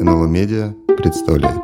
НЛО 0.00 0.26
Медиа 0.26 0.74
представляет. 0.96 1.58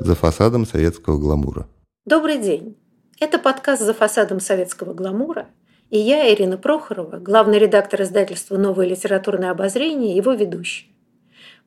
За 0.00 0.14
фасадом 0.14 0.64
советского 0.64 1.18
гламура. 1.18 1.66
Добрый 2.04 2.38
день. 2.38 2.76
Это 3.18 3.40
подкаст 3.40 3.82
«За 3.82 3.94
фасадом 3.94 4.38
советского 4.38 4.94
гламура», 4.94 5.48
и 5.90 5.98
я, 5.98 6.32
Ирина 6.32 6.56
Прохорова, 6.56 7.18
главный 7.18 7.58
редактор 7.58 8.02
издательства 8.02 8.56
«Новое 8.56 8.86
литературное 8.86 9.50
обозрение» 9.50 10.14
его 10.14 10.34
ведущий. 10.34 10.94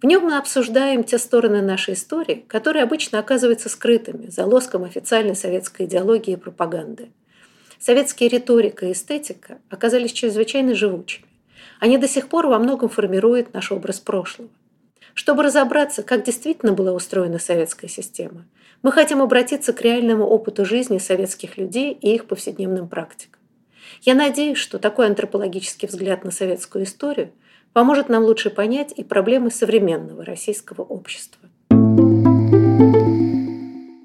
В 0.01 0.05
нем 0.05 0.23
мы 0.23 0.37
обсуждаем 0.37 1.03
те 1.03 1.19
стороны 1.19 1.61
нашей 1.61 1.93
истории, 1.93 2.43
которые 2.47 2.83
обычно 2.83 3.19
оказываются 3.19 3.69
скрытыми 3.69 4.31
за 4.31 4.47
лоском 4.47 4.83
официальной 4.83 5.35
советской 5.35 5.85
идеологии 5.85 6.33
и 6.33 6.37
пропаганды. 6.37 7.11
Советские 7.77 8.29
риторика 8.29 8.87
и 8.87 8.93
эстетика 8.93 9.59
оказались 9.69 10.11
чрезвычайно 10.11 10.73
живучими. 10.73 11.27
Они 11.79 11.99
до 11.99 12.07
сих 12.07 12.29
пор 12.29 12.47
во 12.47 12.57
многом 12.57 12.89
формируют 12.89 13.53
наш 13.53 13.71
образ 13.71 13.99
прошлого. 13.99 14.49
Чтобы 15.13 15.43
разобраться, 15.43 16.01
как 16.01 16.23
действительно 16.23 16.73
была 16.73 16.93
устроена 16.93 17.37
советская 17.37 17.89
система, 17.89 18.45
мы 18.81 18.91
хотим 18.91 19.21
обратиться 19.21 19.71
к 19.71 19.81
реальному 19.81 20.25
опыту 20.25 20.65
жизни 20.65 20.97
советских 20.97 21.57
людей 21.57 21.93
и 21.93 22.15
их 22.15 22.25
повседневным 22.25 22.87
практикам. 22.87 23.39
Я 24.01 24.15
надеюсь, 24.15 24.57
что 24.57 24.79
такой 24.79 25.05
антропологический 25.05 25.87
взгляд 25.87 26.23
на 26.23 26.31
советскую 26.31 26.85
историю 26.85 27.31
поможет 27.73 28.09
нам 28.09 28.23
лучше 28.23 28.49
понять 28.49 28.93
и 28.95 29.03
проблемы 29.03 29.51
современного 29.51 30.25
российского 30.25 30.81
общества. 30.81 31.39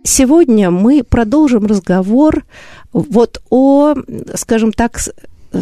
Сегодня 0.05 0.71
мы 0.71 1.03
продолжим 1.03 1.67
разговор 1.67 2.45
вот 2.93 3.43
о, 3.51 3.95
скажем 4.35 4.73
так, 4.73 4.99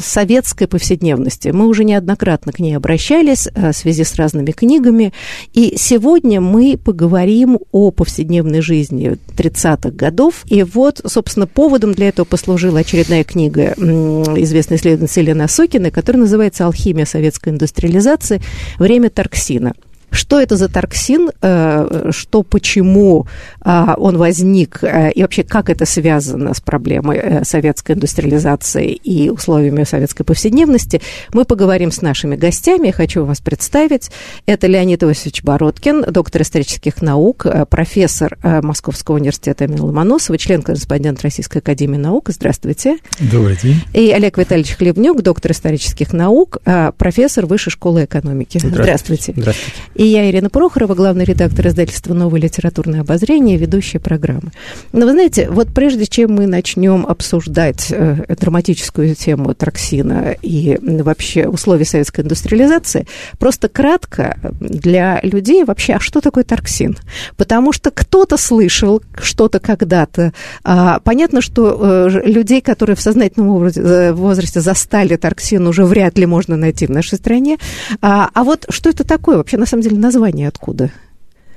советской 0.01 0.67
повседневности. 0.67 1.49
Мы 1.49 1.67
уже 1.67 1.85
неоднократно 1.85 2.53
к 2.53 2.59
ней 2.59 2.77
обращались 2.77 3.49
э, 3.55 3.73
в 3.73 3.77
связи 3.77 4.05
с 4.05 4.15
разными 4.17 4.53
книгами. 4.53 5.13
И 5.53 5.75
сегодня 5.77 6.41
мы 6.41 6.79
поговорим 6.83 7.59
о 7.73 7.91
повседневной 7.91 8.61
жизни 8.61 9.17
30-х 9.37 9.91
годов. 9.91 10.45
И 10.47 10.63
вот, 10.63 11.01
собственно, 11.07 11.47
поводом 11.47 11.93
для 11.93 12.09
этого 12.09 12.25
послужила 12.25 12.81
очередная 12.81 13.25
книга 13.25 13.75
известной 13.75 14.77
исследовательницы 14.77 15.21
Елены 15.21 15.43
Осокиной, 15.43 15.91
которая 15.91 16.23
называется 16.23 16.67
«Алхимия 16.67 17.05
советской 17.05 17.51
индустриализации. 17.51 18.41
Время 18.79 19.11
Тарксина». 19.11 19.75
Что 20.15 20.41
это 20.41 20.57
за 20.57 20.69
торксин, 20.69 21.31
э, 21.43 22.11
что, 22.11 22.43
почему 22.43 23.27
а, 23.61 23.95
он 23.99 24.17
возник, 24.17 24.79
э, 24.83 25.11
и 25.11 25.23
вообще 25.23 25.43
как 25.43 25.69
это 25.69 25.87
связано 25.87 26.55
с 26.55 26.61
проблемой 26.61 27.19
э, 27.19 27.45
советской 27.45 27.93
индустриализации 27.93 28.93
и 28.93 29.29
условиями 29.29 29.85
советской 29.85 30.25
повседневности, 30.25 31.01
мы 31.33 31.45
поговорим 31.45 31.91
с 31.91 32.01
нашими 32.01 32.37
гостями. 32.37 32.87
Я 32.87 32.93
хочу 32.93 33.25
вас 33.25 33.41
представить. 33.41 34.11
Это 34.47 34.69
Леонид 34.69 35.03
Иосифович 35.03 35.43
Бородкин, 35.43 36.05
доктор 36.13 36.43
исторических 36.43 37.03
наук, 37.03 37.47
профессор 37.69 38.39
Московского 38.43 39.17
университета 39.17 39.65
имени 39.65 39.81
Ломоносова, 39.81 40.39
член-корреспондент 40.39 41.23
Российской 41.23 41.59
академии 41.59 41.99
наук. 41.99 42.31
Здравствуйте. 42.31 42.99
Добрый 43.19 43.57
день. 43.61 43.81
И 43.93 44.11
Олег 44.13 44.39
Витальевич 44.39 44.77
Хлебнюк, 44.77 45.23
доктор 45.23 45.53
исторических 45.53 46.13
наук, 46.13 46.59
профессор 46.97 47.47
Высшей 47.47 47.73
школы 47.73 48.05
экономики. 48.05 48.61
Здравствуйте. 48.63 49.35
Здравствуйте. 49.37 49.81
И 49.95 50.04
и 50.05 50.09
я, 50.09 50.29
Ирина 50.31 50.51
Прохорова, 50.51 50.95
главный 50.95 51.25
редактор 51.25 51.69
издательства 51.69 52.13
«Новое 52.13 52.39
литературное 52.39 53.01
обозрение», 53.01 53.57
ведущая 53.57 54.01
программы. 54.01 54.53
Но 54.93 55.07
вы 55.07 55.13
знаете, 55.13 55.49
вот 55.49 55.69
прежде 55.69 56.05
чем 56.05 56.33
мы 56.33 56.47
начнем 56.47 57.07
обсуждать 57.07 57.87
э, 57.91 58.35
драматическую 58.39 59.15
тему 59.15 59.55
траксина 59.55 60.37
и 60.43 60.79
вообще 60.83 61.49
условия 61.49 61.87
советской 61.87 62.21
индустриализации, 62.21 63.07
просто 63.39 63.71
кратко 63.71 64.37
для 64.61 65.21
людей 65.23 65.65
вообще, 65.65 65.95
а 65.95 66.01
что 66.01 66.21
такое 66.21 66.45
тарксин? 66.45 66.99
Потому 67.39 67.73
что 67.73 67.91
кто-то 67.91 68.37
слышал 68.37 69.03
что-то 69.19 69.59
когда-то. 69.59 70.35
А, 70.65 71.01
понятно, 71.01 71.41
что 71.41 72.11
э, 72.11 72.29
людей, 72.29 72.61
которые 72.61 72.95
в 72.95 73.01
сознательном 73.01 73.65
э, 73.65 74.13
возрасте 74.13 74.61
застали 74.61 75.17
тарксин, 75.17 75.67
уже 75.67 75.87
вряд 75.87 76.19
ли 76.19 76.27
можно 76.27 76.57
найти 76.57 76.87
в 76.87 76.91
нашей 76.91 77.17
стране. 77.17 77.57
А, 78.03 78.29
а 78.35 78.45
вот 78.45 78.67
что 78.69 78.91
это 78.91 79.05
такое 79.05 79.39
вообще, 79.39 79.57
на 79.57 79.65
самом 79.65 79.83
деле, 79.83 79.94
название 79.99 80.49
откуда? 80.49 80.91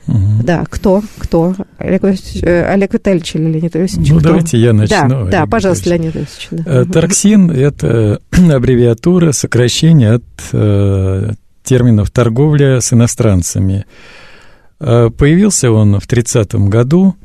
Угу. 0.08 0.44
Да, 0.44 0.64
кто? 0.70 1.04
Кто? 1.18 1.56
Олег, 1.78 2.04
э, 2.04 2.64
Олег 2.66 2.94
Витальевич 2.94 3.36
или 3.36 3.44
Леонид 3.44 3.76
Иосифович? 3.76 4.10
Ну, 4.10 4.20
кто? 4.20 4.28
давайте 4.30 4.58
я 4.58 4.74
начну. 4.74 5.10
Да, 5.10 5.26
да 5.26 5.46
пожалуйста, 5.46 5.90
Леонид 5.90 6.16
Иосифович. 6.16 6.48
Да. 6.52 6.82
Э, 6.82 6.86
Торксин– 6.86 7.52
это 7.52 8.22
аббревиатура, 8.32 9.34
сокращение 9.34 10.14
от 10.14 10.24
э, 10.54 11.32
терминов 11.64 12.12
«торговля 12.12 12.80
с 12.80 12.94
иностранцами». 12.94 13.86
Э, 14.80 15.10
появился 15.10 15.72
он 15.72 16.00
в 16.00 16.08
30-м 16.08 16.70
году, 16.70 17.16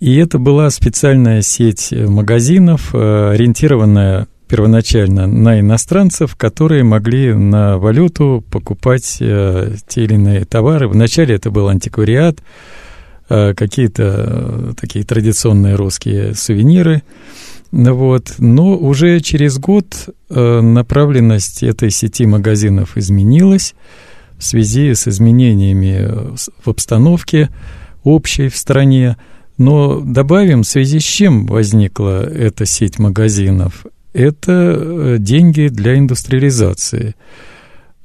и 0.00 0.16
это 0.16 0.38
была 0.38 0.68
специальная 0.68 1.40
сеть 1.40 1.90
магазинов, 1.90 2.94
ориентированная 2.94 4.26
первоначально 4.54 5.26
на 5.26 5.58
иностранцев, 5.58 6.36
которые 6.36 6.84
могли 6.84 7.34
на 7.34 7.76
валюту 7.76 8.44
покупать 8.52 9.16
э, 9.18 9.74
те 9.88 10.04
или 10.04 10.14
иные 10.14 10.44
товары. 10.44 10.86
Вначале 10.86 11.34
это 11.34 11.50
был 11.50 11.66
антиквариат, 11.66 12.38
э, 13.28 13.52
какие-то 13.54 14.02
э, 14.04 14.72
такие 14.80 15.04
традиционные 15.04 15.74
русские 15.74 16.36
сувениры. 16.36 17.02
Вот. 17.72 18.34
Но 18.38 18.76
уже 18.78 19.18
через 19.18 19.58
год 19.58 20.08
э, 20.30 20.60
направленность 20.60 21.64
этой 21.64 21.90
сети 21.90 22.24
магазинов 22.24 22.96
изменилась 22.96 23.74
в 24.38 24.44
связи 24.44 24.94
с 24.94 25.08
изменениями 25.08 25.96
э, 25.98 26.36
в 26.64 26.70
обстановке 26.70 27.50
общей 28.04 28.48
в 28.48 28.56
стране. 28.56 29.16
Но 29.58 29.98
добавим, 29.98 30.62
в 30.62 30.68
связи 30.68 31.00
с 31.00 31.04
чем 31.04 31.44
возникла 31.46 32.24
эта 32.24 32.66
сеть 32.66 33.00
магазинов 33.00 33.84
это 34.14 34.52
э, 34.52 35.16
деньги 35.18 35.68
для 35.68 35.98
индустриализации. 35.98 37.14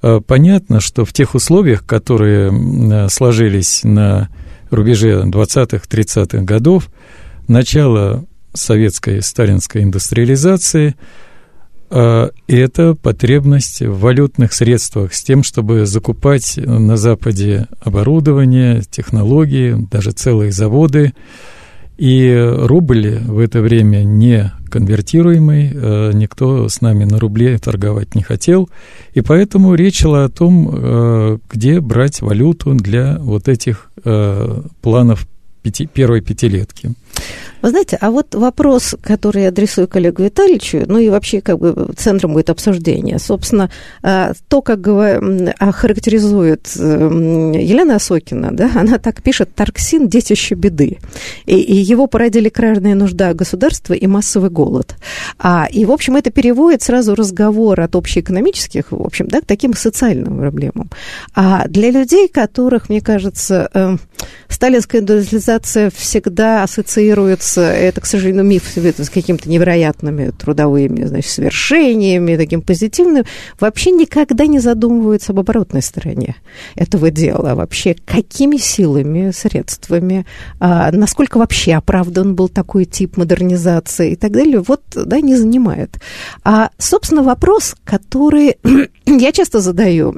А, 0.02 0.20
понятно, 0.20 0.81
что 0.81 1.06
в 1.06 1.14
тех 1.14 1.36
условиях, 1.36 1.86
которые 1.86 2.52
э, 2.52 3.09
сложились 3.09 3.84
на 3.84 4.30
рубеже 4.72 5.24
20-30-х 5.25 6.44
годов, 6.44 6.90
начало 7.47 8.25
советской 8.53 9.22
сталинской 9.22 9.84
индустриализации 9.84 10.96
это 11.92 12.94
потребность 12.94 13.81
в 13.81 14.00
валютных 14.00 14.53
средствах 14.53 15.12
с 15.12 15.24
тем, 15.24 15.41
чтобы 15.41 15.88
закупать 15.88 16.56
на 16.58 16.97
Западе 16.97 17.68
оборудование, 17.81 18.84
технологии, 18.84 19.76
даже 19.90 20.12
целые 20.12 20.52
заводы. 20.52 21.14
И 21.99 22.33
рубль 22.33 23.19
в 23.25 23.39
это 23.39 23.61
время 23.61 24.03
не 24.05 24.53
конвертируемый, 24.69 25.69
э, 25.73 26.11
никто 26.13 26.69
с 26.69 26.79
нами 26.79 27.03
на 27.03 27.19
рубле 27.19 27.57
торговать 27.57 28.15
не 28.15 28.21
хотел, 28.23 28.69
и 29.13 29.19
поэтому 29.19 29.75
речь 29.75 29.99
шла 29.99 30.23
о 30.23 30.29
том, 30.29 30.69
э, 30.71 31.37
где 31.51 31.81
брать 31.81 32.21
валюту 32.21 32.73
для 32.73 33.17
вот 33.19 33.49
этих 33.49 33.91
э, 34.05 34.61
планов 34.81 35.27
пяти, 35.61 35.87
первой 35.87 36.21
пятилетки. 36.21 36.93
Вы 37.62 37.70
знаете, 37.70 37.97
а 38.00 38.09
вот 38.09 38.36
вопрос, 38.36 38.96
который 39.02 39.44
я 39.44 39.50
адресую 39.50 39.88
коллегу 39.88 40.24
Витальевичу, 40.24 40.84
ну 40.88 40.97
и 40.97 41.09
вообще 41.09 41.42
как 41.42 41.59
бы 41.59 41.92
центром 41.97 42.34
будет 42.34 42.50
обсуждение. 42.50 43.20
Собственно, 43.20 43.70
а, 44.02 44.31
то, 44.47 44.62
как 44.62 44.80
охарактеризует 45.59 46.72
эм, 46.80 47.52
Елена 47.52 47.96
Осокина, 47.96 48.52
да, 48.52 48.72
она 48.75 48.97
так 48.97 49.22
пишет 49.22 49.53
«Тарксин– 49.56 50.08
детище 50.09 50.56
беды». 50.56 51.00
И, 51.46 51.59
и 51.59 51.75
его 51.75 52.08
породили 52.08 52.50
крайняя 52.50 52.96
нужда 52.96 53.34
государства 53.34 53.94
и 53.94 54.08
массовый 54.08 54.50
голод. 54.50 54.96
А, 55.38 55.67
и, 55.70 55.85
в 55.85 55.91
общем, 55.91 56.16
это 56.16 56.32
переводит 56.32 56.82
сразу 56.82 57.14
разговор 57.14 57.82
от 57.82 57.96
общеэкономических, 57.96 58.91
в 58.91 59.02
общем, 59.05 59.28
да, 59.28 59.41
к 59.41 59.46
таким 59.46 59.73
социальным 59.73 60.40
проблемам. 60.40 60.90
А 61.35 61.67
для 61.67 61.91
людей, 61.91 62.29
которых, 62.29 62.90
мне 62.90 63.02
кажется, 63.02 63.70
эм, 63.73 64.00
сталинская 64.47 65.02
индустриализация 65.02 65.91
всегда 65.94 66.64
ассоциируется 66.64 67.48
это, 67.57 68.01
к 68.01 68.05
сожалению, 68.05 68.43
миф 68.43 68.63
с 68.75 69.09
какими-то 69.09 69.49
невероятными 69.49 70.31
трудовыми 70.31 71.05
значит, 71.05 71.31
свершениями, 71.31 72.37
таким 72.37 72.61
позитивным, 72.61 73.25
вообще 73.59 73.91
никогда 73.91 74.46
не 74.46 74.59
задумываются 74.59 75.31
об 75.31 75.40
оборотной 75.40 75.81
стороне 75.81 76.35
этого 76.75 77.11
дела. 77.11 77.55
Вообще, 77.55 77.96
какими 78.05 78.57
силами, 78.57 79.31
средствами, 79.31 80.25
а, 80.59 80.91
насколько 80.91 81.37
вообще 81.37 81.73
оправдан 81.73 82.35
был 82.35 82.49
такой 82.49 82.85
тип 82.85 83.17
модернизации 83.17 84.11
и 84.11 84.16
так 84.16 84.31
далее, 84.31 84.59
вот, 84.59 84.84
да, 84.93 85.19
не 85.22 85.35
занимает. 85.35 85.99
А, 86.43 86.69
собственно, 86.78 87.23
вопрос, 87.23 87.75
который 87.84 88.57
я 89.05 89.31
часто 89.31 89.59
задаю 89.59 90.16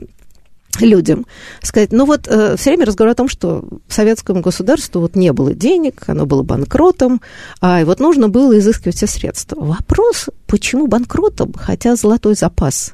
людям, 0.80 1.26
сказать, 1.62 1.92
ну 1.92 2.06
вот 2.06 2.28
э, 2.28 2.56
все 2.58 2.72
время 2.72 2.86
разговор 2.86 3.12
о 3.12 3.16
том, 3.16 3.28
что 3.28 3.64
советскому 3.88 4.42
государству 4.42 5.02
вот 5.02 5.16
не 5.16 5.34
было 5.34 5.54
денег, 5.54 6.04
оно 6.08 6.26
было 6.26 6.44
банкротом, 6.44 7.22
а 7.60 7.82
и 7.82 7.84
вот 7.84 8.00
нужно 8.00 8.30
было 8.30 8.58
изыскивать 8.58 8.96
все 8.96 9.08
средства. 9.08 9.60
Вопрос, 9.60 10.30
почему 10.48 10.88
банкротом, 10.88 11.54
хотя 11.54 11.96
золотой 11.96 12.36
запас 12.36 12.94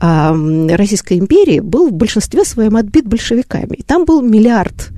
а, 0.00 0.34
Российской 0.70 1.18
империи 1.18 1.60
был 1.60 1.88
в 1.88 1.92
большинстве 1.92 2.44
своем 2.44 2.76
отбит 2.76 3.06
большевиками. 3.06 3.76
И 3.76 3.82
там 3.82 4.04
был 4.04 4.20
миллиард 4.20 4.90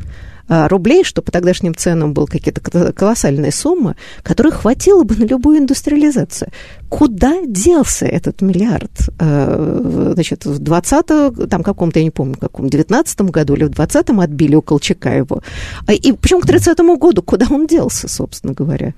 рублей, 0.48 1.04
что 1.04 1.22
по 1.22 1.32
тогдашним 1.32 1.75
ценам 1.75 2.12
был 2.12 2.26
какие-то 2.26 2.60
колоссальные 2.93 3.52
суммы, 3.52 3.96
которых 4.22 4.62
хватило 4.62 5.02
бы 5.02 5.14
на 5.16 5.25
любую 5.25 5.58
индустриализацию. 5.58 6.50
Куда 6.88 7.43
делся 7.44 8.06
этот 8.06 8.43
миллиард? 8.43 8.90
А, 9.19 10.12
значит, 10.14 10.44
в 10.44 10.58
20 10.58 11.48
там 11.48 11.62
каком-то, 11.62 11.98
я 11.98 12.04
не 12.04 12.10
помню, 12.10 12.37
каком, 12.40 12.69
19 12.69 13.20
году 13.22 13.54
или 13.54 13.64
в 13.64 13.70
20-м 13.70 14.20
отбили 14.20 14.54
у 14.54 14.62
Колчака 14.62 15.10
его. 15.10 15.43
А, 15.87 15.93
и 15.93 16.12
причем 16.12 16.40
к 16.40 16.46
30-му 16.46 16.96
году, 16.96 17.22
куда 17.22 17.46
он 17.50 17.66
делся, 17.66 18.08
собственно 18.08 18.54
говоря? 18.54 18.94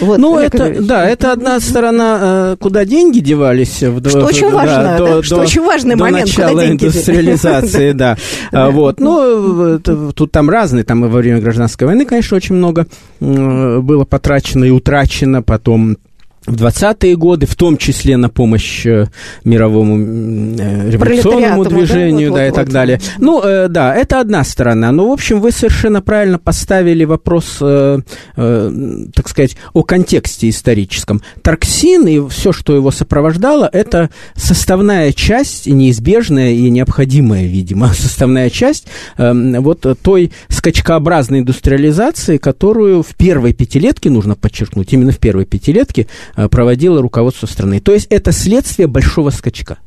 Вот, 0.00 0.18
ну, 0.18 0.38
это, 0.38 0.82
да, 0.82 1.08
это 1.08 1.32
одна 1.32 1.58
сторона, 1.60 2.56
куда 2.60 2.84
деньги 2.84 3.18
девались. 3.18 3.82
В, 3.82 4.08
что 4.08 4.20
в, 4.20 4.24
очень 4.24 4.50
да, 4.50 4.56
важно, 4.56 4.98
до, 4.98 5.06
да, 5.16 5.22
что 5.22 5.36
до, 5.36 5.42
очень 5.42 5.62
важный 5.62 5.96
до 5.96 6.04
момент, 6.04 6.28
начала 6.28 6.50
куда 6.50 6.66
деньги 6.66 6.84
индустриализации, 6.84 7.92
да. 7.92 8.16
Вот, 8.52 9.00
ну, 9.00 9.78
тут 9.80 10.30
там 10.30 10.48
разные, 10.48 10.84
там 10.92 11.00
во 11.00 11.08
время 11.08 11.40
гражданской 11.40 11.86
войны, 11.86 12.04
конечно, 12.04 12.36
очень 12.36 12.54
много 12.54 12.86
было 13.18 14.04
потрачено 14.04 14.64
и 14.64 14.70
утрачено, 14.70 15.42
потом 15.42 15.96
в 16.46 16.54
20-е 16.54 17.16
годы, 17.16 17.46
в 17.46 17.54
том 17.54 17.76
числе 17.76 18.16
на 18.16 18.28
помощь 18.28 18.84
э, 18.84 19.06
мировому 19.44 20.56
э, 20.58 20.90
революционному 20.90 21.64
движению, 21.64 22.32
да, 22.32 22.36
вот, 22.36 22.38
да 22.38 22.44
вот, 22.44 22.52
и 22.52 22.54
так 22.56 22.66
вот. 22.66 22.72
далее. 22.72 23.00
Ну, 23.18 23.42
э, 23.42 23.68
да, 23.68 23.94
это 23.94 24.20
одна 24.20 24.42
сторона. 24.42 24.90
Но, 24.90 25.08
в 25.08 25.12
общем, 25.12 25.40
вы 25.40 25.52
совершенно 25.52 26.02
правильно 26.02 26.38
поставили 26.38 27.04
вопрос, 27.04 27.58
э, 27.60 28.00
э, 28.36 29.06
так 29.14 29.28
сказать, 29.28 29.56
о 29.72 29.84
контексте 29.84 30.48
историческом. 30.48 31.22
Тарксин 31.42 32.06
и 32.08 32.28
все, 32.28 32.52
что 32.52 32.74
его 32.74 32.90
сопровождало, 32.90 33.68
это 33.72 34.10
составная 34.34 35.12
часть, 35.12 35.66
неизбежная 35.66 36.52
и 36.52 36.68
необходимая, 36.70 37.46
видимо, 37.46 37.88
составная 37.94 38.50
часть 38.50 38.86
э, 39.16 39.32
вот 39.60 39.86
той 40.02 40.32
скачкообразной 40.48 41.40
индустриализации, 41.40 42.38
которую 42.38 43.04
в 43.04 43.14
первой 43.14 43.52
пятилетке, 43.52 44.10
нужно 44.10 44.34
подчеркнуть, 44.34 44.92
именно 44.92 45.12
в 45.12 45.18
первой 45.18 45.44
пятилетке, 45.44 46.08
проводило 46.50 47.00
руководство 47.00 47.46
страны. 47.46 47.80
То 47.80 47.92
есть 47.92 48.06
это 48.10 48.32
следствие 48.32 48.86
большого 48.86 49.30
скачка. 49.30 49.78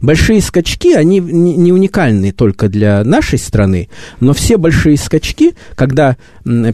Большие 0.00 0.40
скачки, 0.40 0.94
они 0.94 1.20
не 1.20 1.72
уникальны 1.72 2.32
только 2.32 2.68
для 2.68 3.04
нашей 3.04 3.38
страны, 3.38 3.88
но 4.20 4.32
все 4.32 4.56
большие 4.56 4.96
скачки, 4.96 5.54
когда 5.74 6.16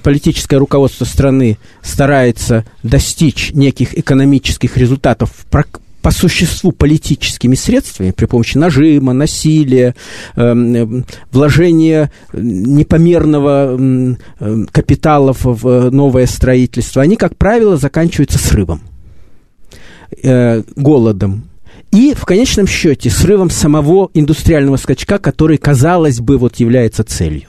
политическое 0.03 0.57
руководство 0.57 1.05
страны 1.05 1.59
старается 1.83 2.65
достичь 2.83 3.53
неких 3.53 3.97
экономических 3.97 4.77
результатов 4.77 5.31
по 5.51 6.11
существу 6.11 6.71
политическими 6.73 7.55
средствами, 7.55 8.11
при 8.11 8.27
помощи 8.27 8.59
нажима, 8.59 9.15
насилия, 9.15 9.95
эм, 10.37 11.07
вложения 11.33 12.13
непомерного 12.35 13.79
капитала 14.71 15.35
в 15.35 15.91
новое 15.91 16.27
строительство, 16.27 17.01
они, 17.01 17.17
как 17.17 17.37
правило, 17.37 17.79
заканчиваются 17.79 18.39
срывом 18.39 18.83
э, 20.23 20.63
голодом 20.77 21.45
и 21.93 22.13
в 22.15 22.25
конечном 22.25 22.67
счете 22.67 23.09
срывом 23.09 23.51
самого 23.51 24.11
индустриального 24.15 24.77
скачка, 24.77 25.19
который, 25.19 25.59
казалось 25.59 26.21
бы, 26.21 26.39
вот 26.39 26.57
является 26.57 27.05
целью. 27.05 27.49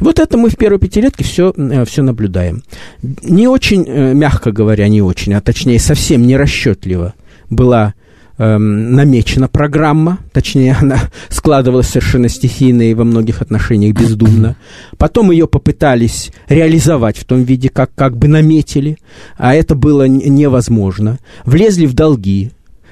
Вот 0.00 0.18
это 0.18 0.36
мы 0.36 0.50
в 0.50 0.56
первой 0.56 0.78
пятилетке 0.78 1.24
все, 1.24 1.52
э, 1.56 1.84
все 1.84 2.02
наблюдаем. 2.02 2.62
Не 3.02 3.48
очень, 3.48 3.84
э, 3.86 4.12
мягко 4.14 4.52
говоря, 4.52 4.88
не 4.88 5.00
очень, 5.00 5.32
а 5.34 5.40
точнее 5.40 5.78
совсем 5.78 6.26
не 6.26 6.36
расчетливо 6.36 7.14
была 7.48 7.94
эм, 8.40 8.94
намечена 8.94 9.48
программа, 9.48 10.18
точнее, 10.32 10.76
она 10.80 10.98
складывалась 11.28 11.88
совершенно 11.88 12.28
стихийно 12.28 12.82
и 12.82 12.94
во 12.94 13.04
многих 13.04 13.42
отношениях 13.42 13.94
бездумно. 13.94 14.56
Потом 14.96 15.30
ее 15.30 15.46
попытались 15.46 16.32
реализовать 16.48 17.18
в 17.18 17.24
том 17.24 17.42
виде, 17.42 17.68
как, 17.68 17.94
как 17.94 18.16
бы 18.16 18.28
наметили, 18.28 18.96
а 19.36 19.54
это 19.54 19.74
было 19.74 20.08
невозможно. 20.08 21.18
Влезли 21.44 21.86
в 21.86 21.94
долги, 21.94 22.50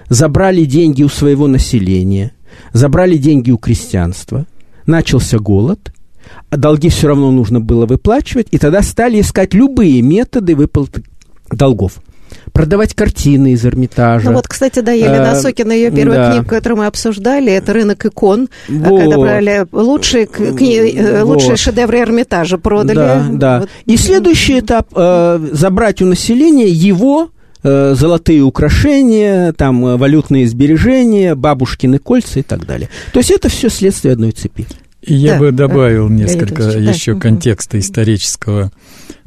забрали 0.09 0.65
деньги 0.65 1.03
у 1.03 1.09
своего 1.09 1.47
населения, 1.47 2.33
забрали 2.73 3.17
деньги 3.17 3.51
у 3.51 3.57
крестьянства, 3.57 4.45
начался 4.87 5.39
голод, 5.39 5.93
а 6.51 6.57
долги 6.59 6.91
все 6.91 7.09
равно 7.09 7.31
нужно 7.31 7.61
было 7.61 7.87
выплачивать, 7.87 8.49
и 8.51 8.59
тогда 8.59 8.83
стали 8.83 9.21
искать 9.21 9.55
любые 9.55 10.03
методы 10.03 10.55
выплаты 10.55 11.03
долгов 11.51 12.01
продавать 12.59 12.93
картины 12.93 13.53
из 13.53 13.65
Эрмитажа. 13.65 14.31
Ну 14.31 14.35
вот, 14.35 14.49
кстати, 14.49 14.81
да, 14.81 14.91
Елена 14.91 15.31
а, 15.31 15.33
Осокина, 15.35 15.71
ее 15.71 15.93
первая 15.93 16.19
да. 16.19 16.33
книга, 16.33 16.49
которую 16.49 16.79
мы 16.79 16.87
обсуждали, 16.87 17.53
это 17.53 17.73
«Рынок 17.73 18.05
икон», 18.05 18.49
вот. 18.69 19.01
когда 19.01 19.17
брали 19.17 19.67
лучшие, 19.71 20.27
кни... 20.27 20.77
Э, 20.77 21.23
вот. 21.23 21.37
лучшие 21.37 21.57
шедевры 21.57 22.01
Эрмитажа, 22.01 22.59
продали. 22.59 22.97
Да, 22.97 23.27
да. 23.31 23.61
Вот. 23.61 23.71
И 23.87 23.97
следующий 23.97 24.59
этап 24.59 24.89
э,– 24.93 25.49
забрать 25.53 26.03
у 26.03 26.07
населения 26.07 26.67
его 26.67 27.31
э, 27.63 27.95
золотые 27.95 28.43
украшения, 28.43 29.53
там 29.53 29.97
валютные 29.97 30.49
сбережения, 30.49 31.37
бабушкины 31.37 32.01
кольца 32.01 32.41
и 32.41 32.43
так 32.43 32.67
далее. 32.67 32.89
То 33.13 33.21
есть 33.21 33.31
это 33.31 33.49
все 33.49 33.69
следствие 33.69 34.15
одной 34.15 34.33
цепи. 34.33 34.67
Я 35.01 35.35
да, 35.35 35.39
бы 35.39 35.53
добавил 35.53 36.09
да, 36.09 36.15
несколько 36.15 36.65
еще 36.65 37.15
да. 37.15 37.21
контекста 37.21 37.79
исторического. 37.79 38.73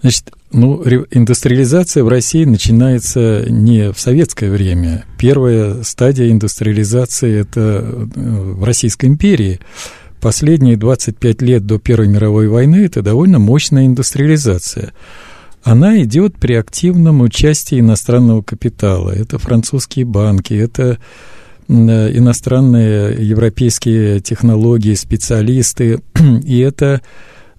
Значит, 0.01 0.33
ну, 0.53 0.83
индустриализация 1.11 2.03
в 2.03 2.07
России 2.07 2.43
начинается 2.45 3.45
не 3.47 3.91
в 3.91 3.99
советское 3.99 4.49
время. 4.49 5.05
Первая 5.17 5.83
стадия 5.83 6.29
индустриализации– 6.31 7.39
это 7.41 7.59
э, 7.59 8.05
в 8.15 8.63
Российской 8.63 9.05
империи. 9.05 9.59
Последние 10.19 10.77
25 10.77 11.41
лет 11.41 11.65
до 11.65 11.79
Первой 11.79 12.07
мировой 12.07 12.47
войны– 12.47 12.75
это 12.85 13.01
довольно 13.01 13.39
мощная 13.39 13.85
индустриализация. 13.85 14.91
Она 15.63 16.01
идет 16.03 16.35
при 16.37 16.53
активном 16.53 17.21
участии 17.21 17.79
иностранного 17.79 18.41
капитала. 18.41 19.11
Это 19.11 19.37
французские 19.37 20.05
банки, 20.05 20.53
это 20.53 20.97
э, 21.67 22.17
иностранные 22.17 23.15
европейские 23.25 24.19
технологии, 24.19 24.95
специалисты, 24.95 26.01
и 26.43 26.59
это 26.59 27.01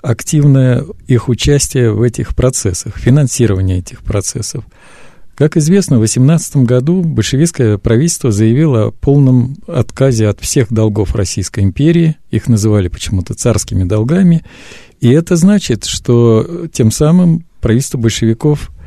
активное 0.03 0.85
их 1.07 1.29
участие 1.29 1.93
в 1.93 2.03
этих 2.03 2.35
процессах, 2.35 2.99
финансирование 2.99 3.79
этих 3.79 4.03
процессов. 4.03 4.65
Как 5.35 5.57
известно, 5.57 5.97
в 5.97 6.01
18 6.01 6.57
году 6.59 7.03
большевистское 7.03 7.79
правительство 7.79 8.31
заявило 8.31 8.89
о 8.89 8.91
полном 8.91 9.57
отказе 9.67 10.29
от 10.29 10.41
всех 10.41 10.73
долгов 10.73 11.15
Российской 11.15 11.61
империи, 11.61 12.17
их 12.31 12.49
называли 12.49 12.89
почему-то 12.89 13.35
царскими 13.35 13.85
долгами, 13.85 14.45
и 15.01 15.11
это 15.11 15.37
значит, 15.37 15.87
что 15.87 16.67
тем 16.73 16.91
самым 16.91 17.47
правительство 17.61 17.99
большевиков– 17.99 18.71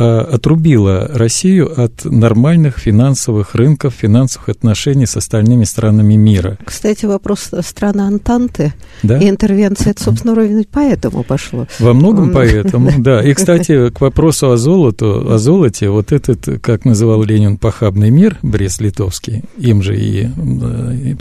отрубила 0.00 1.08
Россию 1.12 1.72
от 1.82 2.04
нормальных 2.04 2.78
финансовых 2.78 3.54
рынков, 3.54 3.94
финансовых 3.94 4.48
отношений 4.48 5.06
с 5.06 5.16
остальными 5.16 5.64
странами 5.64 6.14
мира. 6.14 6.58
Кстати, 6.64 7.06
вопрос 7.06 7.50
страны 7.62 8.02
Антанты 8.02 8.74
да? 9.02 9.18
и 9.18 9.28
интервенция, 9.28 9.92
это, 9.92 10.02
собственно, 10.02 10.34
ровно 10.34 10.62
поэтому 10.70 11.22
пошло. 11.22 11.66
Во 11.78 11.92
многом 11.92 12.32
поэтому, 12.32 12.92
да. 12.98 13.22
И, 13.22 13.34
кстати, 13.34 13.90
к 13.90 14.00
вопросу 14.00 14.50
о, 14.50 14.56
золоту, 14.56 15.32
о 15.32 15.38
золоте, 15.38 15.90
вот 15.90 16.12
этот, 16.12 16.60
как 16.62 16.84
называл 16.84 17.22
Ленин, 17.22 17.58
похабный 17.58 18.10
мир, 18.10 18.38
Брест-Литовский, 18.42 19.44
им 19.58 19.82
же 19.82 19.98
и, 19.98 20.22
и 20.24 21.16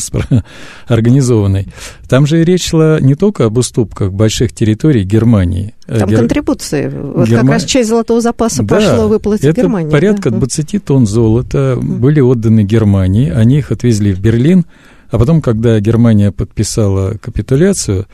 организованный, 0.87 1.67
там 2.07 2.25
же 2.25 2.43
речь 2.43 2.69
шла 2.69 2.99
не 2.99 3.15
только 3.15 3.45
об 3.45 3.57
уступках 3.57 4.11
больших 4.11 4.53
территорий 4.53 5.03
Германии, 5.03 5.73
там 5.97 6.09
Гер... 6.09 6.19
контрибуции. 6.19 6.87
Вот 6.89 7.27
Герма... 7.27 7.43
как 7.43 7.51
раз 7.51 7.65
часть 7.65 7.89
золотого 7.89 8.21
запаса 8.21 8.63
да, 8.63 8.75
пошло 8.75 9.07
выплатить 9.07 9.45
это 9.45 9.61
Германии. 9.61 9.89
порядка 9.89 10.29
да? 10.29 10.37
20 10.37 10.83
тонн 10.83 11.07
золота 11.07 11.77
mm. 11.77 11.81
были 11.81 12.19
отданы 12.19 12.63
Германии, 12.63 13.29
они 13.29 13.59
их 13.59 13.71
отвезли 13.71 14.13
в 14.13 14.19
Берлин, 14.19 14.65
а 15.09 15.17
потом, 15.17 15.41
когда 15.41 15.79
Германия 15.79 16.31
подписала 16.31 17.15
капитуляцию, 17.19 18.05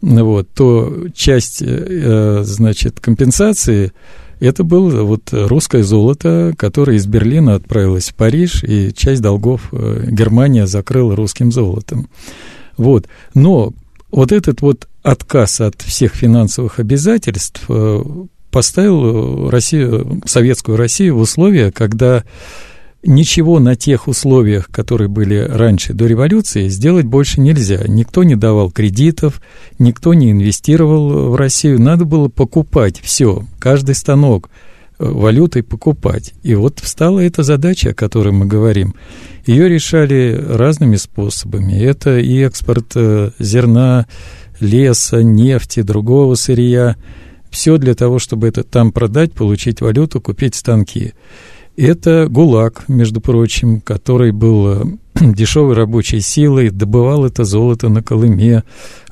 вот, 0.00 0.48
то 0.52 1.06
часть, 1.14 1.62
э, 1.62 2.40
значит, 2.42 2.98
компенсации 2.98 3.92
это 4.40 4.64
было 4.64 5.04
вот 5.04 5.28
русское 5.30 5.84
золото, 5.84 6.52
которое 6.58 6.96
из 6.96 7.06
Берлина 7.06 7.54
отправилось 7.54 8.08
в 8.08 8.16
Париж, 8.16 8.64
и 8.64 8.92
часть 8.92 9.22
долгов 9.22 9.68
э, 9.70 10.06
Германия 10.08 10.66
закрыла 10.66 11.14
русским 11.14 11.52
золотом. 11.52 12.08
Вот. 12.76 13.06
Но 13.34 13.72
вот 14.10 14.32
этот 14.32 14.60
вот 14.60 14.88
отказ 15.02 15.60
от 15.60 15.82
всех 15.82 16.14
финансовых 16.14 16.78
обязательств 16.78 17.64
э, 17.68 18.02
поставил 18.50 19.50
Россию, 19.50 20.20
советскую 20.26 20.76
Россию 20.76 21.16
в 21.16 21.20
условия, 21.20 21.72
когда 21.72 22.24
ничего 23.04 23.58
на 23.58 23.74
тех 23.74 24.06
условиях, 24.08 24.68
которые 24.68 25.08
были 25.08 25.36
раньше 25.38 25.92
до 25.92 26.06
революции, 26.06 26.68
сделать 26.68 27.06
больше 27.06 27.40
нельзя. 27.40 27.80
Никто 27.86 28.22
не 28.22 28.36
давал 28.36 28.70
кредитов, 28.70 29.40
никто 29.78 30.14
не 30.14 30.30
инвестировал 30.30 31.30
в 31.30 31.36
Россию. 31.36 31.80
Надо 31.80 32.04
было 32.04 32.28
покупать 32.28 33.00
все, 33.00 33.44
каждый 33.58 33.94
станок 33.94 34.50
э, 34.98 35.04
валютой 35.04 35.62
покупать. 35.62 36.34
И 36.42 36.54
вот 36.54 36.78
встала 36.80 37.20
эта 37.20 37.42
задача, 37.42 37.90
о 37.90 37.94
которой 37.94 38.32
мы 38.32 38.46
говорим. 38.46 38.94
Ее 39.46 39.68
решали 39.68 40.40
разными 40.48 40.96
способами. 40.96 41.72
Это 41.72 42.18
и 42.18 42.38
экспорт 42.42 42.92
э, 42.94 43.30
зерна, 43.40 44.06
леса, 44.62 45.22
нефти, 45.22 45.82
другого 45.82 46.34
сырья. 46.34 46.96
Все 47.50 47.76
для 47.76 47.94
того, 47.94 48.18
чтобы 48.18 48.48
это 48.48 48.62
там 48.62 48.92
продать, 48.92 49.32
получить 49.32 49.80
валюту, 49.80 50.20
купить 50.20 50.54
станки. 50.54 51.12
Это 51.76 52.26
ГУЛАГ, 52.28 52.84
между 52.88 53.20
прочим, 53.20 53.80
который 53.80 54.30
был 54.30 54.68
э, 54.68 54.84
дешевой 55.20 55.74
рабочей 55.74 56.20
силой, 56.20 56.68
добывал 56.68 57.24
это 57.24 57.44
золото 57.44 57.88
на 57.88 58.02
Колыме, 58.02 58.64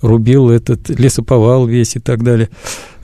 рубил 0.02 0.50
этот 0.50 0.90
лесоповал 0.90 1.66
весь 1.66 1.96
и 1.96 2.00
так 2.00 2.22
далее. 2.22 2.50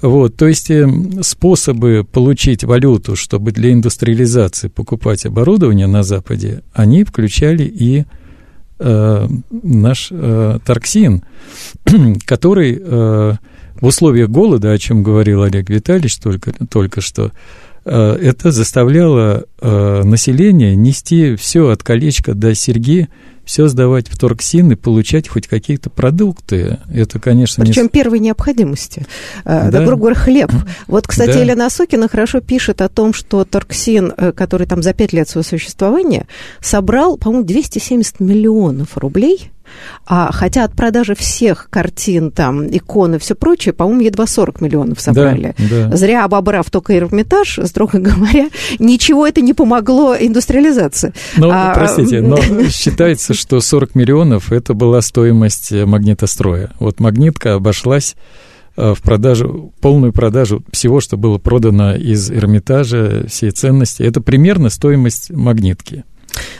Вот, 0.03 0.37
то 0.37 0.47
есть 0.47 0.71
э, 0.71 0.87
способы 1.23 2.07
получить 2.11 2.65
валюту, 2.65 3.17
чтобы 3.17 3.51
для 3.51 3.73
индустриализации 3.73 4.69
покупать 4.69 5.25
оборудование 5.25 5.87
на 5.87 6.03
Западе, 6.03 6.63
они 6.75 7.05
включали 7.05 7.63
и 7.63 8.05
э, 8.79 9.29
наш 9.51 10.09
э, 10.11 10.59
торксин, 10.65 11.23
который 12.27 12.79
э, 12.81 13.35
в 13.81 13.87
условиях 13.87 14.29
голода, 14.29 14.73
о 14.73 14.79
чем 14.79 15.03
говорил 15.03 15.43
Олег 15.43 15.69
Витальевич 15.69 16.19
только, 16.19 16.53
только 16.67 17.01
что, 17.01 17.33
это 17.91 18.51
заставляло 18.51 19.45
э, 19.61 20.03
население 20.03 20.75
нести 20.75 21.37
все 21.37 21.69
от 21.69 21.83
колечка 21.83 22.35
до 22.35 22.55
серьги, 22.55 23.09
все 23.45 23.69
сдавать 23.69 24.09
в 24.09 24.19
торксин 24.19 24.73
и 24.73 24.75
получать 24.75 25.29
хоть 25.29 25.47
какие-то 25.47 25.89
продукты. 25.89 26.79
Это, 26.93 27.21
конечно, 27.21 27.65
Причем 27.65 27.85
не... 27.85 27.89
первой 27.89 28.19
необходимости. 28.19 29.07
Э, 29.45 29.71
да. 29.71 29.71
да, 29.71 29.85
грубо 29.85 30.03
говоря, 30.03 30.17
хлеб. 30.17 30.51
Вот, 30.89 31.07
кстати, 31.07 31.33
да. 31.33 31.41
Елена 31.41 31.67
Осокина 31.67 32.09
хорошо 32.09 32.41
пишет 32.41 32.83
о 32.83 32.89
том, 32.89 33.15
что 33.15 33.45
торксин, 33.45 34.11
который 34.35 34.67
там 34.67 34.83
за 34.83 34.93
пять 34.93 35.13
лет 35.13 35.29
своего 35.29 35.49
существования, 35.49 36.27
собрал, 36.61 37.17
по-моему, 37.17 37.47
270 37.47 38.19
миллионов 38.19 38.99
рублей 38.99 39.53
а, 40.07 40.31
хотя 40.33 40.65
от 40.65 40.73
продажи 40.73 41.15
всех 41.15 41.69
картин, 41.71 42.31
там, 42.31 42.67
икон 42.67 43.17
и 43.17 43.19
все 43.19 43.35
прочее, 43.35 43.73
по-моему, 43.73 44.03
едва 44.03 44.27
40 44.27 44.61
миллионов 44.61 45.01
собрали. 45.01 45.55
Да, 45.59 45.89
да. 45.89 45.97
Зря 45.97 46.25
обобрав 46.25 46.71
только 46.71 46.97
Эрмитаж, 46.97 47.59
строго 47.65 47.99
говоря, 47.99 48.49
ничего 48.79 49.27
это 49.27 49.41
не 49.41 49.55
помогло 49.55 50.15
индустриализации. 50.15 51.13
Ну, 51.37 51.51
а, 51.53 51.75
простите, 51.75 52.21
но 52.21 52.37
считается, 52.69 53.35
что 53.35 53.61
40 53.61 53.95
миллионов– 53.95 54.53
это 54.53 54.75
была 54.75 55.01
стоимость 55.01 55.73
магнитостроя. 55.73 56.71
Вот 56.79 57.01
магнитка 57.01 57.55
обошлась 57.55 58.17
э, 58.77 58.95
в 58.95 59.03
продажу, 59.03 59.73
полную 59.81 60.13
продажу 60.13 60.63
всего, 60.73 61.01
что 61.01 61.17
было 61.17 61.39
продано 61.39 61.95
из 61.95 62.31
Эрмитажа, 62.31 63.27
всей 63.29 63.51
ценности. 63.51 64.03
Это 64.03 64.21
примерно 64.21 64.71
стоимость 64.71 65.31
магнитки. 65.31 66.05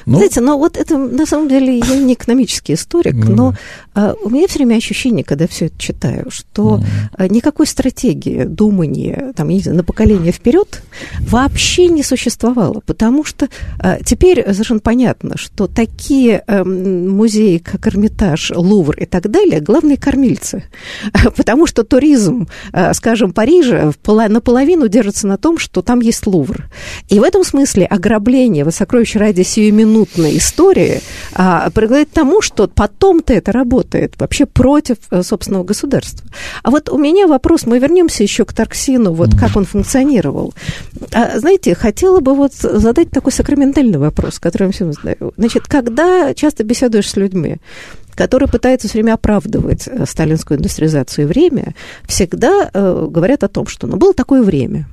Ну, 0.07 0.19
Знаете, 0.19 0.41
но 0.41 0.57
вот 0.57 0.77
это 0.77 0.97
на 0.97 1.27
самом 1.27 1.49
деле 1.49 1.79
я 1.79 1.97
не 1.97 2.15
экономический 2.15 2.75
историк, 2.75 3.15
ну, 3.15 3.35
но 3.35 3.55
а, 3.93 4.15
у 4.23 4.31
меня 4.31 4.47
все 4.47 4.61
время 4.61 4.77
ощущение, 4.77 5.25
когда 5.25 5.49
все 5.49 5.67
это 5.67 5.79
читаю, 5.79 6.31
что 6.31 6.81
ну. 7.19 7.27
никакой 7.27 7.67
стратегии 7.67 8.45
думания 8.45 9.33
там, 9.35 9.49
не 9.49 9.61
знаю, 9.61 9.79
на 9.79 9.85
поколение 9.85 10.31
вперед 10.31 10.83
вообще 11.21 11.89
не 11.89 12.05
существовало, 12.05 12.83
потому 12.87 13.25
что 13.25 13.49
а, 13.81 13.99
теперь 14.05 14.43
совершенно 14.53 14.79
понятно, 14.79 15.37
что 15.37 15.67
такие 15.67 16.43
а, 16.47 16.65
музеи, 16.65 17.59
как 17.59 17.89
Эрмитаж, 17.89 18.53
Лувр 18.55 18.97
и 18.97 19.07
так 19.07 19.29
далее, 19.29 19.61
главные 19.61 19.97
кормильцы, 19.97 20.65
потому 21.37 21.67
что 21.67 21.83
туризм, 21.83 22.49
а, 22.73 22.95
скажем, 22.95 23.33
Парижа 23.33 23.93
наполовину 24.07 24.87
держится 24.87 25.27
на 25.27 25.37
том, 25.37 25.59
что 25.59 25.83
там 25.83 26.01
есть 26.01 26.27
Лувр. 26.27 26.69
И 27.09 27.19
в 27.19 27.23
этом 27.25 27.45
смысле 27.45 27.87
ограбление 27.87 28.65
в 28.65 28.71
сокровищ 28.71 29.17
ради 29.17 29.43
сиюминутной 29.97 30.37
истории 30.37 31.01
а, 31.35 31.71
приводит 31.71 32.11
к 32.11 32.13
тому, 32.13 32.43
что 32.43 32.69
потом-то 32.69 33.33
это 33.33 33.53
работает 33.53 34.15
вообще 34.19 34.47
против 34.47 34.99
э, 35.11 35.23
собственного 35.23 35.65
государства. 35.65 36.29
А 36.63 36.71
вот 36.71 36.89
у 36.89 36.99
меня 36.99 37.27
вопрос, 37.27 37.67
мы 37.67 37.79
вернемся 37.79 38.23
еще 38.23 38.45
к 38.45 38.53
Тарксину, 38.53 39.13
вот 39.13 39.31
как 39.39 39.57
он 39.57 39.65
функционировал. 39.65 40.55
А, 41.13 41.39
знаете, 41.39 41.75
хотела 41.75 42.21
бы 42.21 42.35
вот 42.35 42.53
задать 42.55 43.11
такой 43.11 43.33
сакраментальный 43.33 43.99
вопрос, 43.99 44.39
который 44.39 44.67
я 44.67 44.73
всем 44.73 44.93
задаю. 44.93 45.33
Значит, 45.37 45.65
когда 45.67 46.35
часто 46.35 46.65
беседуешь 46.65 47.11
с 47.11 47.17
людьми, 47.17 47.57
которые 48.15 48.49
пытаются 48.49 48.89
все 48.89 48.99
время 48.99 49.15
оправдывать 49.15 49.87
э, 49.87 50.05
сталинскую 50.07 50.59
индустриализацию 50.59 51.25
и 51.25 51.29
время, 51.29 51.75
всегда 52.07 52.71
э, 52.73 53.07
говорят 53.11 53.45
о 53.45 53.49
том, 53.49 53.67
что 53.67 53.87
ну, 53.87 53.97
было 53.97 54.15
такое 54.15 54.43
время. 54.43 54.87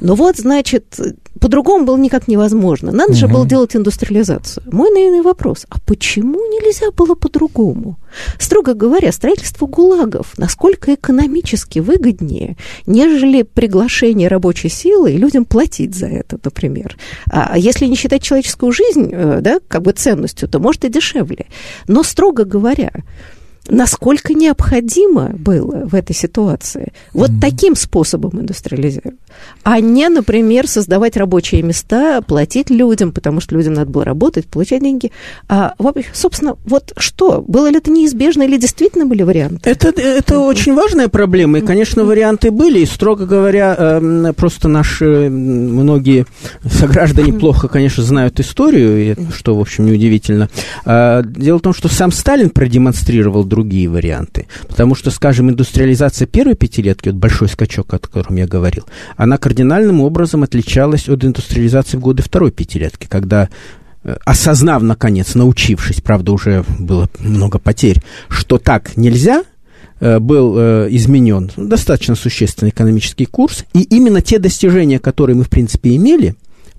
Но 0.00 0.14
вот, 0.14 0.36
значит, 0.36 0.98
по-другому 1.40 1.84
было 1.84 1.96
никак 1.96 2.28
невозможно. 2.28 2.92
Надо 2.92 3.12
угу. 3.12 3.18
же 3.18 3.28
было 3.28 3.46
делать 3.46 3.76
индустриализацию. 3.76 4.64
Мой 4.72 4.90
наивный 4.90 5.22
вопрос, 5.22 5.66
а 5.68 5.76
почему 5.80 6.38
нельзя 6.38 6.90
было 6.90 7.14
по-другому? 7.14 7.98
Строго 8.38 8.74
говоря, 8.74 9.12
строительство 9.12 9.66
ГУЛАГов 9.66 10.38
насколько 10.38 10.94
экономически 10.94 11.80
выгоднее, 11.80 12.56
нежели 12.86 13.42
приглашение 13.42 14.28
рабочей 14.28 14.68
силы 14.68 15.12
и 15.12 15.18
людям 15.18 15.44
платить 15.44 15.94
за 15.94 16.06
это, 16.06 16.38
например. 16.42 16.96
А 17.30 17.58
если 17.58 17.86
не 17.86 17.96
считать 17.96 18.22
человеческую 18.22 18.72
жизнь, 18.72 19.10
э, 19.12 19.40
да, 19.40 19.60
как 19.68 19.82
бы 19.82 19.92
ценностью, 19.92 20.48
то 20.48 20.58
может 20.58 20.84
и 20.84 20.88
дешевле. 20.88 21.46
Но, 21.88 22.02
строго 22.02 22.44
говоря, 22.44 22.92
насколько 23.68 24.34
необходимо 24.34 25.30
было 25.30 25.86
в 25.86 25.94
этой 25.94 26.14
ситуации 26.14 26.92
вот 27.12 27.30
mm-hmm. 27.30 27.40
таким 27.40 27.76
способом 27.76 28.40
индустриализировать, 28.40 29.16
а 29.62 29.80
не, 29.80 30.08
например, 30.08 30.68
создавать 30.68 31.16
рабочие 31.16 31.62
места, 31.62 32.20
платить 32.22 32.70
людям, 32.70 33.12
потому 33.12 33.40
что 33.40 33.54
людям 33.54 33.74
надо 33.74 33.90
было 33.90 34.04
работать, 34.04 34.46
получать 34.46 34.82
деньги. 34.82 35.12
А, 35.48 35.74
собственно, 36.12 36.56
вот 36.64 36.92
что? 36.96 37.44
Было 37.46 37.68
ли 37.68 37.76
это 37.76 37.90
неизбежно 37.90 38.42
или 38.42 38.56
действительно 38.56 39.06
были 39.06 39.22
варианты? 39.22 39.68
Это, 39.68 39.88
это 39.88 40.34
mm-hmm. 40.34 40.46
очень 40.46 40.74
важная 40.74 41.08
проблема, 41.08 41.58
и, 41.58 41.60
конечно, 41.62 42.04
варианты 42.04 42.50
были, 42.50 42.80
и, 42.80 42.86
строго 42.86 43.26
говоря, 43.26 43.74
эм, 43.76 44.34
просто 44.34 44.68
наши 44.68 45.28
многие 45.28 46.26
сограждане 46.64 47.32
плохо, 47.32 47.68
конечно, 47.68 48.02
знают 48.02 48.40
историю, 48.40 49.16
что, 49.34 49.56
в 49.56 49.60
общем, 49.60 49.86
неудивительно. 49.86 50.48
А, 50.84 51.22
дело 51.22 51.58
в 51.58 51.62
том, 51.62 51.74
что 51.74 51.88
сам 51.88 52.12
Сталин 52.12 52.50
продемонстрировал 52.50 53.44
другие 53.56 53.88
варианты. 53.88 54.46
Потому 54.68 54.94
что, 54.94 55.10
скажем, 55.10 55.48
индустриализация 55.48 56.26
первой 56.26 56.54
пятилетки, 56.54 57.08
вот 57.08 57.16
большой 57.16 57.48
скачок, 57.48 57.94
о 57.94 57.98
котором 57.98 58.36
я 58.36 58.46
говорил, 58.46 58.84
она 59.16 59.38
кардинальным 59.38 60.02
образом 60.02 60.42
отличалась 60.42 61.08
от 61.08 61.24
индустриализации 61.24 61.96
в 61.96 62.00
годы 62.00 62.22
второй 62.22 62.50
пятилетки, 62.50 63.06
когда 63.08 63.48
э, 64.04 64.16
осознав, 64.26 64.82
наконец, 64.82 65.34
научившись, 65.34 66.02
правда, 66.02 66.32
уже 66.32 66.64
было 66.78 67.08
много 67.18 67.58
потерь, 67.58 68.02
что 68.28 68.58
так 68.58 68.94
нельзя, 68.98 69.42
э, 70.00 70.18
был 70.18 70.54
э, 70.58 70.88
изменен 70.90 71.50
достаточно 71.56 72.14
существенный 72.14 72.70
экономический 72.70 73.24
курс, 73.24 73.64
и 73.72 73.82
именно 73.84 74.20
те 74.20 74.38
достижения, 74.38 74.98
которые 74.98 75.34
мы, 75.34 75.44
в 75.44 75.48
принципе, 75.48 75.96
имели, 75.96 76.34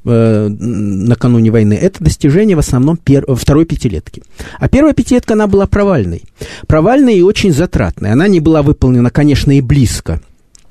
э, 0.08 0.48
накануне 0.50 1.52
войны, 1.52 1.74
это 1.74 2.04
достижение 2.04 2.56
в 2.56 2.60
основном 2.60 2.98
пер, 2.98 3.26
второй 3.36 3.66
пятилетки. 3.66 4.24
А 4.60 4.68
первая 4.68 4.94
пятилетка, 4.94 5.34
она 5.34 5.48
была 5.48 5.68
провальной. 5.68 6.24
Провальной 6.68 7.18
и 7.18 7.22
очень 7.22 7.54
затратной. 7.54 8.12
Она 8.12 8.28
не 8.28 8.40
была 8.40 8.62
выполнена, 8.62 9.10
конечно, 9.10 9.52
и 9.56 9.62
близко 9.62 10.22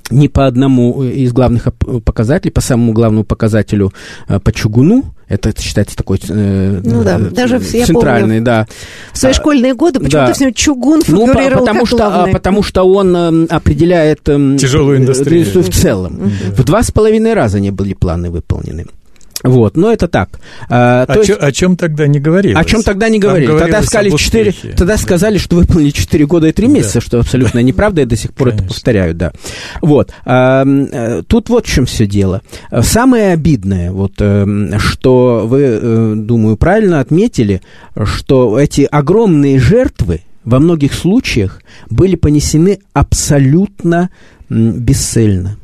ни 0.09 0.27
по 0.27 0.45
одному 0.45 1.03
из 1.03 1.33
главных 1.33 1.67
показателей, 2.05 2.51
по 2.51 2.61
самому 2.61 2.93
главному 2.93 3.25
показателю 3.25 3.93
э, 4.29 4.39
по 4.39 4.51
чугуну, 4.51 5.03
это 5.27 5.53
считается 5.61 5.97
такой 5.97 6.19
э, 6.27 6.81
ну, 6.83 7.03
да, 7.03 7.17
э, 7.17 7.29
даже 7.31 7.59
центральный, 7.59 8.35
помню, 8.35 8.41
да. 8.43 8.67
В 9.11 9.17
свои 9.17 9.33
школьные 9.33 9.73
годы 9.73 9.99
почему-то 9.99 10.27
да. 10.27 10.33
все 10.33 10.53
чугун 10.53 11.01
ну, 11.07 11.27
потому 11.27 11.85
что, 11.85 11.97
главный. 11.97 12.31
потому 12.31 12.63
что 12.63 12.83
он 12.83 13.15
э, 13.15 13.45
определяет 13.47 14.21
э, 14.27 14.57
тяжелую 14.57 14.99
индустрию 14.99 15.45
в 15.61 15.69
целом. 15.69 16.13
Mm-hmm. 16.15 16.55
В 16.55 16.63
два 16.63 16.81
с 16.81 16.91
половиной 16.91 17.33
раза 17.33 17.59
не 17.59 17.71
были 17.71 17.93
планы 17.93 18.29
выполнены. 18.29 18.85
Вот, 19.43 19.77
но 19.77 19.91
это 19.91 20.07
так. 20.07 20.39
А, 20.69 21.05
о, 21.07 21.15
есть, 21.17 21.27
чё, 21.27 21.37
о 21.39 21.51
чем 21.51 21.77
тогда 21.77 22.07
не 22.07 22.19
говорили? 22.19 22.55
О 22.55 22.63
чем 22.63 22.81
тогда 22.81 23.07
не 23.07 23.19
говорили? 23.19 23.55
Тогда 23.57 23.83
сказали, 23.83 24.09
4, 24.09 24.53
тогда 24.75 24.95
да. 24.95 24.97
сказали, 24.97 25.37
что 25.37 25.55
выполнили 25.55 25.91
4 25.91 26.25
года 26.25 26.47
и 26.47 26.51
3 26.51 26.67
месяца, 26.67 26.95
да. 26.95 27.01
что 27.01 27.19
абсолютно 27.19 27.59
неправда, 27.59 28.01
я 28.01 28.07
до 28.07 28.15
сих 28.15 28.33
пор 28.33 28.49
Конечно. 28.49 28.65
это 28.65 28.73
повторяю, 28.73 29.13
да. 29.13 29.31
Вот. 29.81 30.11
А, 30.25 30.65
тут 31.27 31.49
вот 31.49 31.67
в 31.67 31.69
чем 31.69 31.85
все 31.85 32.07
дело. 32.07 32.41
Самое 32.81 33.33
обидное, 33.33 33.91
вот, 33.91 34.13
эм, 34.19 34.79
что 34.79 35.45
вы, 35.45 35.61
э, 35.61 36.13
думаю, 36.15 36.57
правильно 36.57 36.99
отметили, 36.99 37.61
что 38.05 38.59
эти 38.59 38.81
огромные 38.89 39.59
жертвы 39.59 40.21
во 40.43 40.59
многих 40.59 40.93
случаях 40.93 41.61
были 41.89 42.15
понесены 42.15 42.79
абсолютно 42.93 44.09
бесцельно. 44.49 45.57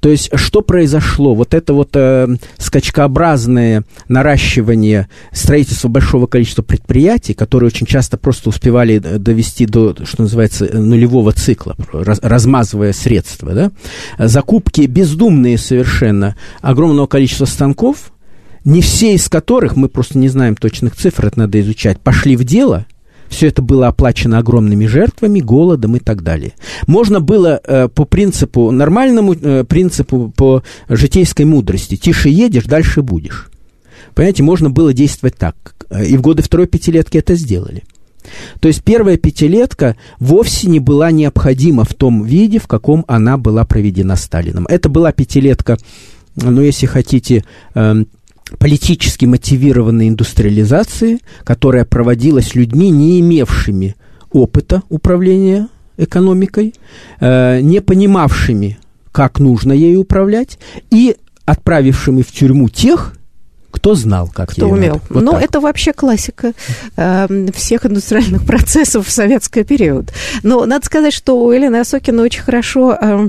То 0.00 0.08
есть, 0.08 0.30
что 0.34 0.62
произошло? 0.62 1.34
Вот 1.34 1.54
это 1.54 1.72
вот 1.72 1.90
э, 1.94 2.28
скачкообразное 2.58 3.84
наращивание 4.08 5.08
строительства 5.32 5.88
большого 5.88 6.26
количества 6.26 6.62
предприятий, 6.62 7.34
которые 7.34 7.68
очень 7.68 7.86
часто 7.86 8.16
просто 8.16 8.48
успевали 8.48 9.00
э, 9.02 9.18
довести 9.18 9.66
до, 9.66 9.94
что 10.04 10.22
называется, 10.22 10.68
нулевого 10.72 11.32
цикла, 11.32 11.76
раз, 11.92 12.18
размазывая 12.22 12.92
средства, 12.92 13.52
да? 13.52 13.72
закупки 14.18 14.82
бездумные 14.82 15.58
совершенно 15.58 16.36
огромного 16.60 17.06
количества 17.06 17.46
станков, 17.46 18.12
не 18.64 18.80
все 18.80 19.14
из 19.14 19.28
которых, 19.28 19.76
мы 19.76 19.88
просто 19.88 20.18
не 20.18 20.28
знаем 20.28 20.56
точных 20.56 20.96
цифр, 20.96 21.26
это 21.26 21.38
надо 21.40 21.60
изучать, 21.60 22.00
пошли 22.00 22.36
в 22.36 22.44
дело– 22.44 22.86
все 23.28 23.48
это 23.48 23.62
было 23.62 23.88
оплачено 23.88 24.38
огромными 24.38 24.86
жертвами, 24.86 25.40
голодом 25.40 25.96
и 25.96 26.00
так 26.00 26.22
далее. 26.22 26.52
Можно 26.86 27.20
было 27.20 27.60
э, 27.64 27.88
по 27.88 28.04
принципу, 28.04 28.70
нормальному 28.70 29.34
э, 29.34 29.64
принципу, 29.64 30.32
по 30.36 30.62
житейской 30.88 31.44
мудрости, 31.44 31.96
тише 31.96 32.28
едешь, 32.28 32.64
дальше 32.64 33.02
будешь. 33.02 33.50
Понимаете, 34.14 34.42
можно 34.42 34.70
было 34.70 34.92
действовать 34.94 35.36
так. 35.36 35.74
И 36.06 36.16
в 36.16 36.20
годы 36.22 36.42
второй 36.42 36.66
пятилетки 36.66 37.18
это 37.18 37.34
сделали. 37.34 37.84
То 38.60 38.68
есть 38.68 38.82
первая 38.82 39.16
пятилетка 39.16 39.96
вовсе 40.18 40.68
не 40.68 40.80
была 40.80 41.10
необходима 41.10 41.84
в 41.84 41.94
том 41.94 42.24
виде, 42.24 42.58
в 42.58 42.66
каком 42.66 43.04
она 43.08 43.36
была 43.36 43.64
проведена 43.64 44.16
Сталином. 44.16 44.66
Это 44.68 44.88
была 44.88 45.12
пятилетка, 45.12 45.78
ну, 46.34 46.60
если 46.60 46.86
хотите, 46.86 47.44
э, 47.74 48.04
политически 48.58 49.24
мотивированной 49.24 50.08
индустриализации, 50.08 51.20
которая 51.44 51.84
проводилась 51.84 52.54
людьми, 52.54 52.90
не 52.90 53.20
имевшими 53.20 53.96
опыта 54.30 54.82
управления 54.88 55.68
экономикой, 55.96 56.74
э, 57.20 57.60
не 57.60 57.80
понимавшими, 57.80 58.78
как 59.12 59.38
нужно 59.40 59.72
ею 59.72 60.00
управлять, 60.00 60.58
и 60.90 61.16
отправившими 61.44 62.22
в 62.22 62.32
тюрьму 62.32 62.68
тех, 62.68 63.14
кто 63.76 63.94
знал, 63.94 64.30
как 64.32 64.50
Кто 64.50 64.68
умел. 64.68 65.02
Вот 65.10 65.22
Но 65.22 65.32
так. 65.32 65.42
это 65.42 65.60
вообще 65.60 65.92
классика 65.92 66.52
э, 66.96 67.48
всех 67.54 67.84
индустриальных 67.84 68.46
процессов 68.46 69.06
в 69.06 69.10
советский 69.10 69.64
период. 69.64 70.12
Но 70.42 70.64
надо 70.64 70.86
сказать, 70.86 71.12
что 71.12 71.38
у 71.38 71.52
Елены 71.52 71.76
Осокина 71.76 72.22
очень 72.22 72.42
хорошо 72.42 72.96
э, 72.98 73.28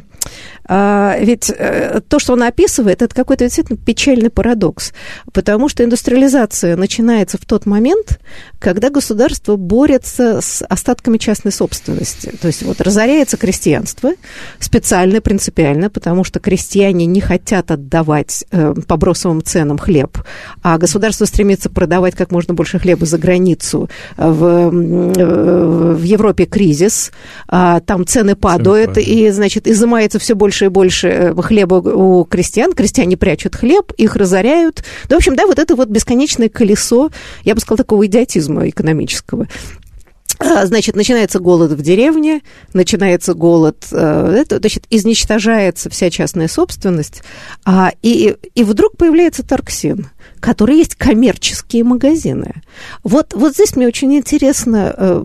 ведь 0.70 1.50
э, 1.50 2.02
то, 2.08 2.20
что 2.20 2.34
он 2.34 2.44
описывает, 2.44 3.02
это 3.02 3.16
какой-то 3.16 3.46
действительно 3.46 3.78
печальный 3.78 4.30
парадокс, 4.30 4.92
потому 5.34 5.70
что 5.70 5.84
индустриализация 5.84 6.76
начинается 6.76 7.38
в 7.38 7.46
тот 7.46 7.66
момент, 7.66 8.20
когда 8.60 8.90
государство 8.90 9.56
борется 9.56 10.42
с 10.42 10.66
остатками 10.66 11.18
частной 11.18 11.52
собственности. 11.52 12.34
То 12.42 12.48
есть 12.48 12.64
вот 12.64 12.82
разоряется 12.82 13.38
крестьянство 13.38 14.12
специально, 14.60 15.22
принципиально, 15.22 15.90
потому 15.90 16.24
что 16.24 16.40
крестьяне 16.40 17.06
не 17.06 17.22
хотят 17.22 17.72
отдавать 17.72 18.44
э, 18.52 18.74
по 18.88 18.98
бросовым 18.98 19.42
ценам 19.44 19.78
хлеб, 19.78 20.18
а 20.64 20.78
государство 20.78 21.26
стремится 21.26 21.70
продавать 21.70 22.16
как 22.16 22.32
можно 22.32 22.54
больше 22.54 22.80
хлеба 22.80 23.06
за 23.06 23.18
границу. 23.18 23.90
В, 24.18 24.70
в 24.70 26.04
Европе 26.04 26.46
кризис, 26.46 27.12
а 27.48 27.80
там 27.80 28.06
цены 28.06 28.36
падают, 28.36 28.98
и, 28.98 29.30
значит, 29.30 29.68
изымается 29.68 30.20
все 30.20 30.36
больше 30.36 30.57
больше 30.58 30.66
и 30.66 30.70
больше 30.70 31.08
э, 31.08 31.42
хлеба 31.42 31.76
у 31.76 32.24
крестьян, 32.26 32.74
крестьяне 32.74 33.18
прячут 33.18 33.56
хлеб, 33.56 33.92
их 33.98 34.16
разоряют. 34.16 34.84
Да, 35.08 35.16
в 35.16 35.18
общем, 35.18 35.36
да, 35.36 35.46
вот 35.46 35.60
это 35.60 35.76
вот 35.76 35.90
бесконечное 35.90 36.50
колесо, 36.50 37.12
я 37.44 37.54
бы 37.54 37.62
сказала, 37.62 37.78
такого 37.78 38.06
идиотизма 38.06 38.68
экономического. 38.70 39.48
А, 40.40 40.66
значит, 40.66 40.96
начинается 40.96 41.40
голод 41.40 41.72
в 41.72 41.82
деревне, 41.82 42.42
начинается 42.74 43.34
голод, 43.34 43.88
э, 43.92 44.36
это, 44.40 44.58
значит, 44.58 44.86
изничтожается 44.90 45.90
вся 45.90 46.10
частная 46.10 46.48
собственность, 46.48 47.24
а, 47.66 47.92
и, 48.04 48.36
и 48.54 48.64
вдруг 48.64 48.98
появляется 48.98 49.44
торксин, 49.44 50.08
который 50.40 50.78
есть 50.78 50.96
коммерческие 50.96 51.84
магазины. 51.84 52.62
Вот, 53.04 53.34
вот 53.34 53.54
здесь 53.54 53.76
мне 53.76 53.88
очень 53.88 54.16
интересно, 54.16 54.94
э, 54.96 55.24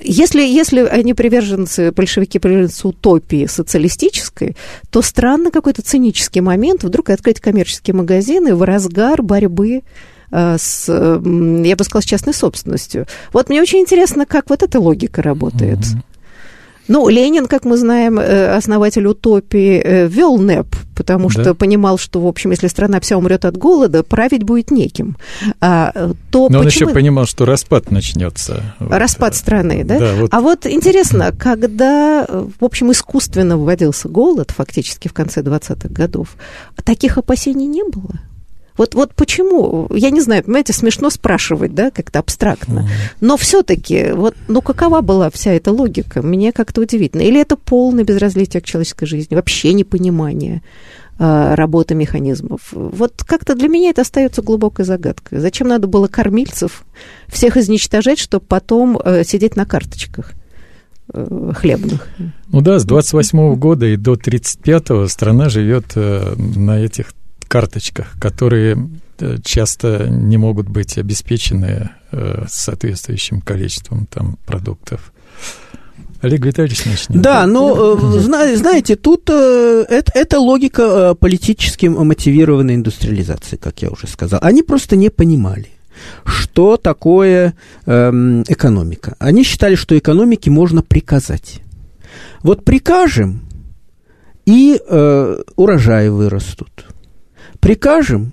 если, 0.00 0.42
если 0.42 0.80
они 0.80 1.12
приверженцы, 1.12 1.92
большевики 1.92 2.38
приверженцы 2.38 2.88
утопии 2.88 3.46
социалистической, 3.46 4.56
то 4.90 5.02
странно 5.02 5.50
какой-то 5.50 5.82
цинический 5.82 6.40
момент 6.40 6.82
вдруг 6.82 7.10
открыть 7.10 7.40
коммерческие 7.40 7.94
магазины 7.94 8.54
в 8.54 8.62
разгар 8.62 9.22
борьбы 9.22 9.82
с, 10.32 10.88
я 10.88 11.76
бы 11.76 11.84
сказала, 11.84 12.02
с 12.02 12.06
частной 12.06 12.34
собственностью. 12.34 13.06
Вот 13.32 13.48
мне 13.48 13.60
очень 13.60 13.80
интересно, 13.80 14.26
как 14.26 14.50
вот 14.50 14.62
эта 14.62 14.80
логика 14.80 15.22
работает. 15.22 15.78
Mm-hmm. 15.78 16.02
Ну, 16.88 17.08
Ленин, 17.08 17.46
как 17.46 17.64
мы 17.64 17.76
знаем, 17.76 18.18
э, 18.18 18.56
основатель 18.56 19.06
утопии, 19.06 19.80
э, 19.82 20.08
вел 20.08 20.36
НЭП, 20.36 20.74
потому 20.96 21.28
да. 21.30 21.42
что 21.42 21.54
понимал, 21.54 21.96
что, 21.96 22.20
в 22.20 22.26
общем, 22.26 22.50
если 22.50 22.66
страна 22.66 22.98
вся 23.00 23.16
умрет 23.16 23.44
от 23.44 23.56
голода, 23.56 24.02
править 24.02 24.42
будет 24.42 24.72
неким. 24.72 25.16
А, 25.60 25.92
то 26.30 26.48
Но 26.50 26.58
почему... 26.58 26.60
он 26.60 26.66
еще 26.66 26.86
понимал, 26.88 27.26
что 27.26 27.44
распад 27.44 27.90
начнется. 27.90 28.62
Распад 28.80 29.32
вот. 29.32 29.38
страны, 29.38 29.84
да? 29.84 29.98
да 29.98 30.14
вот. 30.14 30.34
А 30.34 30.40
вот 30.40 30.66
интересно, 30.66 31.32
когда, 31.32 32.26
в 32.28 32.64
общем, 32.64 32.90
искусственно 32.90 33.56
вводился 33.56 34.08
голод, 34.08 34.50
фактически 34.50 35.06
в 35.06 35.12
конце 35.12 35.40
20-х 35.42 35.88
годов, 35.88 36.36
таких 36.84 37.16
опасений 37.16 37.66
не 37.66 37.84
было? 37.84 38.20
Вот, 38.76 38.94
вот 38.94 39.14
почему, 39.14 39.88
я 39.94 40.10
не 40.10 40.20
знаю, 40.20 40.44
понимаете, 40.44 40.72
смешно 40.72 41.10
спрашивать, 41.10 41.74
да, 41.74 41.90
как-то 41.90 42.18
абстрактно. 42.18 42.88
Но 43.20 43.36
все-таки, 43.36 44.12
вот, 44.12 44.34
ну 44.48 44.62
какова 44.62 45.00
была 45.00 45.30
вся 45.30 45.52
эта 45.52 45.72
логика? 45.72 46.22
Мне 46.22 46.52
как-то 46.52 46.80
удивительно. 46.80 47.22
Или 47.22 47.40
это 47.40 47.56
полное 47.56 48.04
безразличие 48.04 48.60
к 48.60 48.64
человеческой 48.64 49.06
жизни, 49.06 49.34
вообще 49.34 49.72
непонимание 49.72 50.62
э, 51.18 51.54
работы 51.54 51.94
механизмов. 51.94 52.60
Вот 52.72 53.24
как-то 53.26 53.54
для 53.54 53.68
меня 53.68 53.90
это 53.90 54.02
остается 54.02 54.42
глубокой 54.42 54.84
загадкой. 54.84 55.40
Зачем 55.40 55.68
надо 55.68 55.86
было 55.86 56.06
кормильцев 56.06 56.84
всех 57.28 57.56
изничтожать, 57.56 58.18
чтобы 58.18 58.44
потом 58.46 58.98
э, 58.98 59.24
сидеть 59.24 59.56
на 59.56 59.66
карточках? 59.66 60.32
Э, 61.12 61.52
хлебных. 61.54 62.08
Ну 62.48 62.60
да, 62.60 62.78
с 62.78 62.84
28 62.84 63.38
-го 63.38 63.56
года 63.56 63.86
и 63.86 63.96
до 63.96 64.14
35-го 64.14 65.08
страна 65.08 65.48
живет 65.48 65.92
э, 65.94 66.34
на 66.36 66.78
этих 66.80 67.12
карточках, 67.52 68.14
которые 68.18 68.88
э, 69.18 69.36
часто 69.44 70.06
не 70.08 70.38
могут 70.38 70.70
быть 70.70 70.96
обеспечены 70.96 71.90
э, 72.10 72.44
соответствующим 72.48 73.42
количеством 73.42 74.06
там, 74.06 74.38
продуктов. 74.46 75.12
Олег 76.22 76.46
Витальевич 76.46 76.86
начнет. 76.86 77.20
Да, 77.20 77.46
но 77.46 77.98
э, 78.16 78.20
знаете, 78.56 78.96
тут 78.96 79.28
это, 79.28 80.12
это 80.14 80.40
логика 80.40 81.14
политически 81.14 81.88
мотивированной 81.88 82.76
индустриализации, 82.76 83.56
как 83.56 83.82
я 83.82 83.90
уже 83.90 84.06
сказал. 84.06 84.40
Они 84.42 84.62
просто 84.62 84.96
не 84.96 85.10
понимали 85.10 85.68
что 86.24 86.78
такое 86.78 87.54
эм, 87.84 88.42
экономика. 88.48 89.14
Они 89.18 89.44
считали, 89.44 89.74
что 89.74 89.96
экономике 89.96 90.50
можно 90.50 90.82
приказать. 90.82 91.60
Вот 92.42 92.64
прикажем, 92.64 93.42
и 94.46 94.80
э, 94.84 95.36
урожаи 95.54 96.08
вырастут. 96.08 96.86
Прикажем, 97.62 98.32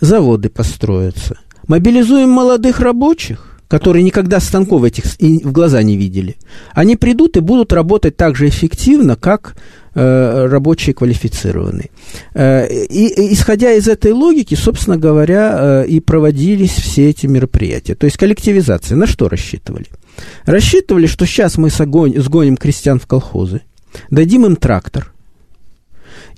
заводы 0.00 0.48
построятся. 0.48 1.40
Мобилизуем 1.66 2.30
молодых 2.30 2.78
рабочих, 2.78 3.58
которые 3.66 4.04
никогда 4.04 4.38
станков 4.38 4.84
этих 4.84 5.06
в 5.18 5.50
глаза 5.50 5.82
не 5.82 5.96
видели. 5.96 6.36
Они 6.72 6.94
придут 6.94 7.36
и 7.36 7.40
будут 7.40 7.72
работать 7.72 8.16
так 8.16 8.36
же 8.36 8.48
эффективно, 8.48 9.16
как 9.16 9.56
э, 9.96 10.46
рабочие 10.46 10.94
квалифицированные. 10.94 11.90
Э, 12.34 12.68
и, 12.68 13.34
исходя 13.34 13.72
из 13.72 13.88
этой 13.88 14.12
логики, 14.12 14.54
собственно 14.54 14.98
говоря, 14.98 15.82
э, 15.82 15.86
и 15.88 15.98
проводились 15.98 16.74
все 16.74 17.10
эти 17.10 17.26
мероприятия. 17.26 17.96
То 17.96 18.04
есть 18.04 18.16
коллективизация. 18.16 18.94
На 18.94 19.08
что 19.08 19.28
рассчитывали? 19.28 19.86
Рассчитывали, 20.44 21.08
что 21.08 21.26
сейчас 21.26 21.58
мы 21.58 21.70
сгоним 21.70 22.56
крестьян 22.56 23.00
в 23.00 23.08
колхозы, 23.08 23.62
дадим 24.10 24.46
им 24.46 24.54
трактор, 24.54 25.12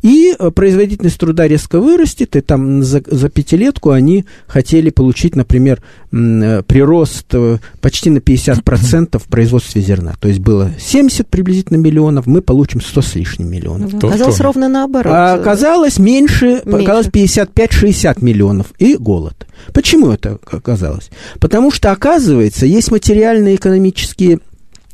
и 0.03 0.35
э, 0.39 0.51
производительность 0.51 1.19
труда 1.19 1.49
резко 1.49 1.81
вырастет, 1.81 2.37
и 2.37 2.41
там 2.41 2.83
за, 2.83 3.03
за 3.07 3.29
пятилетку 3.29 3.91
они 3.91 4.25
хотели 4.47 4.91
получить, 4.91 5.37
например, 5.37 5.83
э, 6.13 6.63
прирост 6.63 7.27
э, 7.33 7.59
почти 7.81 8.11
на 8.11 8.19
50% 8.19 9.19
в 9.19 9.25
производстве 9.25 9.83
зерна. 9.83 10.15
То 10.21 10.29
есть 10.29 10.41
было 10.41 10.71
70 10.79 11.27
приблизительно 11.29 11.79
миллионов, 11.79 12.27
мы 12.27 12.43
получим 12.43 12.81
100 12.81 13.03
с 13.03 13.15
лишним 13.15 13.51
миллионов. 13.51 13.93
Ну, 13.93 14.09
оказалось 14.09 14.41
ровно 14.41 14.69
наоборот. 14.69 15.13
А 15.13 15.35
оказалось 15.35 15.99
меньше, 15.99 16.63
меньше. 16.65 16.83
оказалось 16.83 17.09
55-60 17.09 18.25
миллионов 18.25 18.67
и 18.79 18.97
голод. 18.97 19.47
Почему 19.73 20.11
это 20.11 20.39
оказалось? 20.51 21.11
Потому 21.41 21.71
что, 21.71 21.91
оказывается, 21.91 22.67
есть 22.67 22.91
материальные 22.91 23.57
экономические 23.57 24.41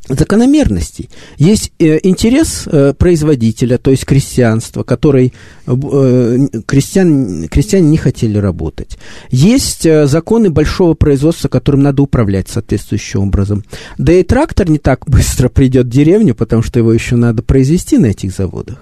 закономерностей. 0.07 1.09
Есть 1.37 1.71
э, 1.79 1.99
интерес 2.03 2.67
э, 2.67 2.93
производителя, 2.93 3.77
то 3.77 3.91
есть 3.91 4.05
крестьянства, 4.05 4.83
который 4.83 5.33
э, 5.65 6.47
крестьян, 6.65 7.47
крестьяне 7.47 7.89
не 7.89 7.97
хотели 7.97 8.37
работать. 8.37 8.97
Есть 9.29 9.83
законы 9.83 10.49
большого 10.49 10.93
производства, 10.93 11.47
которым 11.47 11.83
надо 11.83 12.03
управлять 12.03 12.49
соответствующим 12.49 13.21
образом. 13.21 13.63
Да 13.97 14.13
и 14.13 14.23
трактор 14.23 14.69
не 14.69 14.79
так 14.79 15.05
быстро 15.07 15.49
придет 15.49 15.87
в 15.87 15.89
деревню, 15.89 16.35
потому 16.35 16.63
что 16.63 16.79
его 16.79 16.91
еще 16.91 17.15
надо 17.15 17.41
произвести 17.41 17.97
на 17.97 18.07
этих 18.07 18.31
заводах. 18.31 18.77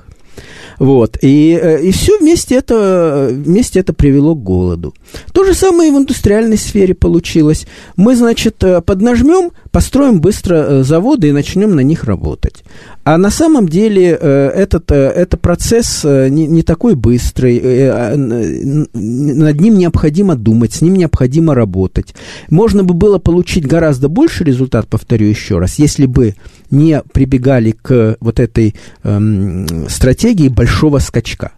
Вот. 0.80 1.17
И, 1.22 1.60
э, 1.62 1.84
и 1.84 1.91
все 1.91 2.17
вместе 2.17 2.56
это, 2.56 3.30
вместе 3.32 3.80
это 3.80 3.94
привело 3.94 4.36
к 4.36 4.44
голоду. 4.44 4.94
То 5.32 5.44
же 5.44 5.54
самое 5.54 5.89
и 5.89 5.94
в 5.94 5.98
индустриальной 5.98 6.58
сфере 6.58 6.96
получилось. 6.96 7.67
Мы, 7.98 8.15
значит, 8.15 8.63
э, 8.63 8.82
поднажмем, 8.82 9.52
построим 9.72 10.22
быстро 10.22 10.56
э, 10.56 10.84
заводы 10.84 11.30
и 11.30 11.32
начнем 11.34 11.76
на 11.76 11.82
них 11.82 12.06
работать. 12.06 12.63
А 13.03 13.17
на 13.17 13.31
самом 13.31 13.67
деле 13.67 14.09
этот, 14.09 14.91
это 14.91 15.37
процесс 15.37 16.03
не, 16.03 16.45
не 16.47 16.61
такой 16.61 16.95
быстрый, 16.95 17.59
а, 17.63 18.15
над 18.15 19.59
ним 19.59 19.77
необходимо 19.77 20.35
думать, 20.35 20.73
с 20.73 20.81
ним 20.81 20.95
необходимо 20.95 21.55
работать. 21.55 22.13
Можно 22.49 22.83
бы 22.83 22.93
было 22.93 23.17
получить 23.17 23.65
гораздо 23.65 24.07
больше 24.07 24.43
результат, 24.43 24.87
повторю 24.87 25.27
еще 25.27 25.57
раз, 25.57 25.79
если 25.79 26.05
бы 26.05 26.35
не 26.69 27.01
прибегали 27.13 27.71
к 27.71 28.17
вот 28.19 28.39
этой 28.39 28.75
эм, 29.03 29.67
стратегии 29.89 30.47
большого 30.47 30.99
скачка. 30.99 31.53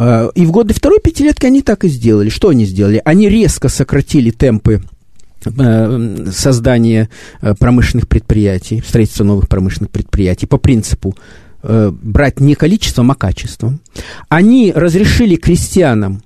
Э, 0.00 0.30
и 0.34 0.46
в 0.46 0.50
годы 0.50 0.74
второй 0.74 1.00
пятилетки 1.00 1.46
они 1.46 1.62
так 1.62 1.84
и 1.84 1.88
сделали. 1.88 2.30
Что 2.30 2.48
они 2.48 2.64
сделали? 2.64 3.02
Они 3.04 3.28
резко 3.28 3.68
сократили 3.68 4.30
темпы 4.30 4.82
э, 5.44 6.26
создания 6.32 7.08
э, 7.40 7.54
промышленных 7.54 8.08
предприятий, 8.08 8.82
строительства 8.86 9.24
новых 9.24 9.48
промышленных 9.48 9.90
предприятий 9.90 10.46
по 10.46 10.58
принципу 10.58 11.14
брать 11.62 12.40
не 12.40 12.54
количеством, 12.54 13.10
а 13.10 13.14
качеством. 13.14 13.80
Они 14.30 14.72
разрешили 14.74 15.36
крестьянам 15.36 16.22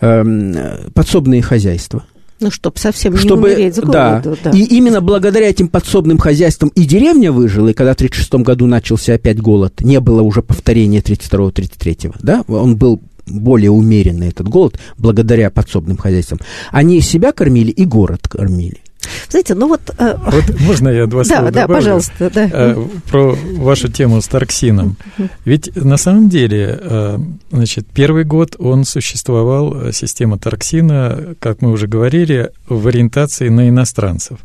эм, 0.00 0.54
подсобные 0.94 1.42
хозяйства. 1.42 2.04
Ну, 2.42 2.50
чтобы 2.50 2.76
совсем 2.78 3.16
чтобы, 3.16 3.50
не 3.50 3.54
умереть 3.54 3.76
с 3.76 3.78
голоду. 3.78 4.36
Да. 4.42 4.50
да. 4.50 4.50
И 4.50 4.64
именно 4.64 5.00
благодаря 5.00 5.48
этим 5.48 5.68
подсобным 5.68 6.18
хозяйствам 6.18 6.72
и 6.74 6.84
деревня 6.84 7.30
выжила, 7.30 7.68
и 7.68 7.72
когда 7.72 7.92
в 7.92 7.94
1936 7.94 8.44
году 8.44 8.66
начался 8.66 9.14
опять 9.14 9.40
голод, 9.40 9.80
не 9.80 10.00
было 10.00 10.22
уже 10.22 10.42
повторения 10.42 10.98
32-33, 10.98 12.16
да, 12.20 12.42
он 12.48 12.76
был 12.76 13.00
более 13.32 13.70
умеренный 13.70 14.28
этот 14.28 14.48
голод, 14.48 14.78
благодаря 14.98 15.50
подсобным 15.50 15.96
хозяйствам. 15.96 16.40
Они 16.70 17.00
себя 17.00 17.32
кормили 17.32 17.70
и 17.70 17.84
город 17.84 18.28
кормили. 18.28 18.80
Знаете, 19.28 19.54
ну 19.54 19.68
вот... 19.68 19.80
Э, 19.98 20.16
вот 20.16 20.60
можно 20.60 20.88
я 20.88 21.06
два 21.06 21.24
слова 21.24 21.50
Да, 21.50 21.66
да, 21.66 21.68
пожалуйста. 21.68 22.30
Да. 22.32 22.48
Э, 22.52 22.86
про 23.10 23.36
вашу 23.56 23.88
тему 23.88 24.20
с 24.20 24.28
Тарксином. 24.28 24.96
Ведь 25.44 25.74
на 25.76 25.96
самом 25.96 26.28
деле, 26.28 26.78
э, 26.80 27.18
значит, 27.50 27.86
первый 27.92 28.24
год 28.24 28.56
он 28.58 28.84
существовал, 28.84 29.92
система 29.92 30.38
Тарксина, 30.38 31.34
как 31.40 31.62
мы 31.62 31.72
уже 31.72 31.86
говорили, 31.86 32.50
в 32.68 32.86
ориентации 32.86 33.48
на 33.48 33.68
иностранцев. 33.68 34.38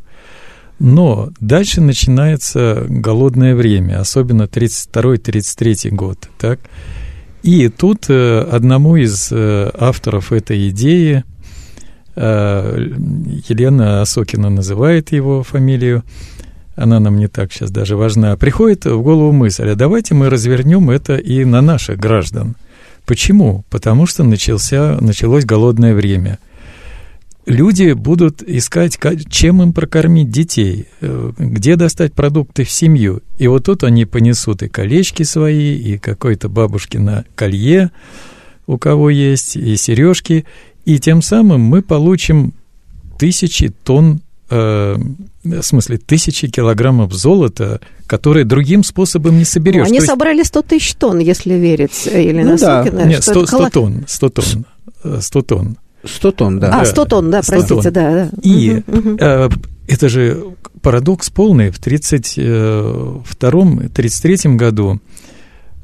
Но 0.80 1.30
дальше 1.40 1.82
начинается 1.82 2.86
голодное 2.88 3.56
время, 3.56 4.00
особенно 4.00 4.44
32-33 4.44 5.90
год, 5.90 6.30
так? 6.38 6.60
И 7.48 7.70
тут 7.70 8.10
одному 8.10 8.98
из 8.98 9.32
авторов 9.32 10.32
этой 10.32 10.70
идеи, 10.70 11.24
Э, 12.20 12.76
Елена 13.48 14.02
Осокина 14.02 14.50
называет 14.50 15.12
его 15.12 15.44
фамилию, 15.44 16.04
она 16.76 17.00
нам 17.00 17.18
не 17.18 17.28
так 17.28 17.54
сейчас 17.54 17.70
даже 17.70 17.96
важна, 17.96 18.36
приходит 18.36 18.86
в 18.86 19.02
голову 19.04 19.32
мысль, 19.32 19.70
а 19.70 19.76
давайте 19.76 20.16
мы 20.16 20.32
развернем 20.32 20.90
это 20.90 21.16
и 21.16 21.46
на 21.46 21.62
наших 21.62 22.00
граждан. 22.00 22.56
Почему? 23.06 23.64
Потому 23.70 24.08
что 24.08 24.24
начался, 24.24 24.98
началось 25.00 25.46
голодное 25.46 25.94
время. 25.94 26.40
Люди 27.48 27.94
будут 27.94 28.44
искать, 28.44 29.00
чем 29.30 29.64
им 29.64 29.72
прокормить 29.72 30.30
детей, 30.30 30.88
э, 31.00 31.32
где 31.38 31.78
достать 31.78 32.12
продукты 32.12 32.66
в 32.66 32.70
семью. 32.70 33.22
И 33.38 33.48
вот 33.48 33.64
тут 33.64 33.86
они 33.86 34.04
понесут 34.04 34.64
и 34.64 34.68
колечки 34.68 35.24
свои, 35.24 35.78
и 35.78 35.98
какой-то 35.98 36.50
бабушкино 36.50 37.24
колье, 37.36 37.92
у 38.68 38.78
кого 38.78 39.10
есть, 39.10 39.56
и 39.56 39.78
сережки, 39.78 40.46
и 40.84 41.00
тем 41.00 41.22
самым 41.22 41.62
мы 41.62 41.82
получим 41.82 42.54
тысячи 43.18 43.70
тонн, 43.70 44.20
э, 44.50 44.98
в 45.46 45.62
смысле, 45.62 46.00
тысячи 46.00 46.50
килограммов 46.50 47.14
золота, 47.14 47.80
которые 48.08 48.44
другим 48.44 48.84
способом 48.84 49.38
не 49.38 49.46
соберешь. 49.46 49.84
Ну, 49.84 49.88
они 49.88 49.96
есть... 50.00 50.08
собрали 50.08 50.44
100 50.44 50.62
тысяч 50.64 50.96
тонн, 50.96 51.20
если 51.20 51.54
верить 51.54 52.08
Елене 52.08 52.44
ну, 52.44 52.58
да. 52.58 52.84
Нет, 53.06 53.24
100, 53.24 53.46
100 53.46 53.70
тонн, 53.70 54.04
100 54.06 54.30
тонн, 54.32 54.66
100 55.22 55.42
тонн. 55.44 55.78
100 56.08 56.32
тонн, 56.32 56.60
да. 56.60 56.82
А, 56.82 56.86
100 56.86 57.06
тонн, 57.06 57.32
да, 57.32 57.44
100 57.44 57.52
простите, 57.52 57.82
тонн. 57.82 57.94
да, 57.94 58.12
да. 58.12 58.30
И 58.42 58.84
угу, 58.88 59.18
Э, 59.20 59.50
это 59.88 60.10
же 60.10 60.44
парадокс 60.82 61.30
полный. 61.30 61.70
В 61.72 61.80
1932-1933 61.80 64.56
году, 64.56 65.00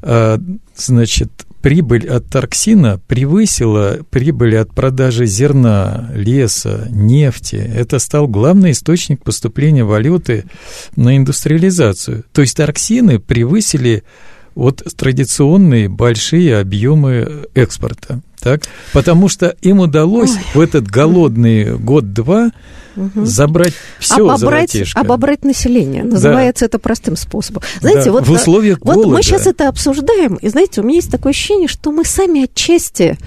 э, 0.02 0.38
значит, 0.76 1.46
прибыль 1.64 2.06
от 2.08 2.26
торксина 2.26 3.00
превысила 3.08 4.00
прибыль 4.10 4.58
от 4.58 4.74
продажи 4.74 5.24
зерна, 5.24 6.10
леса, 6.14 6.88
нефти. 6.90 7.56
Это 7.56 7.98
стал 7.98 8.28
главный 8.28 8.72
источник 8.72 9.24
поступления 9.24 9.84
валюты 9.84 10.44
на 10.94 11.16
индустриализацию. 11.16 12.24
То 12.32 12.42
есть 12.42 12.58
торксины 12.58 13.18
превысили 13.18 14.04
вот 14.54 14.82
традиционные 14.96 15.88
большие 15.88 16.58
объемы 16.58 17.46
экспорта. 17.54 18.20
Так? 18.38 18.62
Потому 18.92 19.28
что 19.28 19.56
им 19.62 19.80
удалось 19.80 20.32
Ой. 20.32 20.44
в 20.54 20.60
этот 20.60 20.86
голодный 20.86 21.78
год-два 21.78 22.50
угу. 22.96 23.24
забрать 23.24 23.72
все 23.98 24.28
обобрать, 24.28 24.76
обобрать 24.94 25.44
население. 25.44 26.04
Называется 26.04 26.64
да. 26.64 26.66
это 26.66 26.78
простым 26.78 27.16
способом. 27.16 27.62
Знаете, 27.80 28.06
да. 28.06 28.12
вот, 28.12 28.26
в 28.26 28.30
условиях 28.30 28.78
вот 28.82 28.94
голода. 28.94 29.16
мы 29.16 29.22
сейчас 29.22 29.46
это 29.46 29.68
обсуждаем, 29.68 30.34
и 30.36 30.48
знаете, 30.48 30.80
у 30.80 30.84
меня 30.84 30.96
есть 30.96 31.10
такое 31.10 31.30
ощущение, 31.30 31.68
что 31.68 31.90
мы 31.90 32.04
сами 32.04 32.44
отчасти 32.44 33.18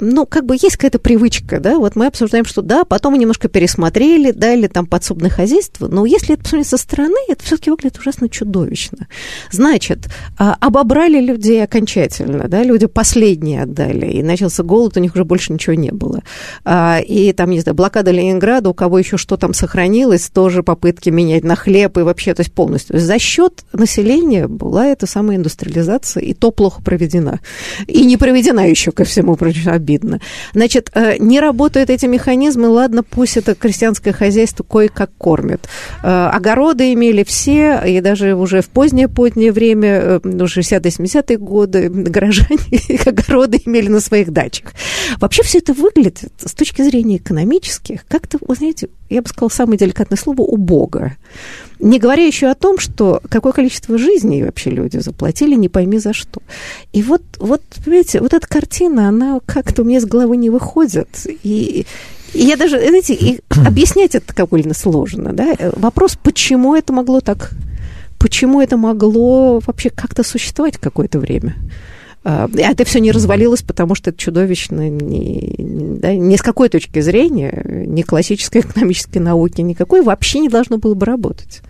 ну, 0.00 0.26
как 0.26 0.44
бы 0.44 0.54
есть 0.54 0.76
какая-то 0.76 0.98
привычка, 0.98 1.60
да, 1.60 1.78
вот 1.78 1.94
мы 1.94 2.06
обсуждаем, 2.06 2.44
что 2.44 2.62
да, 2.62 2.84
потом 2.84 3.12
мы 3.12 3.18
немножко 3.18 3.48
пересмотрели, 3.48 4.32
дали 4.32 4.66
там 4.66 4.86
подсобное 4.86 5.30
хозяйство, 5.30 5.86
но 5.86 6.04
если 6.04 6.34
это 6.34 6.42
посмотреть 6.42 6.68
со 6.68 6.76
стороны, 6.76 7.16
это 7.28 7.44
все-таки 7.44 7.70
выглядит 7.70 7.98
ужасно 7.98 8.28
чудовищно. 8.28 9.06
Значит, 9.52 10.08
а, 10.36 10.56
обобрали 10.58 11.20
людей 11.20 11.62
окончательно, 11.62 12.48
да, 12.48 12.64
люди 12.64 12.86
последние 12.86 13.62
отдали, 13.62 14.06
и 14.06 14.22
начался 14.22 14.64
голод, 14.64 14.96
у 14.96 15.00
них 15.00 15.14
уже 15.14 15.24
больше 15.24 15.52
ничего 15.52 15.74
не 15.74 15.92
было. 15.92 16.22
А, 16.64 16.98
и 16.98 17.32
там, 17.32 17.50
не 17.50 17.60
знаю, 17.60 17.76
блокада 17.76 18.10
Ленинграда, 18.10 18.68
у 18.68 18.74
кого 18.74 18.98
еще 18.98 19.16
что 19.16 19.36
там 19.36 19.54
сохранилось, 19.54 20.28
тоже 20.28 20.64
попытки 20.64 21.10
менять 21.10 21.44
на 21.44 21.54
хлеб 21.54 21.98
и 21.98 22.02
вообще, 22.02 22.34
то 22.34 22.40
есть 22.40 22.52
полностью. 22.52 22.98
За 22.98 23.18
счет 23.20 23.64
населения 23.72 24.48
была 24.48 24.86
эта 24.86 25.06
самая 25.06 25.36
индустриализация, 25.36 26.22
и 26.22 26.34
то 26.34 26.50
плохо 26.50 26.82
проведена. 26.82 27.38
И 27.86 28.04
не 28.04 28.16
проведена 28.16 28.68
еще 28.68 28.90
ко 28.90 29.04
всему 29.04 29.36
прочему 29.36 29.51
очень 29.52 29.70
обидно. 29.70 30.20
Значит, 30.52 30.90
э, 30.94 31.16
не 31.18 31.40
работают 31.40 31.90
эти 31.90 32.06
механизмы, 32.06 32.68
ладно, 32.68 33.02
пусть 33.02 33.36
это 33.36 33.54
крестьянское 33.54 34.12
хозяйство 34.12 34.64
кое-как 34.64 35.10
кормит. 35.16 35.68
Э, 36.02 36.28
огороды 36.32 36.92
имели 36.92 37.24
все, 37.24 37.80
и 37.86 38.00
даже 38.00 38.34
уже 38.34 38.60
в 38.60 38.68
позднее-позднее 38.68 39.52
время, 39.52 40.20
ну, 40.24 40.44
60-70-е 40.44 41.38
годы, 41.38 41.88
горожане 41.88 42.58
огороды 43.06 43.60
имели 43.64 43.88
на 43.88 44.00
своих 44.00 44.32
дачах. 44.32 44.72
Вообще 45.18 45.42
все 45.42 45.58
это 45.58 45.72
выглядит 45.72 46.32
с 46.44 46.52
точки 46.54 46.82
зрения 46.82 47.16
экономических 47.16 48.06
как-то, 48.06 48.38
вы 48.40 48.54
знаете, 48.54 48.88
я 49.12 49.22
бы 49.22 49.28
сказала 49.28 49.48
самое 49.50 49.78
деликатное 49.78 50.18
слово, 50.18 50.42
убого. 50.42 51.12
Не 51.78 51.98
говоря 51.98 52.24
еще 52.24 52.48
о 52.48 52.54
том, 52.54 52.78
что 52.78 53.20
какое 53.28 53.52
количество 53.52 53.98
жизней 53.98 54.44
вообще 54.44 54.70
люди 54.70 54.98
заплатили, 54.98 55.54
не 55.54 55.68
пойми 55.68 55.98
за 55.98 56.12
что. 56.12 56.40
И 56.92 57.02
вот, 57.02 57.22
вот 57.38 57.62
понимаете, 57.84 58.20
вот 58.20 58.34
эта 58.34 58.46
картина, 58.46 59.08
она 59.08 59.40
как-то 59.44 59.82
у 59.82 59.84
меня 59.84 60.00
с 60.00 60.04
головы 60.04 60.36
не 60.36 60.48
выходит. 60.48 61.08
И, 61.42 61.86
и 62.32 62.44
я 62.44 62.56
даже, 62.56 62.78
знаете, 62.78 63.14
и 63.14 63.40
объяснять 63.66 64.14
это 64.14 64.34
довольно 64.34 64.74
сложно. 64.74 65.32
Да? 65.32 65.56
Вопрос, 65.76 66.16
почему 66.22 66.74
это 66.74 66.92
могло 66.92 67.20
так... 67.20 67.50
Почему 68.18 68.60
это 68.60 68.76
могло 68.76 69.58
вообще 69.66 69.90
как-то 69.90 70.22
существовать 70.22 70.78
какое-то 70.78 71.18
время? 71.18 71.56
А, 72.24 72.48
это 72.54 72.84
все 72.84 73.00
не 73.00 73.10
развалилось, 73.10 73.62
потому 73.62 73.94
что 73.94 74.10
это 74.10 74.18
чудовищно 74.18 74.88
ни, 74.88 75.98
да, 75.98 76.14
ни 76.14 76.36
с 76.36 76.42
какой 76.42 76.68
точки 76.68 77.00
зрения, 77.00 77.62
ни 77.86 78.02
классической 78.02 78.60
экономической 78.60 79.18
науки, 79.18 79.60
никакой 79.60 80.02
вообще 80.02 80.38
не 80.38 80.48
должно 80.48 80.78
было 80.78 80.94
бы 80.94 81.06
работать. 81.06 81.62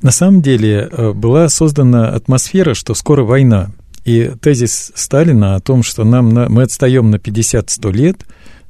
На 0.00 0.10
самом 0.10 0.42
деле 0.42 0.88
э, 0.90 1.12
была 1.12 1.48
создана 1.48 2.08
атмосфера, 2.08 2.74
что 2.74 2.94
скоро 2.94 3.22
война. 3.22 3.70
И 4.04 4.32
тезис 4.40 4.90
Сталина 4.96 5.54
о 5.54 5.60
том, 5.60 5.84
что 5.84 6.02
нам 6.02 6.30
на, 6.30 6.48
мы 6.48 6.64
отстаем 6.64 7.12
на 7.12 7.16
50-100 7.16 7.92
лет, 7.92 8.16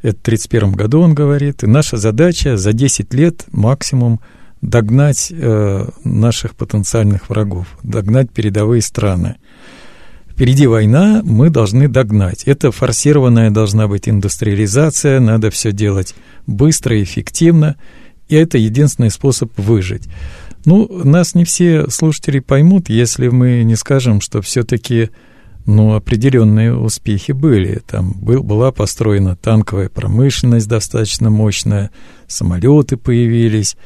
это 0.02 0.18
в 0.18 0.26
1931 0.26 0.72
году 0.72 1.00
он 1.00 1.14
говорит, 1.14 1.62
и 1.62 1.66
наша 1.66 1.96
задача 1.96 2.56
за 2.58 2.72
10 2.72 3.14
лет 3.14 3.44
максимум 3.50 4.20
догнать 4.60 5.28
э, 5.30 5.86
наших 6.04 6.54
потенциальных 6.54 7.30
врагов, 7.30 7.66
догнать 7.82 8.30
передовые 8.30 8.82
страны. 8.82 9.36
Впереди 10.32 10.66
война, 10.66 11.20
мы 11.24 11.50
должны 11.50 11.88
догнать. 11.88 12.44
Это 12.44 12.72
форсированная 12.72 13.50
должна 13.50 13.86
быть 13.86 14.08
индустриализация, 14.08 15.20
надо 15.20 15.50
все 15.50 15.72
делать 15.72 16.14
быстро 16.46 16.96
и 16.96 17.02
эффективно, 17.02 17.76
и 18.28 18.36
это 18.36 18.56
единственный 18.56 19.10
способ 19.10 19.52
выжить. 19.58 20.08
Ну, 20.64 20.88
нас 21.04 21.34
не 21.34 21.44
все 21.44 21.88
слушатели 21.90 22.38
поймут, 22.38 22.88
если 22.88 23.28
мы 23.28 23.62
не 23.62 23.76
скажем, 23.76 24.20
что 24.20 24.40
все-таки 24.40 25.10
но 25.66 25.94
определенные 25.94 26.76
успехи 26.76 27.32
были. 27.32 27.80
Там 27.86 28.12
был, 28.12 28.42
была 28.42 28.72
построена 28.72 29.36
танковая 29.36 29.88
промышленность 29.88 30.68
достаточно 30.68 31.30
мощная, 31.30 31.90
самолеты 32.26 32.96
появились. 32.96 33.76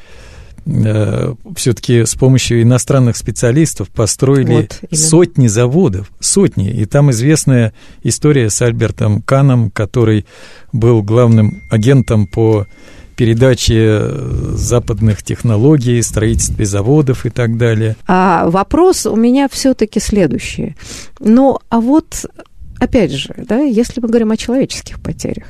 Э, 0.67 1.33
Все-таки 1.55 2.05
с 2.05 2.15
помощью 2.15 2.61
иностранных 2.61 3.15
специалистов 3.15 3.89
построили 3.89 4.67
вот, 4.81 4.81
сотни 4.97 5.47
заводов, 5.47 6.11
сотни. 6.19 6.69
И 6.69 6.85
там 6.85 7.11
известная 7.11 7.73
история 8.03 8.49
с 8.49 8.61
Альбертом 8.61 9.21
Каном, 9.21 9.71
который 9.71 10.25
был 10.73 11.01
главным 11.03 11.63
агентом 11.69 12.27
по 12.27 12.67
передаче 13.15 13.99
э, 14.01 14.53
западных 14.55 15.23
технологий, 15.23 16.01
строительстве 16.01 16.65
заводов 16.65 17.25
и 17.25 17.29
так 17.29 17.57
далее. 17.57 17.95
А 18.05 18.49
вопрос 18.49 19.05
у 19.05 19.15
меня 19.15 19.47
все-таки 19.49 19.99
следующий. 19.99 20.75
Ну, 21.19 21.59
а 21.69 21.79
вот, 21.79 22.25
опять 22.77 23.11
же, 23.11 23.33
да, 23.37 23.59
если 23.59 24.01
мы 24.01 24.09
говорим 24.09 24.31
о 24.31 24.37
человеческих 24.37 24.99
потерях, 24.99 25.47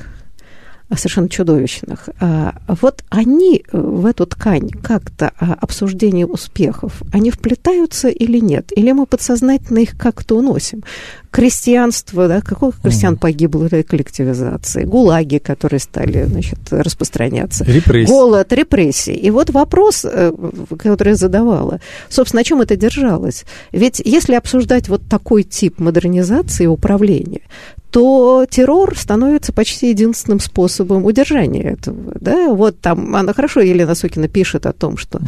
совершенно 0.96 1.28
чудовищных. 1.28 2.08
А, 2.20 2.56
вот 2.66 3.04
они 3.10 3.62
э, 3.70 3.78
в 3.78 4.06
эту 4.06 4.26
ткань 4.26 4.70
как-то 4.70 5.32
а, 5.38 5.54
обсуждение 5.60 6.26
успехов, 6.26 7.02
они 7.12 7.30
вплетаются 7.30 8.08
или 8.08 8.38
нет? 8.38 8.72
Или 8.74 8.92
мы 8.92 9.06
подсознательно 9.06 9.78
их 9.80 9.96
как-то 9.98 10.36
уносим? 10.36 10.82
Крестьянство, 11.30 12.26
да, 12.26 12.40
какого 12.40 12.72
крестьян 12.72 13.18
погибло 13.18 13.66
этой 13.66 13.82
коллективизации? 13.82 14.84
Гулаги, 14.84 15.38
которые 15.38 15.80
стали, 15.80 16.24
значит, 16.24 16.58
распространяться. 16.70 17.64
Репрессии. 17.64 18.10
Голод, 18.10 18.50
репрессии. 18.52 19.14
И 19.14 19.30
вот 19.30 19.50
вопрос, 19.50 20.06
э, 20.10 20.32
который 20.78 21.10
я 21.10 21.16
задавала, 21.16 21.80
собственно, 22.08 22.40
на 22.40 22.44
чем 22.44 22.62
это 22.62 22.76
держалось? 22.76 23.44
Ведь 23.72 24.00
если 24.02 24.34
обсуждать 24.34 24.88
вот 24.88 25.02
такой 25.06 25.42
тип 25.42 25.80
модернизации 25.80 26.64
и 26.64 26.66
управления, 26.66 27.42
то 27.90 28.46
террор 28.48 28.96
становится 28.96 29.52
почти 29.52 29.90
единственным 29.90 30.40
способом 30.40 31.04
удержания 31.04 31.62
этого. 31.62 32.12
Да? 32.20 32.52
Вот 32.52 32.80
там, 32.80 33.14
она 33.16 33.32
хорошо, 33.32 33.60
Елена 33.60 33.94
Сокина 33.94 34.28
пишет 34.28 34.66
о 34.66 34.72
том, 34.72 34.96
что 34.96 35.20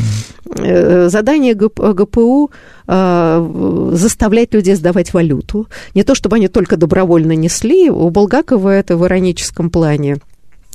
э, 0.57 1.09
задание 1.09 1.55
ГП, 1.55 1.81
ГПУ 1.81 2.51
э, 2.87 3.91
заставлять 3.93 4.53
людей 4.53 4.75
сдавать 4.75 5.15
валюту. 5.15 5.69
Не 5.95 6.03
то, 6.03 6.15
чтобы 6.15 6.37
они 6.37 6.49
только 6.49 6.77
добровольно 6.77 7.33
несли. 7.33 7.91
У 7.91 8.11
Булгакова 8.11 8.69
это 8.69 8.97
в 8.97 9.07
ироническом 9.07 9.71
плане 9.71 10.19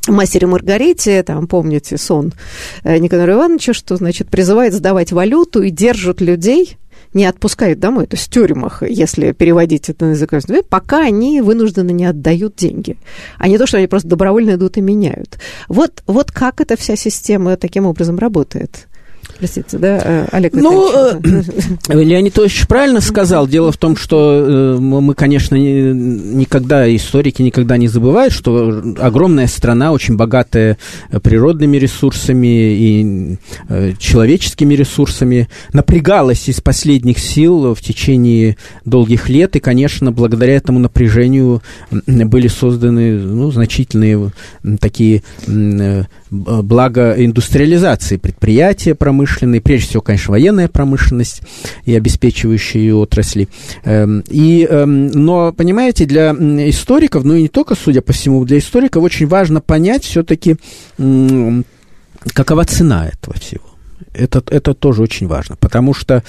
мастере 0.08 0.48
Маргарите, 0.48 1.24
там, 1.24 1.48
помните, 1.48 1.98
сон 1.98 2.34
э, 2.84 2.98
Николая 2.98 3.34
Ивановича, 3.34 3.74
что, 3.74 3.96
значит, 3.96 4.30
призывает 4.30 4.74
сдавать 4.74 5.12
валюту 5.12 5.62
и 5.62 5.70
держат 5.70 6.22
людей 6.22 6.78
не 7.14 7.26
отпускают 7.26 7.80
домой, 7.80 8.08
то 8.08 8.16
есть 8.16 8.28
в 8.28 8.30
тюрьмах, 8.30 8.84
если 8.84 9.32
переводить 9.32 9.90
это 9.90 10.06
на 10.06 10.12
язык, 10.12 10.32
пока 10.68 11.00
они 11.00 11.42
вынуждены 11.42 11.92
не 11.92 12.06
отдают 12.06 12.56
деньги, 12.58 12.98
а 13.38 13.48
не 13.48 13.58
то, 13.58 13.66
что 13.66 13.78
они 13.78 13.88
просто 13.88 14.10
добровольно 14.10 14.56
идут 14.56 14.78
и 14.78 14.82
меняют. 14.82 15.40
Вот, 15.70 16.04
вот 16.08 16.32
как 16.32 16.60
эта 16.60 16.76
вся 16.76 16.98
система 16.98 17.56
таким 17.56 17.86
образом 17.86 18.20
работает? 18.20 18.88
Простите, 19.38 19.78
да, 19.78 20.00
э, 20.04 20.28
Олег 20.32 20.54
Ну, 20.54 20.90
э, 20.94 21.20
Леонид 21.90 22.38
Ильич 22.38 22.66
правильно 22.68 23.02
сказал. 23.02 23.48
Дело 23.48 23.72
в 23.72 23.78
том, 23.78 23.98
что 23.98 24.76
э, 24.78 24.78
мы, 24.80 25.14
конечно, 25.14 25.56
никогда, 25.56 26.94
историки 26.96 27.42
никогда 27.42 27.78
не 27.78 27.88
забывают, 27.88 28.34
что 28.34 28.82
огромная 28.98 29.48
страна, 29.48 29.92
очень 29.92 30.16
богатая 30.16 30.78
природными 31.22 31.78
ресурсами 31.78 32.48
и 32.48 33.38
человеческими 34.00 34.74
ресурсами, 34.74 35.50
напрягалась 35.74 36.48
из 36.48 36.62
последних 36.62 37.20
сил 37.20 37.74
в 37.74 37.82
течение 37.82 38.56
долгих 38.86 39.28
лет, 39.28 39.56
и, 39.56 39.60
конечно, 39.60 40.12
благодаря 40.12 40.56
этому 40.56 40.80
напряжению 40.80 41.62
были 42.08 42.48
созданы 42.48 43.20
ну, 43.20 43.52
значительные 43.52 44.32
такие 44.80 45.24
благо 46.64 47.14
индустриализации 47.18 48.18
предприятия 48.18 48.96
промышленные, 48.96 49.62
прежде 49.62 49.90
всего, 49.90 50.02
конечно, 50.02 50.32
военная 50.32 50.68
промышленность 50.68 51.42
и 51.86 51.96
обеспечивающие 51.96 52.86
ее 52.86 52.96
отрасли. 52.96 53.48
Эм, 53.84 54.24
и, 54.28 54.68
эм, 54.70 55.08
но, 55.08 55.54
понимаете, 55.54 56.06
для 56.06 56.32
историков, 56.32 57.24
ну 57.24 57.36
и 57.36 57.44
не 57.44 57.48
только, 57.48 57.76
судя 57.76 58.02
по 58.02 58.14
всему, 58.14 58.46
для 58.46 58.58
историков 58.58 59.04
очень 59.04 59.28
важно 59.28 59.62
понять 59.62 60.04
все-таки, 60.04 60.58
какова 62.34 62.66
цена 62.66 63.08
этого 63.08 63.38
всего. 63.40 63.75
Это, 64.14 64.44
это 64.50 64.74
тоже 64.74 65.02
очень 65.02 65.28
важно, 65.28 65.56
потому 65.58 65.94
что 65.94 66.24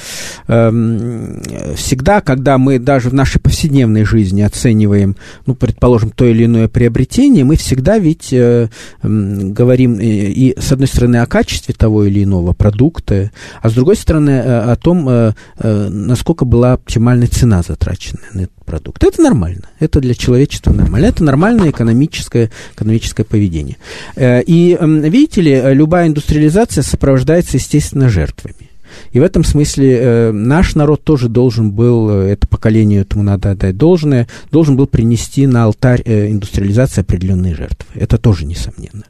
э, 0.49 1.73
всегда, 1.77 2.21
когда 2.21 2.59
мы 2.59 2.79
даже 2.79 3.11
в 3.11 3.15
нашей 3.15 3.41
повседневной 3.41 4.05
жизни 4.05 4.43
оцениваем, 4.43 5.17
ну, 5.47 5.55
предположим, 5.55 6.11
то 6.11 6.25
или 6.25 6.45
иное 6.45 6.69
приобретение, 6.69 7.45
мы 7.45 7.57
всегда 7.57 7.99
ведь 7.99 8.33
э, 8.33 8.69
э, 9.03 9.09
говорим 9.09 10.01
и, 10.01 10.07
и, 10.07 10.61
с 10.61 10.73
одной 10.73 10.89
стороны, 10.89 11.17
о 11.17 11.27
качестве 11.27 11.75
того 11.75 12.05
или 12.05 12.25
иного 12.25 12.53
продукта, 12.53 13.31
а 13.63 13.69
с 13.69 13.73
другой 13.75 13.97
стороны, 13.97 14.31
э, 14.31 14.73
о 14.73 14.77
том, 14.77 15.09
э, 15.09 15.33
э, 15.59 15.89
насколько 15.89 16.45
была 16.45 16.75
оптимальная 16.75 17.29
цена 17.29 17.63
затрачена 17.63 18.21
на 18.33 18.41
этот 18.43 18.65
продукт. 18.65 19.05
Это 19.05 19.23
нормально, 19.23 19.69
это 19.79 20.01
для 20.01 20.15
человечества 20.15 20.73
нормально, 20.73 21.07
это 21.07 21.23
нормальное 21.25 21.71
экономическое, 21.71 22.51
экономическое 22.75 23.25
поведение. 23.25 23.77
Э, 24.17 24.43
и, 24.43 24.77
видите 24.81 25.41
ли, 25.41 25.63
любая 25.75 26.09
индустриализация 26.09 26.83
сопровождается, 26.83 27.56
естественно, 27.57 28.09
жертвами. 28.09 28.71
И 29.13 29.21
в 29.21 29.23
этом 29.23 29.45
смысле 29.45 29.99
э, 29.99 30.33
наш 30.33 30.75
народ 30.75 31.03
тоже 31.03 31.29
должен 31.29 31.71
был, 31.71 32.11
э, 32.11 32.33
это 32.33 32.47
поколение, 32.47 33.01
этому 33.01 33.23
надо 33.23 33.51
отдать 33.51 33.77
должное, 33.77 34.29
должен 34.51 34.77
был 34.77 34.87
принести 34.87 35.47
на 35.47 35.65
алтарь 35.65 36.03
э, 36.05 36.31
индустриализации 36.31 37.01
определенные 37.01 37.55
жертвы. 37.55 37.87
Это 37.95 38.19
тоже 38.19 38.47
несомненно. 38.47 39.05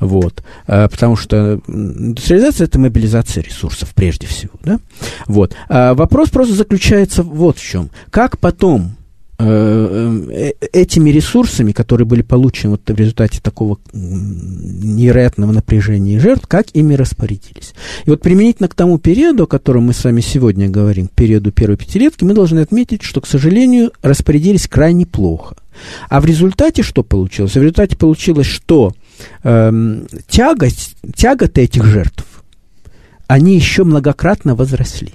Вот. 0.00 0.42
Э, 0.66 0.88
потому 0.88 1.16
что 1.16 1.60
индустриализация– 1.66 2.64
это 2.66 2.78
мобилизация 2.78 3.42
ресурсов 3.42 3.92
прежде 3.94 4.26
всего. 4.26 4.54
Да? 4.64 4.80
Вот. 5.26 5.54
А 5.68 5.94
вопрос 5.94 6.30
просто 6.30 6.54
заключается 6.54 7.22
вот 7.22 7.58
в 7.58 7.62
чем. 7.62 7.90
Как 8.10 8.38
потом 8.38 8.96
этими 9.42 11.10
ресурсами, 11.10 11.72
которые 11.72 12.06
были 12.06 12.22
получены 12.22 12.72
вот 12.72 12.82
в 12.86 12.94
результате 12.94 13.40
такого 13.40 13.78
невероятного 13.92 15.52
напряжения 15.52 16.20
жертв, 16.20 16.46
как 16.46 16.66
ими 16.74 16.94
распорядились. 16.94 17.74
И 18.04 18.10
вот 18.10 18.20
применительно 18.20 18.68
к 18.68 18.74
тому 18.74 18.98
периоду, 18.98 19.44
о 19.44 19.46
котором 19.46 19.84
мы 19.84 19.94
с 19.94 20.04
вами 20.04 20.20
сегодня 20.20 20.68
говорим, 20.68 21.08
периоду 21.08 21.50
первой 21.50 21.76
пятилетки, 21.76 22.24
мы 22.24 22.34
должны 22.34 22.60
отметить, 22.60 23.02
что, 23.02 23.20
к 23.20 23.26
сожалению, 23.26 23.92
распорядились 24.02 24.68
крайне 24.68 25.06
плохо. 25.06 25.56
А 26.08 26.20
в 26.20 26.26
результате 26.26 26.82
что 26.82 27.02
получилось? 27.02 27.52
В 27.52 27.56
результате 27.56 27.96
получилось, 27.96 28.46
что 28.46 28.94
э, 29.42 30.02
тягость, 30.28 30.96
тяготы 31.14 31.62
этих 31.62 31.84
жертв, 31.84 32.24
они 33.26 33.54
еще 33.54 33.84
многократно 33.84 34.54
возросли. 34.54 35.14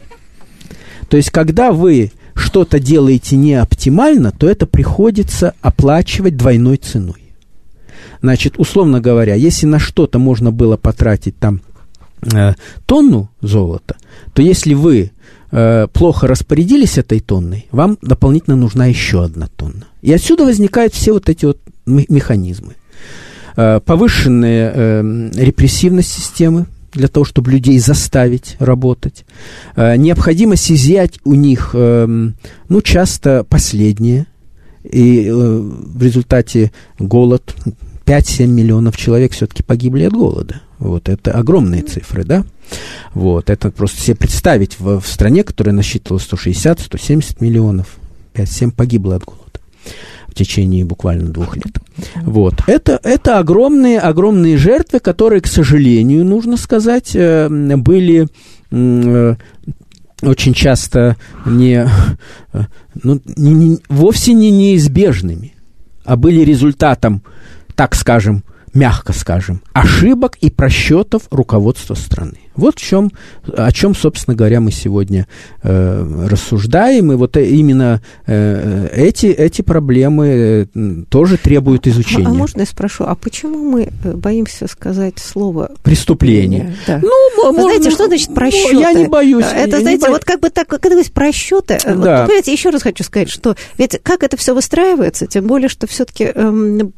То 1.09 1.17
есть, 1.17 1.29
когда 1.29 1.71
вы 1.71 2.11
что-то 2.37 2.79
делаете 2.79 3.35
не 3.35 3.55
оптимально, 3.55 4.31
то 4.31 4.49
это 4.49 4.65
приходится 4.65 5.53
оплачивать 5.61 6.37
двойной 6.37 6.77
ценой. 6.77 7.33
Значит, 8.21 8.55
условно 8.57 8.99
говоря, 9.01 9.35
если 9.35 9.65
на 9.65 9.79
что-то 9.79 10.19
можно 10.19 10.51
было 10.51 10.77
потратить 10.77 11.37
там 11.37 11.61
э, 12.33 12.53
тонну 12.85 13.29
золота, 13.41 13.97
то 14.33 14.41
если 14.41 14.73
вы 14.73 15.11
э, 15.51 15.87
плохо 15.93 16.27
распорядились 16.27 16.97
этой 16.97 17.19
тонной, 17.19 17.67
вам 17.71 17.97
дополнительно 18.01 18.55
нужна 18.55 18.85
еще 18.87 19.23
одна 19.23 19.47
тонна. 19.55 19.85
И 20.01 20.11
отсюда 20.11 20.45
возникают 20.45 20.93
все 20.93 21.13
вот 21.13 21.29
эти 21.29 21.45
вот 21.45 21.59
механизмы. 21.85 22.75
Э, 23.55 23.79
повышенная 23.83 24.71
э, 24.73 25.29
репрессивность 25.35 26.11
системы, 26.11 26.65
для 26.93 27.07
того, 27.07 27.25
чтобы 27.25 27.51
людей 27.51 27.79
заставить 27.79 28.55
работать. 28.59 29.25
Э, 29.75 29.95
необходимость 29.95 30.71
изъять 30.71 31.19
у 31.23 31.33
них, 31.33 31.71
эм, 31.73 32.35
ну, 32.69 32.81
часто 32.81 33.43
последнее, 33.43 34.27
и 34.83 35.25
э, 35.27 35.31
в 35.31 36.01
результате 36.01 36.71
голод, 36.97 37.55
5-7 38.05 38.47
миллионов 38.47 38.95
человек 38.95 39.33
все-таки 39.33 39.63
погибли 39.63 40.03
от 40.03 40.13
голода. 40.13 40.61
Вот 40.79 41.09
это 41.09 41.31
огромные 41.31 41.81
цифры, 41.81 42.23
да? 42.23 42.45
Вот, 43.13 43.49
это 43.49 43.69
просто 43.71 44.01
себе 44.01 44.15
представить 44.15 44.79
в, 44.79 44.99
в 44.99 45.07
стране, 45.07 45.43
которая 45.43 45.75
насчитывала 45.75 46.19
160-170 46.19 47.37
миллионов, 47.41 47.97
5-7 48.33 48.71
погибло 48.71 49.15
от 49.15 49.25
голода 49.25 49.43
течение 50.37 50.85
буквально 50.85 51.31
двух 51.31 51.55
лет. 51.55 51.79
Вот. 52.15 52.55
Это, 52.67 52.99
это 53.03 53.39
огромные, 53.39 53.99
огромные 53.99 54.57
жертвы, 54.57 54.99
которые, 54.99 55.41
к 55.41 55.47
сожалению, 55.47 56.23
нужно 56.25 56.57
сказать, 56.57 57.11
э, 57.15 57.49
были 57.49 58.27
э, 58.71 59.35
очень 60.21 60.53
часто 60.53 61.17
не, 61.45 61.87
э, 62.53 62.59
ну, 63.03 63.21
не, 63.35 63.53
не, 63.53 63.79
вовсе 63.89 64.33
не 64.33 64.51
неизбежными, 64.51 65.53
а 66.05 66.15
были 66.15 66.41
результатом, 66.41 67.21
так 67.75 67.95
скажем, 67.95 68.43
мягко 68.73 69.13
скажем, 69.13 69.61
ошибок 69.73 70.37
и 70.41 70.49
просчетов 70.49 71.23
руководства 71.31 71.95
страны. 71.95 72.39
Вот 72.57 72.79
в 72.79 72.81
чем, 72.81 73.11
о 73.55 73.71
чем, 73.71 73.95
собственно 73.95 74.35
говоря, 74.35 74.59
мы 74.59 74.71
сегодня 74.71 75.27
э, 75.63 76.27
рассуждаем. 76.27 77.11
И 77.11 77.15
вот 77.15 77.37
именно 77.37 78.01
э, 78.25 78.89
эти, 78.93 79.27
эти 79.27 79.61
проблемы 79.61 80.69
э, 80.73 81.03
тоже 81.09 81.37
требуют 81.37 81.87
а 81.87 81.89
изучения. 81.89 82.27
А, 82.27 82.31
а 82.31 82.33
можно 82.33 82.61
я 82.61 82.65
спрошу, 82.65 83.05
а 83.05 83.15
почему 83.15 83.59
мы 83.59 83.89
э, 84.03 84.11
боимся 84.13 84.67
сказать 84.67 85.19
слово 85.19 85.71
преступление? 85.83 86.75
Да. 86.85 86.99
Ну, 87.01 87.51
Вы 87.51 87.61
знаете, 87.61 87.91
что 87.91 88.07
значит 88.07 88.33
просчеты? 88.33 88.77
Я 88.77 88.93
не 88.93 89.07
боюсь. 89.07 89.45
Это, 89.53 89.79
знаете, 89.79 90.07
бо... 90.07 90.13
вот 90.13 90.25
как 90.25 90.39
бы 90.39 90.49
так, 90.49 90.67
когда 90.67 90.89
говорить 90.89 91.13
просчеты, 91.13 91.79
да. 91.83 91.93
вот, 91.93 92.03
понимаете, 92.03 92.51
еще 92.51 92.69
раз 92.69 92.81
хочу 92.81 93.03
сказать, 93.03 93.29
что 93.29 93.55
ведь 93.77 93.99
как 94.03 94.23
это 94.23 94.37
все 94.37 94.53
выстраивается, 94.53 95.27
тем 95.27 95.47
более, 95.47 95.69
что 95.69 95.87
все-таки 95.87 96.25
эм, 96.25 96.93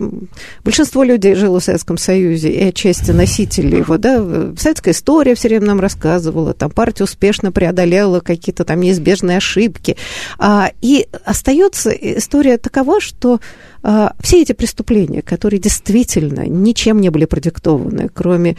большинство 0.63 1.03
людей 1.03 1.35
жило 1.35 1.59
в 1.59 1.63
Советском 1.63 1.97
Союзе 1.97 2.49
и 2.49 2.63
отчасти 2.63 3.11
носители 3.11 3.77
его, 3.77 3.97
да, 3.97 4.23
советская 4.57 4.93
история 4.93 5.35
все 5.35 5.48
время 5.49 5.67
нам 5.67 5.79
рассказывала, 5.79 6.53
там 6.53 6.71
партия 6.71 7.03
успешно 7.03 7.51
преодолела 7.51 8.19
какие-то 8.19 8.63
там 8.63 8.79
неизбежные 8.81 9.37
ошибки. 9.37 9.97
А, 10.37 10.71
и 10.81 11.07
остается 11.25 11.89
история 11.89 12.57
такова, 12.57 13.01
что 13.01 13.39
а, 13.83 14.13
все 14.21 14.41
эти 14.41 14.53
преступления, 14.53 15.21
которые 15.21 15.59
действительно 15.59 16.47
ничем 16.47 16.99
не 17.01 17.09
были 17.09 17.25
продиктованы, 17.25 18.09
кроме 18.13 18.57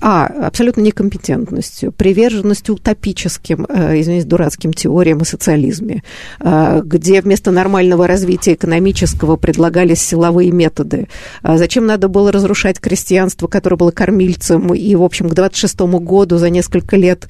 а, 0.00 0.26
абсолютно 0.26 0.80
некомпетентностью, 0.80 1.92
приверженностью 1.92 2.74
утопическим, 2.74 3.66
э, 3.68 4.00
извините, 4.00 4.26
дурацким 4.26 4.72
теориям 4.72 5.22
о 5.22 5.24
социализме, 5.24 6.02
э, 6.40 6.82
где 6.84 7.20
вместо 7.20 7.50
нормального 7.50 8.06
развития 8.06 8.54
экономического 8.54 9.36
предлагались 9.36 10.02
силовые 10.02 10.50
методы. 10.50 11.08
А 11.42 11.56
зачем 11.56 11.86
надо 11.86 12.08
было 12.08 12.32
разрушать 12.32 12.80
крестьянство, 12.80 13.46
которое 13.46 13.76
было 13.76 13.90
кормильцем, 13.90 14.74
и, 14.74 14.94
в 14.94 15.02
общем, 15.02 15.28
к 15.28 15.34
26 15.34 15.98
году 16.00 16.38
за 16.38 16.50
несколько 16.50 16.96
лет 16.96 17.28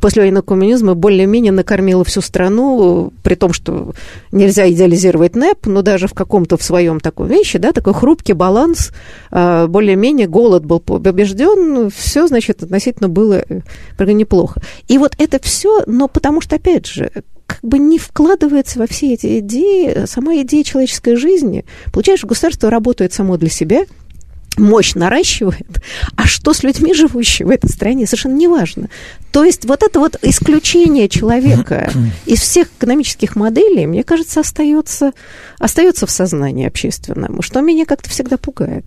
после 0.00 0.22
военного 0.22 0.42
коммунизма 0.42 0.94
более-менее 0.94 1.52
накормила 1.52 2.04
всю 2.04 2.20
страну, 2.20 3.12
при 3.22 3.34
том, 3.34 3.52
что 3.52 3.94
нельзя 4.32 4.70
идеализировать 4.70 5.34
НЭП, 5.34 5.66
но 5.66 5.82
даже 5.82 6.08
в 6.08 6.14
каком-то 6.14 6.56
в 6.56 6.62
своем 6.62 7.00
таком 7.00 7.28
вещи, 7.28 7.58
да, 7.58 7.72
такой 7.72 7.94
хрупкий 7.94 8.32
баланс, 8.32 8.92
а, 9.30 9.66
более-менее 9.66 10.26
голод 10.26 10.64
был 10.64 10.80
побежден, 10.80 11.90
все, 11.90 12.26
значит, 12.26 12.62
относительно 12.62 13.08
было 13.08 13.44
э, 13.48 14.12
неплохо. 14.12 14.62
И 14.88 14.98
вот 14.98 15.14
это 15.18 15.38
все, 15.42 15.82
но 15.86 16.08
потому 16.08 16.40
что, 16.40 16.56
опять 16.56 16.86
же, 16.86 17.10
как 17.46 17.60
бы 17.62 17.78
не 17.78 17.98
вкладывается 17.98 18.78
во 18.78 18.86
все 18.86 19.14
эти 19.14 19.38
идеи, 19.38 20.06
сама 20.06 20.36
идея 20.36 20.64
человеческой 20.64 21.16
жизни. 21.16 21.64
Получаешь, 21.92 22.24
государство 22.24 22.70
работает 22.70 23.12
само 23.12 23.36
для 23.36 23.50
себя– 23.50 23.84
мощь 24.58 24.94
наращивает, 24.94 25.82
а 26.16 26.26
что 26.26 26.52
с 26.52 26.62
людьми, 26.62 26.94
живущими 26.94 27.48
в 27.48 27.50
этой 27.50 27.68
стране, 27.68 28.06
совершенно 28.06 28.36
неважно. 28.36 28.88
То 29.32 29.44
есть 29.44 29.64
вот 29.66 29.82
это 29.82 29.98
вот 29.98 30.16
исключение 30.22 31.08
человека 31.08 31.90
из 32.24 32.40
всех 32.40 32.68
экономических 32.78 33.36
моделей, 33.36 33.86
мне 33.86 34.02
кажется, 34.02 34.40
остается, 34.40 35.12
остается 35.58 36.06
в 36.06 36.10
сознании 36.10 36.66
общественном, 36.66 37.42
что 37.42 37.60
меня 37.60 37.84
как-то 37.84 38.08
всегда 38.08 38.36
пугает. 38.36 38.84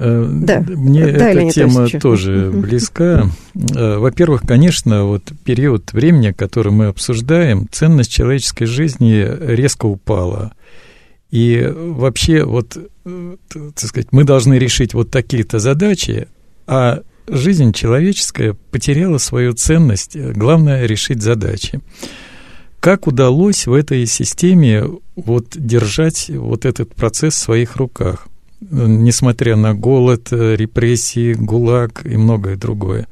Э, 0.00 0.28
да. 0.30 0.60
Мне 0.60 1.06
да, 1.06 1.30
эта 1.30 1.50
тема 1.50 1.88
тоже 1.88 2.50
близка. 2.54 3.28
Э, 3.74 3.98
во-первых, 3.98 4.42
конечно, 4.42 5.04
вот 5.04 5.32
период 5.44 5.92
времени, 5.92 6.30
который 6.30 6.70
мы 6.70 6.86
обсуждаем, 6.86 7.66
ценность 7.70 8.12
человеческой 8.12 8.66
жизни 8.66 9.26
резко 9.40 9.86
упала. 9.86 10.52
И 11.30 11.62
вообще, 11.74 12.44
вот, 12.44 12.78
э, 13.04 13.36
так 13.52 13.88
сказать, 13.88 14.08
мы 14.12 14.24
должны 14.24 14.54
решить 14.54 14.94
вот 14.94 15.10
такие-то 15.10 15.58
задачи, 15.58 16.28
а 16.66 17.02
жизнь 17.28 17.72
человеческая 17.72 18.54
потеряла 18.70 19.18
свою 19.18 19.52
ценность. 19.52 20.16
Главное 20.16 20.86
решить 20.86 21.22
задачи. 21.22 21.80
Как 22.80 23.06
удалось 23.06 23.66
в 23.66 23.72
этой 23.72 24.06
системе 24.06 24.84
вот 25.16 25.48
держать 25.56 26.30
вот 26.30 26.64
этот 26.64 26.94
процесс 26.94 27.34
в 27.34 27.38
своих 27.38 27.76
руках, 27.76 28.28
несмотря 28.60 29.56
на 29.56 29.74
голод, 29.74 30.28
репрессии, 30.30 31.34
ГУЛАГ 31.34 32.06
и 32.06 32.16
многое 32.16 32.56
другое? 32.56 33.06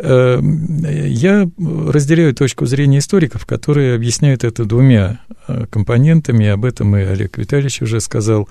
Эм, 0.00 0.84
я 0.86 1.48
разделяю 1.58 2.32
точку 2.32 2.66
зрения 2.66 2.98
историков, 2.98 3.46
которые 3.46 3.96
объясняют 3.96 4.44
это 4.44 4.64
двумя 4.64 5.18
э, 5.48 5.66
компонентами, 5.68 6.46
об 6.46 6.64
этом 6.64 6.96
и 6.96 7.00
Олег 7.00 7.36
Витальевич 7.36 7.82
уже 7.82 8.00
сказал. 8.00 8.48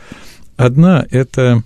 Одна– 0.57 1.05
это 1.09 1.63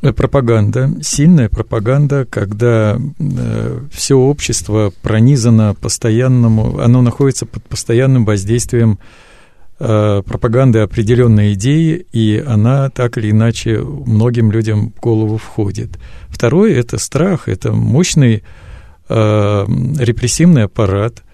пропаганда, 0.00 0.94
сильная 1.02 1.50
пропаганда, 1.50 2.24
когда 2.24 2.98
э, 3.18 3.80
все 3.92 4.16
общество 4.16 4.94
пронизано 5.02 5.74
постоянному, 5.74 6.78
оно 6.80 7.02
находится 7.02 7.44
под 7.44 7.62
постоянным 7.64 8.24
воздействием 8.24 8.98
э, 9.78 10.22
пропаганды 10.24 10.78
определенной 10.78 11.52
идеи, 11.52 12.06
и 12.12 12.42
она 12.46 12.88
так 12.88 13.18
или 13.18 13.30
иначе 13.30 13.80
многим 13.80 14.50
людям 14.50 14.94
в 14.96 15.00
голову 15.00 15.36
входит. 15.36 15.98
Второе– 16.30 16.74
это 16.80 16.96
страх, 16.96 17.46
это 17.46 17.72
мощный 17.72 18.42
Э, 18.42 18.69
репрессивный 19.10 20.64
аппарат, 20.64 21.24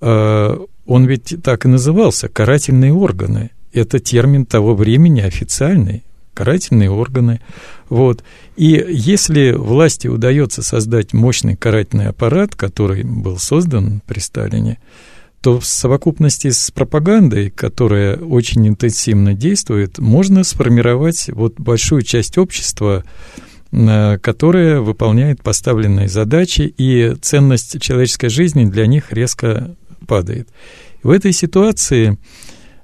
э, 0.00 0.58
он 0.86 1.06
ведь 1.06 1.34
так 1.42 1.64
и 1.64 1.68
назывался, 1.68 2.28
карательные 2.28 2.92
органы. 2.92 3.50
Это 3.72 4.00
термин 4.00 4.44
того 4.44 4.74
времени 4.74 5.20
официальный, 5.20 6.04
карательные 6.34 6.90
органы. 6.90 7.40
Вот. 7.88 8.22
И 8.56 8.84
если 8.88 9.52
власти 9.52 10.08
удается 10.08 10.62
создать 10.62 11.12
мощный 11.12 11.56
карательный 11.56 12.08
аппарат, 12.08 12.54
который 12.54 13.04
был 13.04 13.38
создан 13.38 14.02
при 14.06 14.18
Сталине, 14.18 14.78
то 15.40 15.58
в 15.58 15.64
совокупности 15.64 16.50
с 16.50 16.70
пропагандой, 16.70 17.50
которая 17.50 18.18
очень 18.18 18.68
интенсивно 18.68 19.32
действует, 19.32 19.98
можно 19.98 20.44
сформировать 20.44 21.30
вот 21.32 21.54
большую 21.58 22.02
часть 22.02 22.36
общества, 22.36 23.04
Э, 23.04 23.49
которая 23.70 24.80
выполняет 24.80 25.42
поставленные 25.42 26.08
задачи, 26.08 26.62
и 26.76 27.14
ценность 27.20 27.80
человеческой 27.80 28.28
жизни 28.28 28.64
для 28.64 28.86
них 28.86 29.12
резко 29.12 29.76
падает. 30.06 30.48
В 31.02 31.10
этой 31.10 31.32
ситуации 31.32 32.18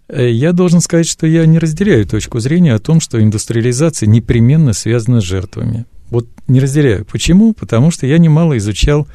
э, 0.08 0.30
я 0.30 0.52
должен 0.52 0.80
сказать, 0.80 1.08
что 1.08 1.26
я 1.26 1.44
не 1.44 1.58
разделяю 1.58 2.06
точку 2.06 2.38
зрения 2.38 2.74
о 2.74 2.78
том, 2.78 3.00
что 3.00 3.22
индустриализация 3.22 4.06
непременно 4.06 4.72
связана 4.72 5.20
с 5.20 5.24
жертвами. 5.24 5.86
Вот 6.10 6.28
не 6.46 6.60
разделяю. 6.60 7.04
Почему? 7.04 7.52
Потому 7.52 7.90
что 7.90 8.06
я 8.06 8.18
немало 8.18 8.56
изучал 8.58 9.08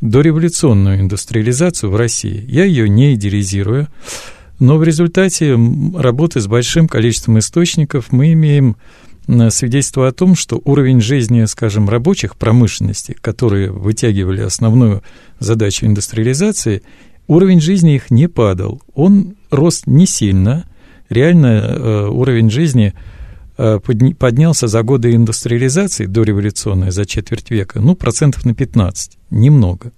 дореволюционную 0.00 1.00
индустриализацию 1.00 1.90
в 1.90 1.96
России. 1.96 2.44
Я 2.48 2.64
ее 2.64 2.88
не 2.88 3.14
идеализирую, 3.14 3.88
но 4.58 4.76
в 4.78 4.84
результате 4.84 5.58
работы 5.96 6.40
с 6.40 6.46
большим 6.46 6.88
количеством 6.88 7.38
источников 7.38 8.12
мы 8.12 8.32
имеем 8.32 8.76
свидетельство 9.50 10.08
о 10.08 10.12
том, 10.12 10.34
что 10.34 10.60
уровень 10.64 11.00
жизни, 11.00 11.44
скажем, 11.44 11.88
рабочих 11.88 12.36
промышленности, 12.36 13.16
которые 13.20 13.70
вытягивали 13.70 14.40
основную 14.40 15.02
задачу 15.38 15.86
индустриализации, 15.86 16.82
уровень 17.26 17.60
жизни 17.60 17.94
их 17.94 18.10
не 18.10 18.28
падал. 18.28 18.82
Он 18.94 19.34
рос 19.50 19.82
не 19.86 20.06
сильно. 20.06 20.64
Реально 21.08 21.46
э, 21.46 22.08
уровень 22.08 22.50
жизни 22.50 22.94
э, 23.58 23.80
поднялся 24.18 24.66
за 24.66 24.82
годы 24.82 25.14
индустриализации 25.14 26.06
дореволюционной, 26.06 26.90
за 26.90 27.04
четверть 27.04 27.50
века, 27.50 27.80
ну, 27.80 27.94
процентов 27.94 28.44
на 28.44 28.54
15, 28.54 29.18
немного. 29.30 29.92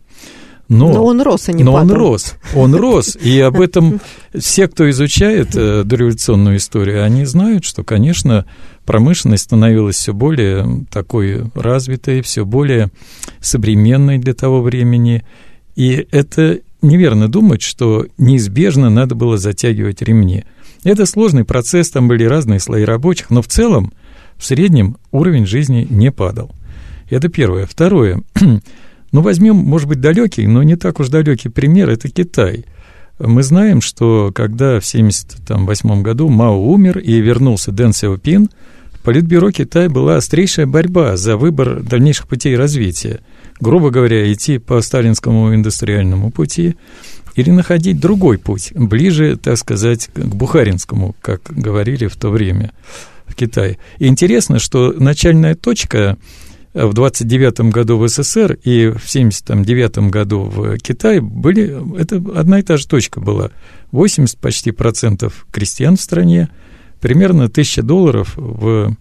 Но, 0.68 0.92
но 0.92 1.04
он 1.04 1.22
рос, 1.22 1.48
а 1.48 1.52
не 1.52 1.64
Но 1.64 1.72
падал. 1.72 1.96
он 1.96 2.00
рос, 2.02 2.34
он 2.54 2.74
рос. 2.74 3.16
И 3.16 3.40
об 3.40 3.58
этом 3.60 4.00
все, 4.36 4.68
кто 4.68 4.88
изучает 4.90 5.56
э, 5.56 5.82
дореволюционную 5.82 6.58
историю, 6.58 7.04
они 7.04 7.24
знают, 7.24 7.64
что, 7.64 7.84
конечно, 7.84 8.44
промышленность 8.84 9.44
становилась 9.44 9.96
все 9.96 10.12
более 10.12 10.84
такой 10.90 11.44
развитой, 11.54 12.20
все 12.20 12.44
более 12.44 12.90
современной 13.40 14.18
для 14.18 14.34
того 14.34 14.60
времени. 14.60 15.24
И 15.74 16.06
это 16.10 16.60
неверно 16.82 17.28
думать, 17.28 17.62
что 17.62 18.06
неизбежно 18.18 18.90
надо 18.90 19.14
было 19.14 19.38
затягивать 19.38 20.02
ремни. 20.02 20.44
Это 20.84 21.06
сложный 21.06 21.44
процесс, 21.44 21.90
там 21.90 22.08
были 22.08 22.24
разные 22.24 22.60
слои 22.60 22.84
рабочих, 22.84 23.30
но 23.30 23.40
в 23.40 23.48
целом, 23.48 23.92
в 24.36 24.44
среднем 24.44 24.96
уровень 25.12 25.46
жизни 25.46 25.86
не 25.88 26.12
падал. 26.12 26.50
Это 27.10 27.28
первое. 27.28 27.66
Второе. 27.66 28.22
Ну, 29.12 29.22
возьмем, 29.22 29.56
может 29.56 29.88
быть, 29.88 30.00
далекий, 30.00 30.46
но 30.46 30.62
не 30.62 30.76
так 30.76 31.00
уж 31.00 31.08
далекий 31.08 31.48
пример, 31.48 31.88
это 31.88 32.08
Китай. 32.08 32.64
Мы 33.18 33.42
знаем, 33.42 33.80
что 33.80 34.30
когда 34.34 34.80
в 34.80 34.86
1978 34.86 36.02
году 36.02 36.28
Мао 36.28 36.60
умер 36.60 36.98
и 36.98 37.20
вернулся 37.20 37.72
Дэн 37.72 37.92
Сяопин, 37.92 38.50
в 38.92 39.00
Политбюро 39.00 39.50
Китая 39.50 39.88
была 39.88 40.16
острейшая 40.16 40.66
борьба 40.66 41.16
за 41.16 41.36
выбор 41.36 41.82
дальнейших 41.82 42.28
путей 42.28 42.56
развития. 42.56 43.20
Грубо 43.60 43.90
говоря, 43.90 44.30
идти 44.32 44.58
по 44.58 44.80
сталинскому 44.82 45.54
индустриальному 45.54 46.30
пути 46.30 46.76
или 47.34 47.50
находить 47.50 47.98
другой 47.98 48.38
путь, 48.38 48.72
ближе, 48.74 49.36
так 49.36 49.56
сказать, 49.56 50.10
к 50.14 50.34
бухаринскому, 50.34 51.16
как 51.20 51.42
говорили 51.48 52.06
в 52.06 52.16
то 52.16 52.30
время 52.30 52.72
в 53.26 53.34
Китае. 53.34 53.78
И 53.98 54.06
интересно, 54.06 54.58
что 54.58 54.92
начальная 54.92 55.54
точка 55.54 56.16
в 56.86 56.94
29 56.94 57.72
году 57.72 57.98
в 57.98 58.08
СССР 58.08 58.58
и 58.62 58.88
в 58.88 59.10
79 59.10 59.98
году 60.10 60.42
в 60.42 60.78
Китае 60.78 61.20
были, 61.20 61.76
это 62.00 62.22
одна 62.34 62.60
и 62.60 62.62
та 62.62 62.76
же 62.76 62.86
точка 62.86 63.20
была. 63.20 63.50
80 63.90 64.38
почти 64.38 64.70
процентов 64.70 65.46
крестьян 65.50 65.96
в 65.96 66.00
стране, 66.00 66.48
примерно 67.00 67.44
1000 67.44 67.82
долларов 67.82 68.32
в 68.36 68.94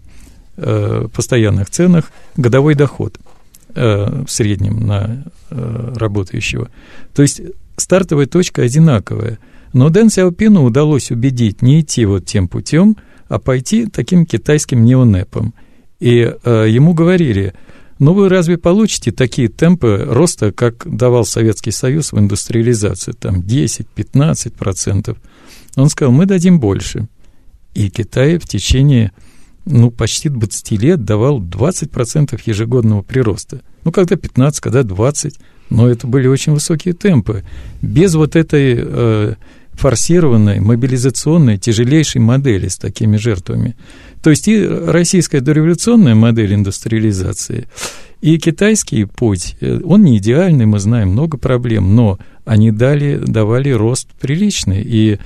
э, 0.58 1.08
постоянных 1.14 1.70
ценах 1.70 2.12
годовой 2.36 2.74
доход 2.74 3.20
э, 3.76 4.24
в 4.26 4.32
среднем 4.32 4.86
на 4.86 5.24
э, 5.50 5.94
работающего. 5.96 6.70
То 7.14 7.22
есть 7.22 7.42
стартовая 7.76 8.26
точка 8.26 8.64
одинаковая. 8.64 9.38
Но 9.74 9.90
Дэн 9.90 10.10
Сяопину 10.10 10.64
удалось 10.64 11.12
убедить 11.12 11.62
не 11.62 11.82
идти 11.82 12.06
вот 12.06 12.26
тем 12.26 12.48
путем, 12.48 12.98
а 13.28 13.38
пойти 13.38 13.86
таким 13.86 14.26
китайским 14.26 14.84
неонепом. 14.84 15.54
И 16.00 16.34
э, 16.44 16.66
ему 16.70 16.94
говорили, 16.94 17.54
ну 18.00 18.14
вы 18.14 18.30
разве 18.30 18.58
получите 18.58 19.12
такие 19.12 19.48
темпы 19.48 20.06
роста, 20.08 20.52
как 20.52 20.84
давал 20.86 21.26
Советский 21.26 21.72
Союз 21.72 22.12
в 22.12 22.20
индустриализацию, 22.20 23.16
там 23.16 23.40
10-15%? 23.42 25.18
Он 25.76 25.90
сказал, 25.90 26.12
мы 26.12 26.26
дадим 26.26 26.60
больше. 26.60 27.08
И 27.74 27.90
Китай 27.90 28.38
в 28.38 28.48
течение 28.48 29.12
ну, 29.66 29.92
почти 29.92 30.30
20 30.30 30.72
лет 30.72 31.04
давал 31.04 31.42
20% 31.42 32.40
ежегодного 32.46 33.02
прироста. 33.02 33.62
Ну, 33.84 33.92
когда 33.92 34.16
15, 34.16 34.60
когда 34.60 34.84
20, 34.84 35.40
но 35.70 35.88
это 35.90 36.08
были 36.08 36.28
очень 36.28 36.54
высокие 36.54 36.94
темпы. 36.94 37.44
Без 37.82 38.16
вот 38.16 38.36
этой 38.36 38.76
э, 38.78 39.36
форсированной, 39.74 40.60
мобилизационной, 40.60 41.58
тяжелейшей 41.58 42.22
модели 42.22 42.68
с 42.68 42.78
такими 42.78 43.18
жертвами. 43.18 43.76
То 44.22 44.30
есть 44.30 44.48
и 44.48 44.66
российская 44.66 45.42
дореволюционная 45.42 46.16
модель 46.16 46.54
индустриализации, 46.54 47.68
и 48.22 48.38
китайский 48.40 49.06
путь, 49.06 49.56
э, 49.62 49.80
он 49.84 50.04
не 50.04 50.18
идеальный, 50.18 50.66
мы 50.66 50.80
знаем, 50.80 51.10
много 51.10 51.38
проблем, 51.38 51.96
но 51.96 52.18
они 52.46 52.72
дали, 52.72 53.18
давали 53.18 53.70
рост 53.70 54.10
приличный. 54.20 54.82
И 54.82 55.20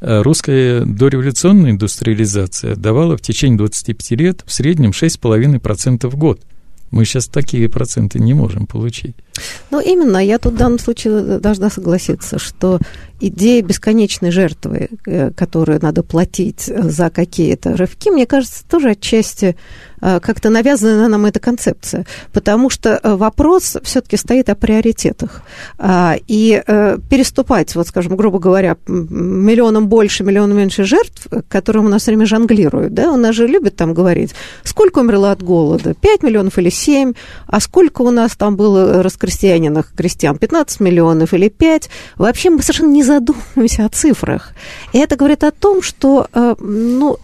э, 0.00 0.22
русская 0.22 0.84
дореволюционная 0.84 1.70
индустриализация 1.70 2.76
давала 2.76 3.16
в 3.16 3.22
течение 3.22 3.56
25 3.58 4.10
лет 4.12 4.42
в 4.46 4.52
среднем 4.52 4.90
6,5% 4.90 6.08
в 6.08 6.16
год– 6.16 6.40
мы 6.94 7.04
сейчас 7.04 7.26
такие 7.26 7.68
проценты 7.68 8.20
не 8.20 8.34
можем 8.34 8.66
получить. 8.66 9.16
Ну, 9.70 9.80
именно, 9.80 10.18
я 10.18 10.38
тут 10.38 10.54
в 10.54 10.56
данном 10.56 10.78
случае 10.78 11.40
должна 11.40 11.68
согласиться, 11.68 12.38
что 12.38 12.78
идея 13.20 13.62
бесконечной 13.62 14.30
жертвы, 14.30 14.90
э, 15.04 15.32
которую 15.32 15.80
надо 15.82 16.04
платить 16.04 16.62
за 16.66 17.10
какие-то 17.10 17.76
рывки, 17.76 18.10
мне 18.10 18.26
кажется, 18.26 18.64
тоже 18.68 18.90
отчасти 18.90 19.56
как-то 20.20 20.50
навязана 20.50 21.08
нам 21.08 21.26
эта 21.26 21.40
концепция, 21.40 22.06
потому 22.32 22.70
что 22.70 23.00
э, 23.02 23.14
вопрос 23.14 23.76
все-таки 23.82 24.16
стоит 24.16 24.48
о 24.48 24.54
приоритетах. 24.54 25.42
А, 25.78 26.16
и 26.26 26.62
переступать, 27.10 27.74
вот, 27.74 27.88
скажем, 27.88 28.16
грубо 28.16 28.38
говоря, 28.38 28.76
миллионом 28.86 29.88
больше, 29.88 30.24
миллионом 30.24 30.58
меньше 30.58 30.84
жертв, 30.84 31.26
которым 31.48 31.86
у 31.86 31.88
нас 31.88 32.02
все 32.02 32.10
время 32.10 32.26
жонглируют, 32.26 32.94
да, 32.94 33.10
у 33.10 33.16
нас 33.16 33.34
же 33.34 33.46
любят 33.46 33.76
там 33.76 33.94
говорить, 33.94 34.34
сколько 34.62 35.00
умерло 35.00 35.30
от 35.32 35.42
голода, 35.42 35.94
5 35.94 36.22
миллионов 36.22 36.58
или 36.58 36.70
7, 36.70 37.14
а 37.46 37.60
сколько 37.60 38.02
у 38.02 38.10
нас 38.10 38.36
там 38.36 38.56
было 38.56 39.02
раскрестьянинах 39.02 39.92
крестьян, 39.94 40.38
15 40.38 40.80
миллионов 40.80 41.32
или 41.34 41.48
5, 41.48 41.90
вообще 42.16 42.50
мы 42.50 42.62
совершенно 42.62 42.90
не 42.90 43.02
задумываемся 43.02 43.84
о 43.84 43.88
цифрах. 43.88 44.52
И 44.92 44.98
это 44.98 45.16
говорит 45.16 45.44
о 45.44 45.50
том, 45.50 45.82
что 45.82 46.26
э, 46.32 46.54
ну, 46.58 47.18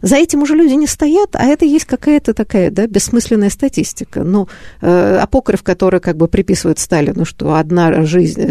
за 0.00 0.16
этим 0.16 0.42
уже 0.42 0.54
люди 0.54 0.74
не 0.74 0.86
стоят, 0.86 1.30
а 1.34 1.44
это 1.44 1.64
есть 1.64 1.84
какая-то 1.84 2.21
такая 2.22 2.70
да, 2.70 2.86
бессмысленная 2.86 3.50
статистика. 3.50 4.22
Ну, 4.22 4.48
э, 4.80 5.18
апокриф, 5.20 5.62
который 5.62 6.00
как 6.00 6.16
бы 6.16 6.28
приписывает 6.28 6.78
Сталину, 6.78 7.24
что 7.24 7.54
одна 7.54 8.04
жизнь, 8.04 8.42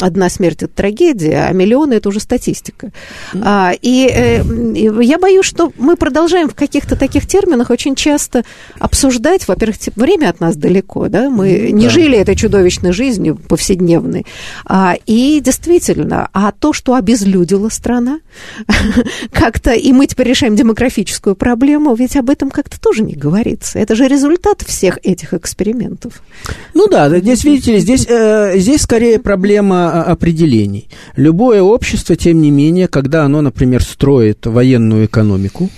одна 0.00 0.28
смерть– 0.28 0.62
это 0.64 0.74
трагедия, 0.74 1.46
а 1.48 1.52
миллионы– 1.52 1.94
это 1.94 2.08
уже 2.08 2.20
статистика. 2.20 2.92
А, 3.34 3.72
и, 3.80 4.08
э, 4.12 4.42
я 5.02 5.18
боюсь, 5.18 5.46
что 5.46 5.72
мы 5.78 5.96
продолжаем 5.96 6.48
в 6.48 6.54
каких-то 6.54 6.96
таких 6.96 7.26
терминах 7.26 7.70
очень 7.70 7.94
часто 7.94 8.44
обсуждать, 8.78 9.46
во-первых, 9.48 9.76
время 9.96 10.30
от 10.30 10.40
нас 10.40 10.56
далеко, 10.56 11.08
да, 11.08 11.30
мы 11.30 11.70
не 11.72 11.88
жили 11.88 12.18
этой 12.18 12.36
чудовищной 12.36 12.92
жизнью 12.92 13.36
повседневной, 13.36 14.26
а, 14.64 14.96
и 15.06 15.40
действительно, 15.40 16.28
а 16.32 16.52
то, 16.52 16.72
что 16.72 16.94
обезлюдила 16.94 17.68
страна, 17.68 18.20
как-то, 19.32 19.72
и 19.72 19.92
мы 19.92 20.06
теперь 20.06 20.28
решаем 20.28 20.56
демографическую 20.56 21.36
проблему, 21.36 21.94
ведь 21.94 22.16
об 22.16 22.30
этом 22.30 22.50
как-то 22.50 22.80
тоже 22.86 23.02
не 23.02 23.14
говорится. 23.14 23.80
Это 23.80 23.96
же 23.96 24.06
результат 24.06 24.62
всех 24.62 25.00
этих 25.02 25.34
экспериментов. 25.34 26.22
Ну 26.72 26.86
да, 26.86 27.18
здесь, 27.18 27.42
видите 27.42 27.72
ли, 27.72 27.80
здесь, 27.80 28.06
э, 28.08 28.58
здесь 28.58 28.82
скорее 28.82 29.18
проблема 29.18 29.90
а, 29.90 30.12
определений. 30.12 30.88
Любое 31.16 31.62
общество, 31.62 32.14
тем 32.14 32.40
не 32.40 32.52
менее, 32.52 32.86
когда 32.86 33.24
оно, 33.24 33.40
например, 33.40 33.82
строит 33.82 34.46
военную 34.46 35.06
экономику, 35.06 35.68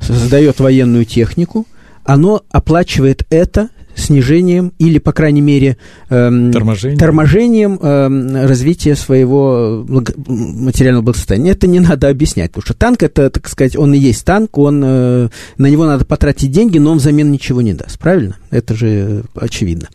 создает 0.00 0.58
военную 0.58 1.04
технику, 1.04 1.68
оно 2.04 2.42
оплачивает 2.50 3.24
это 3.30 3.68
снижением 4.00 4.72
или, 4.78 4.98
по 4.98 5.12
крайней 5.12 5.40
мере, 5.40 5.76
эм, 6.08 6.52
торможением, 6.52 6.98
торможением 6.98 7.78
эм, 7.80 8.46
развития 8.46 8.94
своего 8.96 9.84
благо- 9.86 10.14
материального 10.26 11.02
благосостояния. 11.04 11.52
Это 11.52 11.66
не 11.66 11.80
надо 11.80 12.08
объяснять, 12.08 12.50
потому 12.50 12.64
что 12.64 12.74
танк, 12.74 13.02
это, 13.02 13.30
так 13.30 13.48
сказать, 13.48 13.76
он 13.76 13.94
и 13.94 13.98
есть 13.98 14.24
танк, 14.24 14.58
он, 14.58 14.82
э, 14.84 15.28
на 15.58 15.66
него 15.66 15.86
надо 15.86 16.04
потратить 16.04 16.50
деньги, 16.50 16.78
но 16.78 16.92
он 16.92 16.98
взамен 16.98 17.30
ничего 17.30 17.62
не 17.62 17.74
даст, 17.74 17.98
правильно? 17.98 18.36
Это 18.50 18.74
же 18.74 19.22
очевидно. 19.34 19.88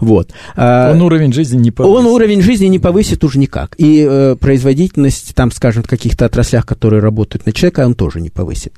Вот. 0.00 0.30
А, 0.56 0.92
он 0.92 1.00
уровень 1.02 1.32
жизни 1.32 1.58
не 1.58 1.70
повысит. 1.70 1.96
Он 1.96 2.06
уровень 2.06 2.42
жизни 2.42 2.66
не 2.66 2.78
повысит 2.78 3.24
уже 3.24 3.38
никак. 3.38 3.74
И 3.78 4.06
э, 4.08 4.36
производительность, 4.38 5.34
там, 5.34 5.50
скажем, 5.50 5.82
в 5.82 5.86
каких-то 5.88 6.26
отраслях, 6.26 6.66
которые 6.66 7.00
работают 7.00 7.46
на 7.46 7.52
человека, 7.52 7.86
он 7.86 7.94
тоже 7.94 8.20
не 8.20 8.30
повысит. 8.30 8.72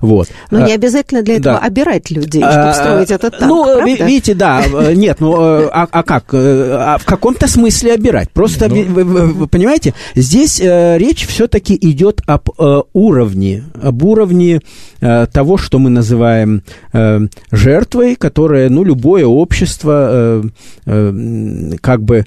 Вот. 0.00 0.28
Но 0.50 0.64
а, 0.64 0.66
не 0.66 0.72
обязательно 0.72 1.22
для 1.22 1.34
этого 1.36 1.58
да. 1.58 1.66
обирать 1.66 2.10
людей, 2.10 2.40
чтобы 2.42 2.54
а, 2.54 2.74
строить 2.74 3.10
этот 3.10 3.38
танк, 3.38 3.50
Ну, 3.50 3.64
правда? 3.64 3.84
видите, 4.06 4.27
да, 4.34 4.62
э, 4.64 4.94
нет, 4.94 5.20
ну, 5.20 5.34
э, 5.40 5.68
а, 5.72 5.88
а 5.90 6.02
как? 6.02 6.32
Э, 6.32 6.76
а 6.78 6.98
в 6.98 7.04
каком-то 7.04 7.46
смысле 7.46 7.94
обирать. 7.94 8.30
Просто, 8.30 8.68
ну... 8.68 8.84
вы, 8.84 9.04
вы, 9.04 9.26
вы 9.26 9.46
понимаете, 9.46 9.94
здесь 10.14 10.60
э, 10.60 10.98
речь 10.98 11.26
все-таки 11.26 11.76
идет 11.80 12.22
об 12.26 12.50
э, 12.58 12.82
уровне, 12.92 13.64
об 13.80 14.02
уровне 14.02 14.60
э, 15.00 15.26
того, 15.32 15.56
что 15.56 15.78
мы 15.78 15.90
называем 15.90 16.62
э, 16.92 17.20
жертвой, 17.50 18.16
которая, 18.16 18.68
ну, 18.68 18.84
любое 18.84 19.26
общество 19.26 20.08
э, 20.10 20.42
э, 20.86 21.76
как 21.80 22.02
бы 22.02 22.24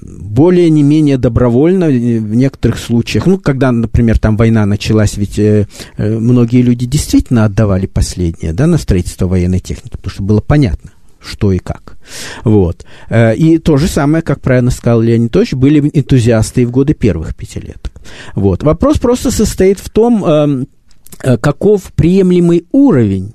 более 0.00 0.70
не 0.70 0.82
менее 0.82 1.18
добровольно 1.18 1.86
в 1.86 1.90
некоторых 2.34 2.78
случаях. 2.78 3.26
Ну, 3.26 3.38
когда, 3.38 3.72
например, 3.72 4.18
там 4.18 4.36
война 4.36 4.66
началась, 4.66 5.16
ведь 5.16 5.38
э, 5.38 5.66
многие 5.96 6.62
люди 6.62 6.86
действительно 6.86 7.44
отдавали 7.44 7.86
последнее, 7.86 8.52
да, 8.52 8.66
на 8.66 8.78
строительство 8.78 9.26
военной 9.26 9.60
техники, 9.60 9.96
потому 9.96 10.10
что 10.10 10.22
было 10.22 10.40
понятно, 10.40 10.90
что 11.26 11.52
и 11.52 11.58
как. 11.58 11.96
Вот. 12.44 12.84
Э, 13.08 13.34
и 13.34 13.58
то 13.58 13.76
же 13.76 13.88
самое, 13.88 14.22
как 14.22 14.40
правильно 14.40 14.70
сказал 14.70 15.00
Леонид 15.00 15.34
Ильич, 15.36 15.52
были 15.52 15.80
энтузиасты 15.80 16.62
и 16.62 16.64
в 16.64 16.70
годы 16.70 16.94
первых 16.94 17.34
пятилеток. 17.34 17.92
Вот. 18.34 18.62
Вопрос 18.62 18.98
просто 18.98 19.30
состоит 19.30 19.80
в 19.80 19.90
том, 19.90 20.24
эм, 20.24 20.68
э, 21.22 21.36
каков 21.36 21.92
приемлемый 21.94 22.66
уровень 22.72 23.34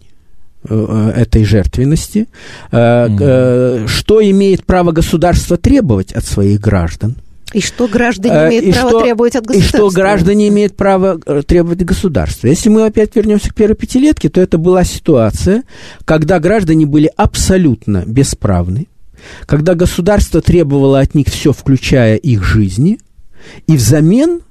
э, 0.63 1.11
этой 1.15 1.43
жертвенности, 1.43 2.27
mm-hmm. 2.71 3.87
что 3.87 4.21
имеет 4.21 4.65
право 4.65 4.91
государство 4.91 5.57
требовать 5.57 6.13
от 6.13 6.23
своих 6.23 6.59
граждан– 6.59 7.15
и 7.53 7.61
что 7.61 7.87
граждане 7.87 8.35
э, 8.35 8.47
имеют 8.49 8.65
и 8.65 8.71
право 8.71 8.89
что, 8.89 9.01
требовать 9.01 9.35
от 9.35 9.45
государства? 9.45 9.77
И 9.77 9.79
что 9.79 9.89
граждане 9.89 10.47
имеют 10.47 10.75
право 10.75 11.19
э, 11.25 11.41
требовать 11.45 11.81
от 11.81 11.87
государства. 11.87 12.47
Если 12.47 12.69
мы 12.69 12.85
опять 12.85 13.15
вернемся 13.15 13.49
к 13.49 13.55
первой 13.55 13.75
пятилетке, 13.75 14.29
то 14.29 14.39
это 14.41 14.57
была 14.57 14.83
ситуация, 14.83 15.63
когда 16.05 16.39
граждане 16.39 16.85
были 16.85 17.11
абсолютно 17.15 18.03
бесправны, 18.05 18.87
когда 19.45 19.75
государство 19.75 20.41
требовало 20.41 20.99
от 20.99 21.15
них 21.15 21.27
все, 21.27 21.51
включая 21.51 22.15
их 22.15 22.43
жизни, 22.43 22.99
и 23.67 23.75
взамен 23.75 24.41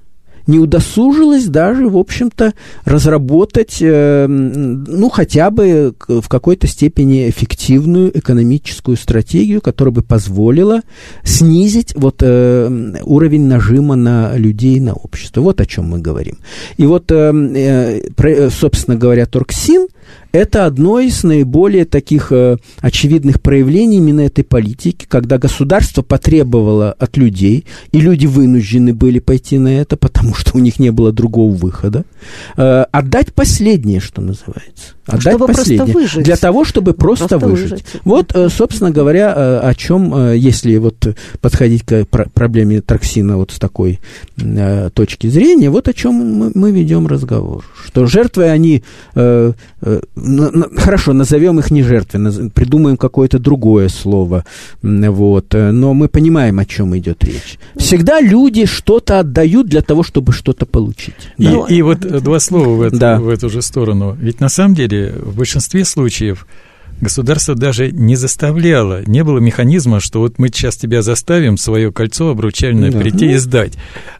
не 0.47 0.59
удосужилась 0.59 1.45
даже, 1.45 1.87
в 1.87 1.97
общем-то, 1.97 2.53
разработать, 2.85 3.77
э, 3.81 4.27
ну, 4.27 5.09
хотя 5.09 5.49
бы 5.49 5.93
в 6.07 6.27
какой-то 6.27 6.67
степени 6.67 7.29
эффективную 7.29 8.17
экономическую 8.17 8.97
стратегию, 8.97 9.61
которая 9.61 9.93
бы 9.93 10.01
позволила 10.01 10.81
снизить 11.23 11.93
вот 11.95 12.17
э, 12.21 12.93
уровень 13.03 13.47
нажима 13.47 13.95
на 13.95 14.35
людей, 14.35 14.79
на 14.79 14.93
общество. 14.93 15.41
Вот 15.41 15.61
о 15.61 15.65
чем 15.65 15.85
мы 15.85 15.99
говорим. 15.99 16.37
И 16.77 16.85
вот, 16.85 17.11
э, 17.11 18.49
собственно 18.49 18.97
говоря, 18.97 19.25
Торксин– 19.25 19.87
это 20.31 20.65
одно 20.65 20.99
из 20.99 21.23
наиболее 21.23 21.85
таких 21.85 22.31
э, 22.31 22.57
очевидных 22.79 23.41
проявлений 23.41 23.97
именно 23.97 24.21
этой 24.21 24.43
политики, 24.43 25.05
когда 25.07 25.37
государство 25.37 26.01
потребовало 26.01 26.93
от 26.93 27.17
людей, 27.17 27.65
и 27.91 27.99
люди 27.99 28.25
вынуждены 28.27 28.93
были 28.93 29.19
пойти 29.19 29.57
на 29.57 29.67
это, 29.79 29.97
потому 29.97 30.33
что 30.33 30.57
у 30.57 30.59
них 30.59 30.79
не 30.79 30.91
было 30.91 31.11
другого 31.11 31.53
выхода, 31.53 32.05
э, 32.57 32.85
отдать 32.91 33.33
последнее, 33.33 33.99
что 33.99 34.21
называется. 34.21 34.93
Отдать 35.05 35.33
чтобы 35.33 35.47
последнее. 35.47 35.79
просто 35.79 35.99
выжить. 35.99 36.23
Для 36.23 36.37
того, 36.37 36.63
чтобы 36.63 36.93
просто, 36.93 37.27
Просто 37.27 37.47
выжить. 37.47 37.71
выжить. 37.71 37.85
Вот, 38.05 38.31
э, 38.33 38.47
собственно 38.49 38.91
говоря, 38.91 39.33
э, 39.35 39.59
о 39.67 39.73
чем, 39.73 40.13
э, 40.15 40.37
если 40.37 40.77
вот 40.77 41.05
подходить 41.41 41.83
к 41.83 42.05
пр- 42.05 42.29
проблеме 42.33 42.81
Траксина 42.81 43.35
вот 43.37 43.51
с 43.51 43.59
такой 43.59 43.99
э, 44.37 44.89
точки 44.93 45.27
зрения, 45.27 45.69
вот 45.69 45.87
о 45.87 45.93
чем 45.93 46.13
мы, 46.13 46.51
мы 46.53 46.71
ведем 46.71 47.07
разговор. 47.07 47.65
Что 47.85 48.05
жертвы 48.05 48.45
они, 48.45 48.83
э, 49.15 49.53
э, 49.81 49.90
хорошо, 50.77 51.13
назовем 51.13 51.59
их 51.59 51.71
не 51.71 51.83
жертвы, 51.83 52.49
придумаем 52.53 52.97
какое-то 52.97 53.39
другое 53.39 53.89
слово, 53.89 54.43
вот, 54.81 55.55
э, 55.55 55.71
но 55.71 55.93
мы 55.93 56.07
понимаем, 56.07 56.59
о 56.59 56.65
чем 56.65 56.97
идет 56.97 57.23
речь. 57.23 57.57
Всегда 57.75 58.21
люди 58.21 58.65
что-то 58.65 59.19
отдают 59.19 59.67
для 59.67 59.81
того, 59.81 60.03
чтобы 60.03 60.31
что-то 60.33 60.65
получить. 60.65 61.15
И, 61.37 61.45
Да. 61.45 61.65
и 61.69 61.81
вот 61.81 62.05
э, 62.05 62.19
два 62.21 62.39
слова 62.39 62.69
в 62.75 62.81
эту, 62.81 62.97
Да. 62.97 63.19
в 63.19 63.29
эту 63.29 63.49
же 63.49 63.61
сторону. 63.61 64.17
Ведь 64.19 64.39
на 64.39 64.49
самом 64.49 64.75
деле 64.75 65.13
в 65.21 65.35
большинстве 65.35 65.85
случаев 65.85 66.45
государство 67.01 67.55
даже 67.55 67.91
не 67.91 68.15
заставляло, 68.15 69.03
не 69.05 69.23
было 69.23 69.39
механизма, 69.39 69.99
что 69.99 70.19
вот 70.19 70.39
мы 70.39 70.47
сейчас 70.47 70.77
тебя 70.77 71.01
заставим 71.01 71.57
свое 71.57 71.91
кольцо 71.91 72.29
обручальное 72.29 72.91
Да. 72.91 72.99
прийти 72.99 73.25
Ну. 73.25 73.31
и 73.31 73.37
сдать. 73.37 73.73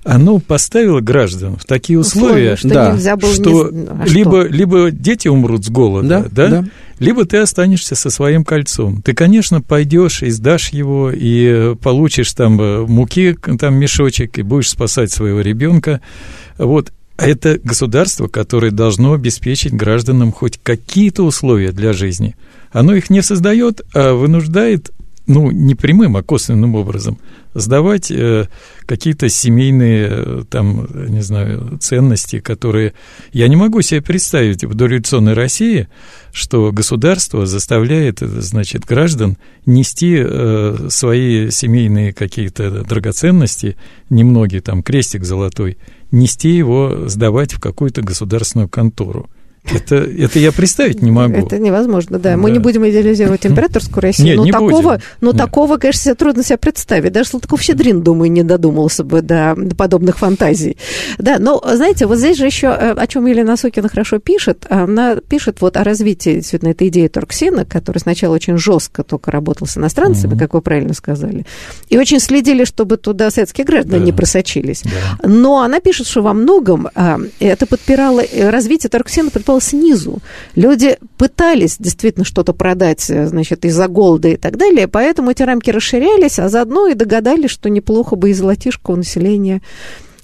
Оно 0.03 0.39
поставило 0.39 0.99
граждан 0.99 1.57
в 1.57 1.65
такие 1.65 1.97
условия, 1.99 2.55
что 2.55 2.69
Да. 2.69 2.91
нельзя 2.93 3.15
было... 3.15 3.33
что, 3.33 3.69
не... 3.69 3.87
а 3.87 4.05
либо, 4.05 4.47
либо 4.47 4.91
дети 4.91 5.27
умрут 5.27 5.65
с 5.65 5.69
голода, 5.69 6.27
Да, 6.31 6.47
да. 6.47 6.65
либо 6.99 7.25
ты 7.25 7.37
останешься 7.37 7.95
со 7.95 8.09
своим 8.09 8.43
кольцом. 8.43 9.01
Ты, 9.01 9.13
конечно, 9.13 9.61
пойдешь 9.61 10.23
и 10.23 10.29
сдашь 10.29 10.69
его, 10.69 11.11
и 11.11 11.45
э, 11.47 11.75
получишь 11.81 12.33
там 12.33 12.59
э, 12.59 12.85
муки, 12.85 13.35
там 13.59 13.75
мешочек, 13.75 14.37
и 14.39 14.41
будешь 14.41 14.69
спасать 14.69 15.11
своего 15.11 15.41
ребенка. 15.41 16.01
Вот. 16.57 16.91
Это 17.17 17.59
государство, 17.63 18.27
которое 18.27 18.71
должно 18.71 19.13
обеспечить 19.13 19.73
гражданам 19.75 20.31
хоть 20.31 20.59
какие-то 20.63 21.21
условия 21.23 21.71
для 21.71 21.93
жизни. 21.93 22.35
Оно 22.71 22.93
их 22.93 23.09
не 23.09 23.21
создает, 23.21 23.81
а 23.93 24.13
вынуждает, 24.13 24.91
ну, 25.27 25.51
не 25.51 25.75
прямым, 25.75 26.17
а 26.17 26.23
косвенным 26.23 26.75
образом, 26.75 27.17
сдавать 27.53 28.11
э, 28.11 28.47
какие-то 28.85 29.29
семейные, 29.29 30.07
э, 30.09 30.43
там, 30.49 30.87
не 31.09 31.21
знаю, 31.21 31.77
ценности, 31.79 32.39
которые... 32.39 32.93
Я 33.33 33.47
не 33.47 33.55
могу 33.55 33.81
себе 33.81 34.01
представить 34.01 34.63
в 34.63 34.73
дореволюционной 34.73 35.33
России, 35.33 35.87
что 36.31 36.71
государство 36.71 37.45
заставляет, 37.45 38.21
э, 38.21 38.27
значит, 38.27 38.85
граждан 38.85 39.37
нести 39.65 40.17
э, 40.17 40.87
свои 40.89 41.51
семейные 41.51 42.13
какие-то 42.13 42.83
драгоценности, 42.83 43.75
немногие, 44.09 44.61
там, 44.61 44.81
крестик 44.81 45.25
золотой, 45.25 45.77
нести 46.11 46.49
его, 46.49 47.07
сдавать 47.07 47.53
в 47.53 47.59
какую-то 47.59 48.01
государственную 48.01 48.69
контору. 48.69 49.29
Это, 49.63 49.95
это 49.95 50.39
я 50.39 50.51
представить 50.51 51.01
не 51.03 51.11
могу. 51.11 51.35
Это 51.35 51.59
невозможно, 51.59 52.17
да. 52.19 52.35
Мы 52.35 52.49
Да. 52.49 52.53
не 52.53 52.59
будем 52.59 52.87
идеализировать 52.89 53.45
императорскую 53.45 54.01
Россию, 54.01 54.27
Нет, 54.29 54.37
но 54.37 54.45
не 54.45 54.51
такого, 54.51 54.81
будем. 54.81 55.01
но 55.21 55.31
Нет. 55.31 55.37
такого, 55.37 55.77
конечно, 55.77 56.01
себе 56.01 56.15
трудно 56.15 56.43
себе 56.43 56.57
представить. 56.57 57.11
Даже 57.13 57.29
Салтыков-Щедрин, 57.29 58.01
думаю, 58.01 58.31
не 58.31 58.41
додумался 58.43 59.03
бы 59.03 59.21
до, 59.21 59.53
до 59.55 59.75
подобных 59.75 60.17
фантазий. 60.17 60.77
Да, 61.19 61.37
но, 61.39 61.61
знаете, 61.75 62.07
вот 62.07 62.17
здесь 62.17 62.37
же 62.37 62.47
еще, 62.47 62.67
э, 62.67 62.91
о 62.93 63.07
чем 63.07 63.25
Елена 63.27 63.55
Сокина 63.55 63.87
хорошо 63.87 64.17
пишет, 64.19 64.65
она 64.69 65.15
пишет 65.15 65.61
вот 65.61 65.77
о 65.77 65.83
развитии 65.83 66.35
действительно 66.35 66.69
этой 66.71 66.87
идеи 66.87 67.07
Торксина, 67.07 67.63
который 67.63 67.99
сначала 67.99 68.33
очень 68.35 68.57
жестко 68.57 69.03
только 69.03 69.29
работал 69.31 69.67
с 69.67 69.77
иностранцами, 69.77 70.31
Мгм. 70.31 70.39
как 70.39 70.53
вы 70.55 70.61
правильно 70.61 70.93
сказали, 70.95 71.45
и 71.87 71.97
очень 71.99 72.19
следили, 72.19 72.65
чтобы 72.65 72.97
туда 72.97 73.29
советские 73.29 73.65
граждане 73.65 73.99
Да. 73.99 74.05
не 74.05 74.11
просочились. 74.11 74.81
Да. 74.83 75.27
Но 75.29 75.61
она 75.61 75.79
пишет, 75.79 76.07
что 76.07 76.23
во 76.23 76.33
многом 76.33 76.89
а, 76.95 77.19
это 77.39 77.65
подпирало, 77.67 78.21
э, 78.21 78.49
развитие 78.49 78.89
торксина 78.89 79.29
подпирало 79.51 79.61
снизу. 79.61 80.19
Люди 80.55 80.97
пытались 81.17 81.77
действительно 81.77 82.25
что-то 82.25 82.53
продать, 82.53 83.09
э, 83.09 83.27
значит, 83.27 83.65
из-за 83.65 83.87
голода 83.87 84.29
и 84.29 84.37
так 84.37 84.57
далее, 84.57 84.87
поэтому 84.87 85.31
эти 85.31 85.43
рамки 85.43 85.69
расширялись, 85.69 86.39
а 86.39 86.49
заодно 86.49 86.87
и 86.87 86.93
догадались, 86.93 87.51
что 87.51 87.69
неплохо 87.69 88.15
бы 88.15 88.29
и 88.29 88.33
золотишко 88.33 88.91
у 88.91 88.95
населения 88.95 89.61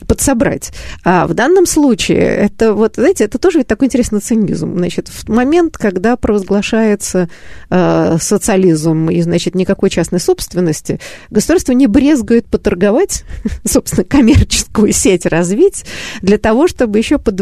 подсобрать. 0.05 0.71
А 1.03 1.27
в 1.27 1.33
данном 1.33 1.65
случае 1.65 2.19
это 2.19 2.73
вот, 2.73 2.95
знаете, 2.95 3.23
это 3.23 3.37
тоже 3.37 3.63
такой 3.63 3.87
интересный 3.87 4.19
цинизм. 4.19 4.77
Значит, 4.77 5.07
в 5.07 5.27
момент, 5.29 5.77
когда 5.77 6.15
провозглашается 6.17 7.29
э, 7.69 8.17
социализм 8.19 9.09
и, 9.09 9.21
значит, 9.21 9.55
никакой 9.55 9.89
частной 9.89 10.19
собственности, 10.19 10.99
государство 11.29 11.71
не 11.71 11.87
брезгует 11.87 12.45
поторговать, 12.45 13.23
собственно, 13.65 14.03
коммерческую 14.03 14.91
сеть 14.91 15.25
развить 15.25 15.85
для 16.21 16.37
того, 16.37 16.67
чтобы 16.67 16.97
еще 16.97 17.17
под, 17.17 17.39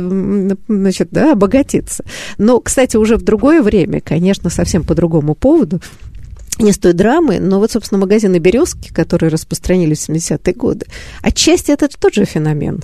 значит, 0.68 1.10
да, 1.12 1.34
обогатиться. 1.34 2.06
Но, 2.38 2.60
кстати, 2.60 2.98
уже 2.98 3.18
в 3.18 3.24
другое 3.24 3.62
время, 3.62 4.02
конечно, 4.02 4.50
совсем 4.50 4.84
по 4.84 4.96
другому 4.96 5.36
поводу, 5.36 5.82
не 6.60 6.72
с 6.72 6.78
той 6.78 6.94
драмы, 6.94 7.40
но 7.40 7.60
вот, 7.60 7.72
собственно, 7.72 8.00
магазины 8.00 8.38
«Березки», 8.38 8.94
которые 8.94 9.30
распространились 9.30 10.08
в 10.08 10.10
70-е 10.10 10.54
годы, 10.54 10.86
отчасти 11.22 11.72
это 11.72 11.88
же 12.14 12.26
феномен. 12.26 12.84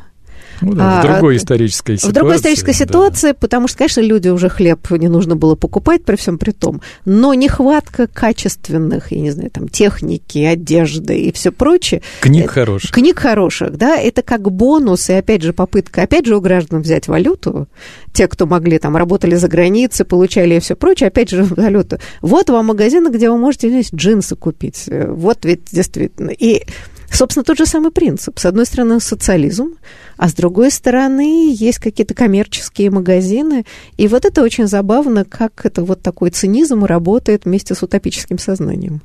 Ну 0.62 0.74
да, 0.74 1.00
А, 1.00 1.04
в 1.04 1.08
другой 1.08 1.36
а, 1.36 1.38
исторической 1.38 1.98
ситуации. 1.98 2.12
В 2.12 2.14
другой 2.14 2.36
исторической 2.38 2.72
да. 2.72 2.86
ситуации, 2.86 3.32
потому 3.34 3.68
что, 3.68 3.80
конечно, 3.80 4.02
люди 4.02 4.30
уже 4.30 4.50
хлеб 4.50 4.90
не 4.92 5.08
нужно 5.08 5.36
было 5.36 5.56
покупать 5.56 6.04
при 6.04 6.16
всем 6.16 6.38
при 6.38 6.52
том, 6.52 6.82
но 7.06 7.34
нехватка 7.34 8.08
качественных, 8.08 9.12
я 9.12 9.22
не 9.22 9.32
знаю, 9.32 9.52
там, 9.52 9.68
техники, 9.68 10.40
одежды 10.40 11.20
и 11.20 11.32
все 11.32 11.52
прочее. 11.52 12.02
Книг 12.22 12.46
э, 12.46 12.48
хороших. 12.48 12.92
Книг 12.92 13.20
хороших, 13.20 13.78
да, 13.78 13.98
это 13.98 14.22
как 14.22 14.52
бонус, 14.52 15.10
и 15.10 15.14
опять 15.14 15.42
же 15.42 15.54
попытка, 15.54 16.04
опять 16.04 16.26
же, 16.26 16.36
у 16.36 16.42
граждан 16.42 16.82
взять 16.82 17.08
валюту, 17.08 17.68
те, 18.14 18.28
кто 18.28 18.46
могли, 18.46 18.78
там, 18.78 18.96
работали 18.96 19.36
за 19.36 19.48
границей, 19.48 20.06
получали 20.06 20.56
и 20.56 20.60
все 20.60 20.76
прочее, 20.76 21.08
опять 21.08 21.30
же, 21.30 21.44
валюту. 21.50 22.00
Вот 22.22 22.50
вам 22.50 22.68
магазины, 22.68 23.10
где 23.10 23.30
вы 23.30 23.38
можете 23.38 23.70
здесь 23.70 23.92
джинсы 23.94 24.36
купить. 24.36 24.86
Э, 24.88 25.12
Вот 25.12 25.46
ведь 25.46 25.66
действительно. 25.72 26.30
И 26.32 26.64
Собственно, 27.12 27.44
тот 27.44 27.58
же 27.58 27.66
самый 27.66 27.92
принцип. 27.92 28.40
С 28.40 28.46
одной 28.46 28.66
стороны, 28.66 29.00
социализм, 29.02 29.76
а 30.22 30.30
с 30.30 30.36
другой 30.36 30.70
стороны, 30.70 31.52
есть 31.52 31.80
какие-то 31.80 32.14
коммерческие 32.14 32.92
магазины. 32.92 33.66
И 33.98 34.08
вот 34.08 34.24
это 34.24 34.44
очень 34.44 34.68
забавно, 34.68 35.26
как 35.26 35.66
это 35.66 35.84
вот 35.84 36.04
такой 36.04 36.30
цинизм 36.30 36.86
работает 36.86 37.46
вместе 37.46 37.74
с 37.74 37.82
утопическим 37.82 38.38
сознанием. 38.38 39.02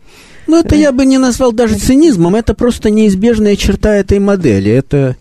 Ну, 0.46 0.60
это 0.60 0.74
я 0.76 0.92
бы 0.92 1.06
не 1.06 1.16
назвал 1.16 1.52
даже 1.52 1.78
цинизмом, 1.78 2.34
это 2.34 2.52
просто 2.52 2.90
неизбежная 2.90 3.56
черта 3.56 3.94
этой 3.94 4.18
модели. 4.18 4.70
Это 4.70 5.16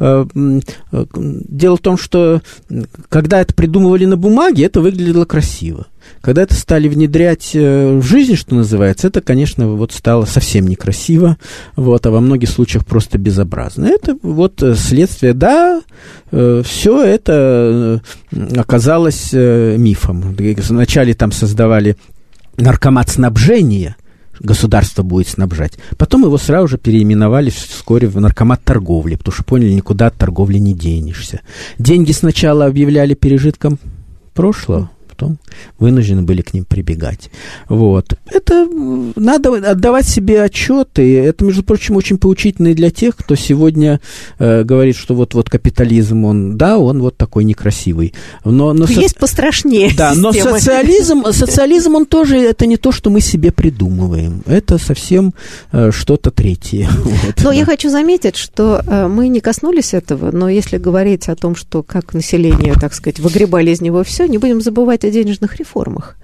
э, 0.00 0.24
э, 0.92 1.04
Дело 1.14 1.76
в 1.76 1.80
том, 1.80 1.98
что 1.98 2.40
когда 3.10 3.42
это 3.42 3.52
придумывали 3.52 4.06
на 4.06 4.16
бумаге, 4.16 4.64
это 4.64 4.80
выглядело 4.80 5.26
красиво. 5.26 5.88
Когда 6.20 6.42
это 6.42 6.54
стали 6.54 6.88
внедрять 6.88 7.50
э, 7.54 7.96
в 7.96 8.02
жизнь, 8.02 8.36
что 8.36 8.54
называется, 8.54 9.08
это, 9.08 9.20
конечно, 9.20 9.68
вот 9.68 9.92
стало 9.92 10.24
совсем 10.24 10.66
некрасиво, 10.66 11.36
вот, 11.76 12.06
а 12.06 12.10
во 12.10 12.20
многих 12.20 12.50
случаях 12.50 12.84
просто 12.84 13.18
безобразно. 13.18 13.86
Это 13.86 14.16
вот 14.22 14.62
э, 14.62 14.74
следствие, 14.74 15.32
да, 15.34 15.82
все 16.30 17.02
это 17.02 18.02
э, 18.32 18.58
оказалось 18.58 19.30
э, 19.32 19.76
мифом. 19.78 20.36
Вначале 20.36 21.14
там 21.14 21.32
создавали 21.32 21.96
наркомат 22.56 23.08
снабжения, 23.08 23.96
государство 24.40 25.02
будет 25.02 25.28
снабжать. 25.28 25.78
Потом 25.96 26.24
его 26.24 26.38
сразу 26.38 26.68
же 26.68 26.78
переименовали 26.78 27.50
вскоре 27.50 28.08
в 28.08 28.20
наркомат 28.20 28.62
торговли, 28.62 29.16
потому 29.16 29.34
что 29.34 29.44
поняли, 29.44 29.72
никуда 29.72 30.08
от 30.08 30.16
торговли 30.16 30.58
не 30.58 30.74
денешься. 30.74 31.40
Деньги 31.78 32.12
сначала 32.12 32.66
объявляли 32.66 33.14
пережитком 33.14 33.78
прошлого, 34.34 34.90
потом 35.18 35.38
вынуждены 35.78 36.22
были 36.22 36.42
к 36.42 36.54
ним 36.54 36.64
прибегать. 36.64 37.30
Вот. 37.68 38.14
Это 38.30 38.68
надо 39.16 39.70
отдавать 39.70 40.08
себе 40.08 40.42
отчет, 40.42 40.98
и 40.98 41.12
это, 41.12 41.44
между 41.44 41.62
прочим, 41.62 41.96
очень 41.96 42.18
поучительно 42.18 42.68
и 42.68 42.74
для 42.74 42.90
тех, 42.90 43.16
кто 43.16 43.34
сегодня 43.34 44.00
э, 44.38 44.62
говорит, 44.62 44.96
что 44.96 45.14
вот-вот 45.14 45.50
капитализм, 45.50 46.24
он, 46.24 46.56
да, 46.56 46.78
он 46.78 47.00
вот 47.00 47.16
такой 47.16 47.44
некрасивый. 47.44 48.14
Но, 48.44 48.72
но 48.72 48.86
со- 48.86 49.00
Есть 49.00 49.18
пострашнее 49.18 49.90
да, 49.96 50.14
но 50.14 50.32
системы. 50.32 50.58
социализм, 50.58 51.24
социализм, 51.32 51.94
он 51.96 52.06
тоже, 52.06 52.36
это 52.38 52.66
не 52.66 52.76
то, 52.76 52.92
что 52.92 53.10
мы 53.10 53.20
себе 53.20 53.50
придумываем. 53.50 54.42
Это 54.46 54.78
совсем 54.78 55.34
э, 55.72 55.90
что-то 55.90 56.30
третье. 56.30 56.88
Вот. 57.08 57.42
Но 57.42 57.52
я 57.52 57.64
хочу 57.64 57.90
заметить, 57.90 58.36
что 58.36 58.82
э, 58.86 59.08
мы 59.08 59.28
не 59.28 59.40
коснулись 59.40 59.94
этого, 59.94 60.30
но 60.30 60.48
если 60.48 60.76
говорить 60.76 61.28
о 61.28 61.34
том, 61.34 61.56
что 61.56 61.82
как 61.82 62.14
население, 62.14 62.74
так 62.74 62.94
сказать, 62.94 63.18
выгребали 63.18 63.70
из 63.70 63.80
него 63.80 64.04
все, 64.04 64.26
не 64.26 64.38
будем 64.38 64.60
забывать 64.60 65.04
о 65.04 65.07
денежных 65.10 65.56
реформах, 65.56 66.16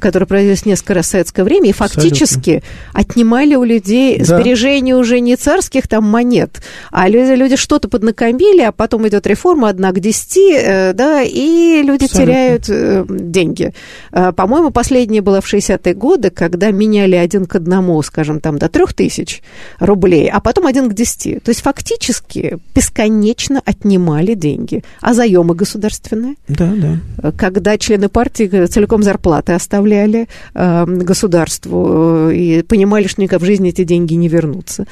которые 0.00 0.26
проводились 0.26 0.66
несколько 0.66 0.94
раз 0.94 1.06
в 1.06 1.10
советское 1.10 1.44
время 1.44 1.70
и 1.70 1.72
фактически 1.72 2.56
Абсолютно. 2.56 3.00
отнимали 3.00 3.54
у 3.54 3.64
людей 3.64 4.18
да. 4.18 4.24
сбережения 4.24 4.96
уже 4.96 5.20
не 5.20 5.36
царских 5.36 5.88
там 5.88 6.04
монет, 6.04 6.62
а 6.90 7.08
люди, 7.08 7.32
люди 7.32 7.56
что-то 7.56 7.88
поднакомили, 7.88 8.62
а 8.62 8.72
потом 8.72 9.06
идет 9.08 9.26
реформа 9.26 9.68
одна 9.68 9.92
к 9.92 10.00
десяти, 10.00 10.52
э, 10.54 10.92
да, 10.92 11.22
и 11.22 11.82
люди 11.82 12.04
Абсолютно. 12.04 12.32
теряют 12.32 12.64
э, 12.68 13.04
деньги. 13.08 13.72
Э, 14.12 14.32
по-моему, 14.32 14.70
последняя 14.70 15.20
была 15.20 15.40
в 15.40 15.52
60-е 15.52 15.94
годы, 15.94 16.30
когда 16.30 16.70
меняли 16.70 17.16
один 17.16 17.46
к 17.46 17.54
одному, 17.54 18.02
скажем, 18.02 18.40
там 18.40 18.58
до 18.58 18.68
трех 18.68 18.94
тысяч 18.94 19.42
рублей, 19.78 20.28
а 20.28 20.40
потом 20.40 20.66
один 20.66 20.90
к 20.90 20.94
десяти. 20.94 21.38
То 21.38 21.50
есть 21.50 21.62
фактически 21.62 22.58
бесконечно 22.74 23.62
отнимали 23.64 24.34
деньги. 24.34 24.82
А 25.00 25.14
заемы 25.14 25.54
государственные? 25.54 26.34
Да, 26.48 26.72
да. 26.74 27.32
Когда 27.32 27.78
члены 27.78 28.08
партии 28.08 28.66
целиком 28.66 29.02
зарплаты 29.02 29.52
оставляли 29.52 29.83
э, 29.92 30.84
государству 30.86 32.30
э, 32.30 32.34
и 32.34 32.62
понимали, 32.62 33.06
что 33.06 33.22
никак 33.22 33.40
в 33.40 33.44
жизни 33.44 33.70
эти 33.70 33.84
деньги 33.84 34.14
не 34.14 34.28
вернутся. 34.28 34.86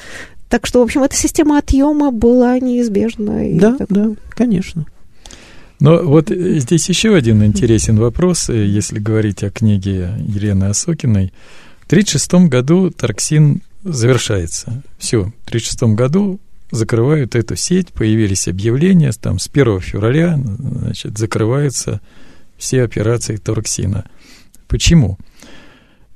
Так 0.49 0.65
что, 0.67 0.79
в 0.79 0.83
общем, 0.83 1.03
эта 1.03 1.15
система 1.15 1.57
отъема 1.57 2.11
была 2.11 2.59
неизбежна. 2.59 3.41
Да, 3.59 3.75
так... 3.75 3.87
да, 3.89 4.11
конечно. 4.29 4.85
Но 5.79 6.01
вот 6.03 6.29
здесь 6.29 6.87
еще 6.87 7.15
один 7.15 7.43
интересен 7.43 7.97
вопрос, 7.97 8.49
э, 8.49 8.65
если 8.65 8.99
говорить 8.99 9.43
о 9.43 9.49
книге 9.49 10.11
Елены 10.19 10.65
Осокиной. 10.65 11.33
В 11.81 11.85
1936 11.87 12.49
году 12.49 12.89
Тарксин 12.89 13.61
завершается. 13.83 14.83
Все, 14.97 15.23
в 15.23 15.47
1936 15.49 15.83
году 15.95 16.39
закрывают 16.71 17.35
эту 17.35 17.55
сеть, 17.55 17.89
появились 17.89 18.47
объявления, 18.47 19.11
там 19.11 19.39
с 19.39 19.47
1 19.47 19.79
февраля 19.81 20.39
значит, 20.43 21.17
закрываются 21.17 22.01
все 22.57 22.83
операции 22.83 23.35
Торксина. 23.35 24.05
Почему? 24.73 25.19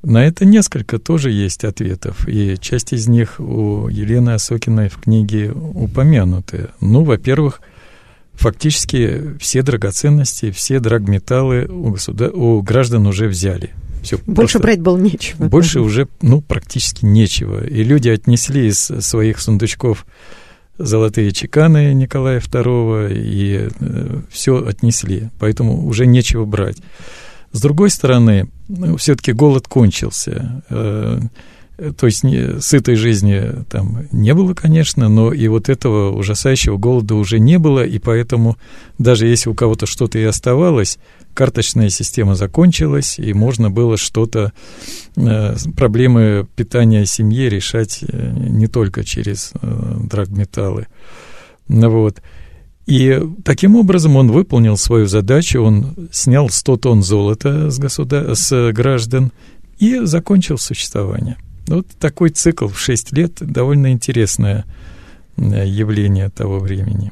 На 0.02 0.26
это 0.26 0.44
несколько 0.44 0.98
тоже 0.98 1.30
есть 1.30 1.64
ответов, 1.64 2.28
и 2.28 2.58
часть 2.60 2.92
из 2.92 3.08
них 3.08 3.40
у 3.40 3.88
Елены 3.88 4.32
Осокиной 4.32 4.90
в 4.90 4.98
книге 4.98 5.52
упомянуты. 5.52 6.70
Ну, 6.82 7.04
во-первых, 7.04 7.62
фактически 8.34 9.38
все 9.40 9.62
драгоценности, 9.62 10.50
все 10.50 10.80
драгметаллы 10.80 11.68
у, 11.68 11.92
государ... 11.92 12.32
у 12.34 12.60
граждан 12.64 13.06
уже 13.06 13.28
взяли. 13.28 13.76
Все 14.02 14.18
больше 14.26 14.58
брать 14.58 14.82
было 14.82 14.98
нечего. 14.98 15.46
Больше 15.46 15.80
уже, 15.80 16.08
ну, 16.24 16.42
практически 16.42 17.06
нечего. 17.06 17.64
И 17.64 17.84
люди 17.84 18.10
отнесли 18.10 18.70
из 18.70 18.80
своих 18.80 19.40
сундучков 19.40 20.08
золотые 20.80 21.32
чеканы 21.32 21.94
Николая 21.94 22.40
II 22.40 23.14
и 23.14 23.70
э, 23.80 24.22
все 24.32 24.66
отнесли, 24.66 25.30
поэтому 25.38 25.86
уже 25.86 26.08
нечего 26.08 26.46
брать. 26.46 26.78
С 27.58 27.62
другой 27.62 27.90
стороны, 27.90 28.48
ну, 28.68 28.98
все-таки 28.98 29.34
голод 29.34 29.68
кончился. 29.68 30.64
Э, 30.70 31.20
то 31.98 32.08
есть 32.08 32.24
не, 32.24 32.60
сытой 32.60 32.96
жизни 32.96 33.64
там 33.70 34.08
не 34.12 34.34
было, 34.34 34.54
конечно, 34.54 35.10
но 35.10 35.32
и 35.32 35.48
вот 35.48 35.70
этого 35.70 36.16
ужасающего 36.16 36.78
голода 36.78 37.16
уже 37.16 37.40
не 37.40 37.60
было, 37.60 37.86
и 37.86 38.00
поэтому 38.00 38.58
даже 38.98 39.28
если 39.28 39.50
у 39.50 39.54
кого-то 39.54 39.86
что-то 39.86 40.18
и 40.18 40.24
оставалось, 40.24 40.98
карточная 41.36 41.90
система 41.90 42.36
закончилась, 42.36 43.20
и 43.20 43.32
можно 43.34 43.70
было 43.70 43.98
что-то, 43.98 44.54
э, 45.16 45.56
проблемы 45.76 46.48
питания 46.56 47.06
семьи 47.06 47.48
решать 47.48 48.04
э, 48.08 48.34
не 48.36 48.68
только 48.68 49.04
через 49.04 49.52
э, 49.62 49.98
драгметаллы. 50.04 50.88
Вот. 51.68 52.22
И 52.88 53.22
таким 53.44 53.76
образом 53.76 54.16
он 54.16 54.32
выполнил 54.32 54.78
свою 54.78 55.08
задачу, 55.08 55.62
он 55.62 55.94
снял 56.12 56.50
100 56.50 56.78
тонн 56.78 57.04
золота 57.04 57.70
с, 57.70 57.78
государ... 57.78 58.34
с 58.34 58.72
граждан 58.72 59.34
и 59.78 60.00
закончил 60.04 60.58
существование. 60.58 61.36
Вот 61.68 61.86
такой 62.00 62.30
цикл 62.30 62.68
в 62.68 62.80
6 62.80 63.12
лет 63.12 63.34
довольно 63.42 63.92
интересное 63.92 64.66
явление 65.36 66.30
того 66.30 66.60
времени. 66.60 67.12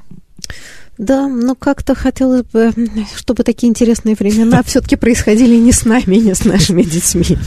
Да, 0.98 1.28
но 1.28 1.56
как-то 1.56 1.94
хотелось 1.94 2.44
бы, 2.44 2.72
чтобы 3.16 3.44
такие 3.44 3.70
интересные 3.70 4.16
времена 4.16 4.64
все-таки 4.64 4.96
происходили 4.96 5.56
не 5.56 5.72
с 5.72 5.86
нами, 5.86 6.16
не 6.16 6.34
с 6.34 6.46
нашими 6.46 6.84
детьми. 6.84 7.38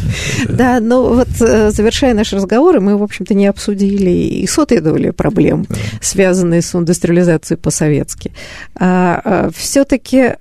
Да, 0.49 0.81
но 0.81 1.15
вот 1.15 1.29
э, 1.41 1.71
завершая 1.71 2.15
наш 2.15 2.33
разговор, 2.33 2.81
мы, 2.81 2.97
в 2.97 3.03
общем-то, 3.03 3.35
не 3.35 3.47
обсудили 3.47 4.11
и 4.11 4.47
сотой 4.47 4.81
доли 4.81 5.11
проблем, 5.11 5.67
связанные 6.01 6.63
с 6.63 6.75
индустриализацией 6.75 7.59
по-советски. 7.59 8.33
А, 8.75 9.21
а 9.25 9.51
все-таки 9.55 10.35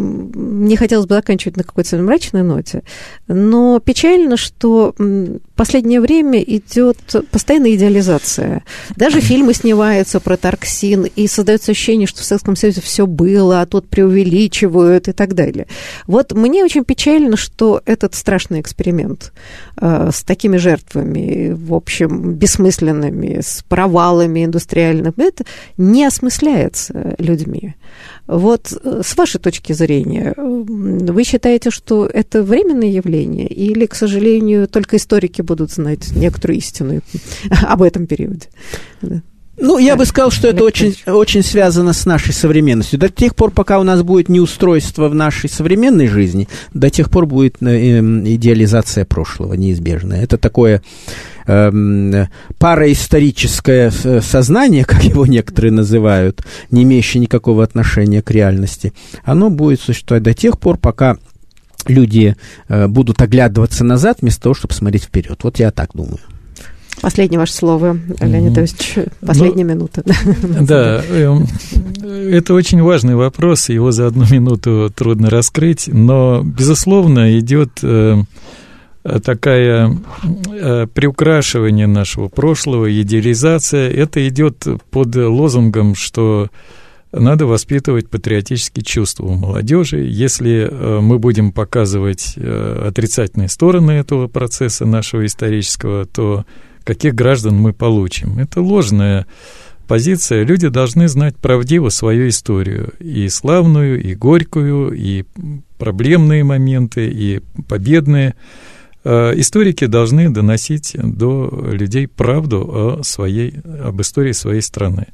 э, 0.00 0.38
не 0.38 0.76
хотелось 0.76 1.06
бы 1.06 1.14
заканчивать 1.14 1.56
на 1.56 1.64
какой-то 1.64 1.96
мрачной 1.98 2.42
ноте, 2.42 2.82
но 3.28 3.78
печально, 3.80 4.36
что 4.36 4.94
в 4.98 5.38
последнее 5.56 6.00
время 6.00 6.40
идет 6.42 6.98
постоянная 7.30 7.74
идеализация. 7.74 8.64
Даже 8.96 9.20
фильмы 9.20 9.54
снимаются 9.54 10.20
про 10.20 10.36
Тарксин, 10.36 11.04
и 11.04 11.26
создается 11.26 11.72
ощущение, 11.72 12.06
что 12.06 12.22
в 12.22 12.24
Советском 12.24 12.56
Союзе 12.56 12.80
все 12.80 13.06
было, 13.06 13.60
а 13.60 13.66
тут 13.66 13.88
преувеличивают 13.88 15.08
и 15.08 15.12
так 15.12 15.34
далее. 15.34 15.66
Вот 16.06 16.32
мне 16.32 16.64
очень 16.64 16.84
печально, 16.84 17.36
что 17.36 17.82
этот 17.84 18.14
страшный 18.14 18.60
эксперимент 18.60 19.32
э, 19.80 20.10
с 20.12 20.22
такими 20.22 20.56
жертвами, 20.56 21.52
в 21.52 21.74
общем, 21.74 22.34
бессмысленными, 22.34 23.40
с 23.40 23.64
провалами 23.68 24.44
индустриальными, 24.44 25.28
это 25.28 25.44
не 25.76 26.04
осмысляется 26.04 27.14
людьми. 27.18 27.74
Вот 28.26 28.72
э, 28.72 29.02
с 29.04 29.16
вашей 29.16 29.40
точки 29.40 29.72
зрения, 29.72 29.89
вы 30.36 31.24
считаете, 31.24 31.70
что 31.70 32.06
это 32.06 32.42
временное 32.42 32.88
явление, 32.88 33.46
или, 33.46 33.86
к 33.86 33.94
сожалению, 33.94 34.68
только 34.68 34.96
историки 34.96 35.42
будут 35.42 35.70
знать 35.72 36.12
некоторую 36.14 36.58
истину 36.58 37.00
об 37.62 37.82
этом 37.82 38.06
периоде? 38.06 38.48
Ну, 39.60 39.76
я 39.78 39.94
бы 39.94 40.06
сказал, 40.06 40.30
что 40.30 40.48
это 40.48 40.64
очень, 40.64 40.96
очень 41.06 41.42
связано 41.42 41.92
с 41.92 42.06
нашей 42.06 42.32
современностью. 42.32 42.98
До 42.98 43.10
тех 43.10 43.36
пор, 43.36 43.50
пока 43.50 43.78
у 43.78 43.82
нас 43.82 44.02
будет 44.02 44.30
неустройство 44.30 45.08
в 45.08 45.14
нашей 45.14 45.50
современной 45.50 46.08
жизни, 46.08 46.48
до 46.72 46.88
тех 46.88 47.10
пор 47.10 47.26
будет 47.26 47.56
э, 47.60 47.98
эм, 47.98 48.26
идеализация 48.26 49.04
прошлого 49.04 49.52
неизбежная. 49.54 50.22
Это 50.22 50.38
такое 50.38 50.82
э, 51.46 52.26
параисторическое 52.58 53.90
сознание, 54.22 54.84
как 54.86 55.04
его 55.04 55.26
некоторые 55.26 55.72
называют, 55.72 56.42
не 56.70 56.84
имеющее 56.84 57.20
никакого 57.20 57.62
отношения 57.62 58.22
к 58.22 58.30
реальности. 58.30 58.94
Оно 59.24 59.50
будет 59.50 59.80
существовать 59.80 60.22
до 60.22 60.32
тех 60.32 60.58
пор, 60.58 60.78
пока 60.78 61.18
люди 61.86 62.34
э, 62.68 62.86
будут 62.86 63.20
оглядываться 63.20 63.84
назад 63.84 64.18
вместо 64.22 64.44
того, 64.44 64.54
чтобы 64.54 64.72
смотреть 64.72 65.04
вперед. 65.04 65.38
Вот 65.42 65.58
я 65.58 65.70
так 65.70 65.90
думаю. 65.92 66.18
Последнее 67.00 67.38
ваше 67.38 67.54
слово, 67.54 67.98
Леонид 68.20 68.58
Ильич, 68.58 69.08
последняя 69.20 69.64
ну, 69.64 69.70
минута. 69.70 70.02
Да, 70.60 71.02
эм, 71.10 71.46
это 72.02 72.52
очень 72.52 72.82
важный 72.82 73.14
вопрос, 73.14 73.70
его 73.70 73.90
за 73.90 74.06
одну 74.06 74.26
минуту 74.30 74.92
трудно 74.94 75.30
раскрыть, 75.30 75.88
но, 75.88 76.42
безусловно, 76.44 77.38
идет 77.38 77.70
э, 77.82 78.22
такая 79.24 79.96
э, 80.52 80.86
приукрашивание 80.92 81.86
нашего 81.86 82.28
прошлого, 82.28 82.92
идеализация. 83.00 83.90
Это 83.90 84.26
идет 84.28 84.66
под 84.90 85.16
лозунгом, 85.16 85.94
что 85.94 86.48
надо 87.12 87.46
воспитывать 87.46 88.10
патриотические 88.10 88.84
чувства 88.84 89.26
у 89.26 89.34
молодежи. 89.34 90.00
Если 90.00 90.68
э, 90.70 91.00
мы 91.00 91.18
будем 91.18 91.52
показывать 91.52 92.36
отрицательные 92.36 93.48
стороны 93.48 93.92
этого 93.92 94.28
процесса 94.28 94.84
нашего 94.84 95.24
исторического, 95.24 96.04
то 96.04 96.44
каких 96.84 97.14
граждан 97.14 97.56
мы 97.56 97.72
получим. 97.72 98.38
Это 98.38 98.60
ложная 98.60 99.26
позиция. 99.86 100.44
Люди 100.44 100.68
должны 100.68 101.08
знать 101.08 101.36
правдиво 101.36 101.88
свою 101.88 102.28
историю. 102.28 102.92
И 103.00 103.28
славную, 103.28 104.02
и 104.02 104.14
горькую, 104.14 104.92
и 104.92 105.24
проблемные 105.78 106.44
моменты, 106.44 107.08
и 107.08 107.40
победные. 107.68 108.36
Э, 109.02 109.32
историки 109.34 109.86
должны 109.86 110.30
доносить 110.30 110.94
до 110.94 111.50
людей 111.72 112.06
правду 112.06 112.98
о 113.00 113.02
своей, 113.02 113.54
об 113.84 114.00
истории 114.00 114.32
своей 114.32 114.62
страны. 114.62 115.08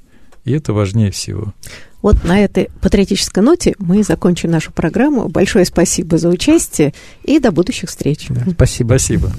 И 0.45 0.53
это 0.53 0.73
важнее 0.73 1.11
всего. 1.11 1.55
Вот 2.03 2.23
на 2.23 2.39
этой 2.39 2.69
патриотической 2.81 3.43
ноте 3.43 3.75
мы 3.79 4.05
закончим 4.05 4.51
нашу 4.51 4.73
программу. 4.73 5.29
Большое 5.29 5.65
спасибо 5.65 6.19
за 6.19 6.29
участие 6.29 6.95
и 7.25 7.41
до 7.41 7.51
будущих 7.51 7.89
встреч. 7.89 8.27
Да, 8.29 8.43
спасибо. 8.53 8.99
Спасибо. 8.99 9.33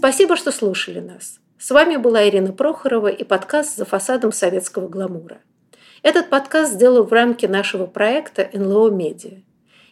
Спасибо, 0.00 0.34
что 0.34 0.50
слушали 0.50 0.98
нас. 0.98 1.40
С 1.58 1.70
вами 1.70 1.96
была 1.96 2.26
Ирина 2.26 2.54
Прохорова 2.54 3.08
и 3.08 3.22
подкаст 3.22 3.76
«За 3.76 3.84
фасадом 3.84 4.32
советского 4.32 4.88
гламура». 4.88 5.42
Этот 6.02 6.30
подкаст 6.30 6.72
сделал 6.72 7.04
в 7.04 7.12
рамке 7.12 7.48
нашего 7.48 7.84
проекта 7.84 8.48
НЛО 8.54 8.88
Медиа. 8.92 9.42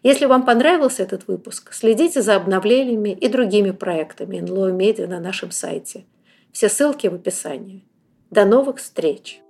Если 0.03 0.25
вам 0.25 0.47
понравился 0.47 1.03
этот 1.03 1.29
выпуск, 1.29 1.75
следите 1.75 2.23
за 2.23 2.37
обновлениями 2.37 3.11
и 3.11 3.29
другими 3.29 3.73
проектами 3.73 4.41
НЛО 4.41 4.69
Медиа 4.69 5.09
на 5.09 5.21
нашем 5.21 5.51
сайте. 5.51 6.07
Все 6.53 6.71
ссылки 6.71 7.09
в 7.09 7.15
описании. 7.15 7.85
До 8.31 8.47
новых 8.47 8.79
встреч! 8.79 9.43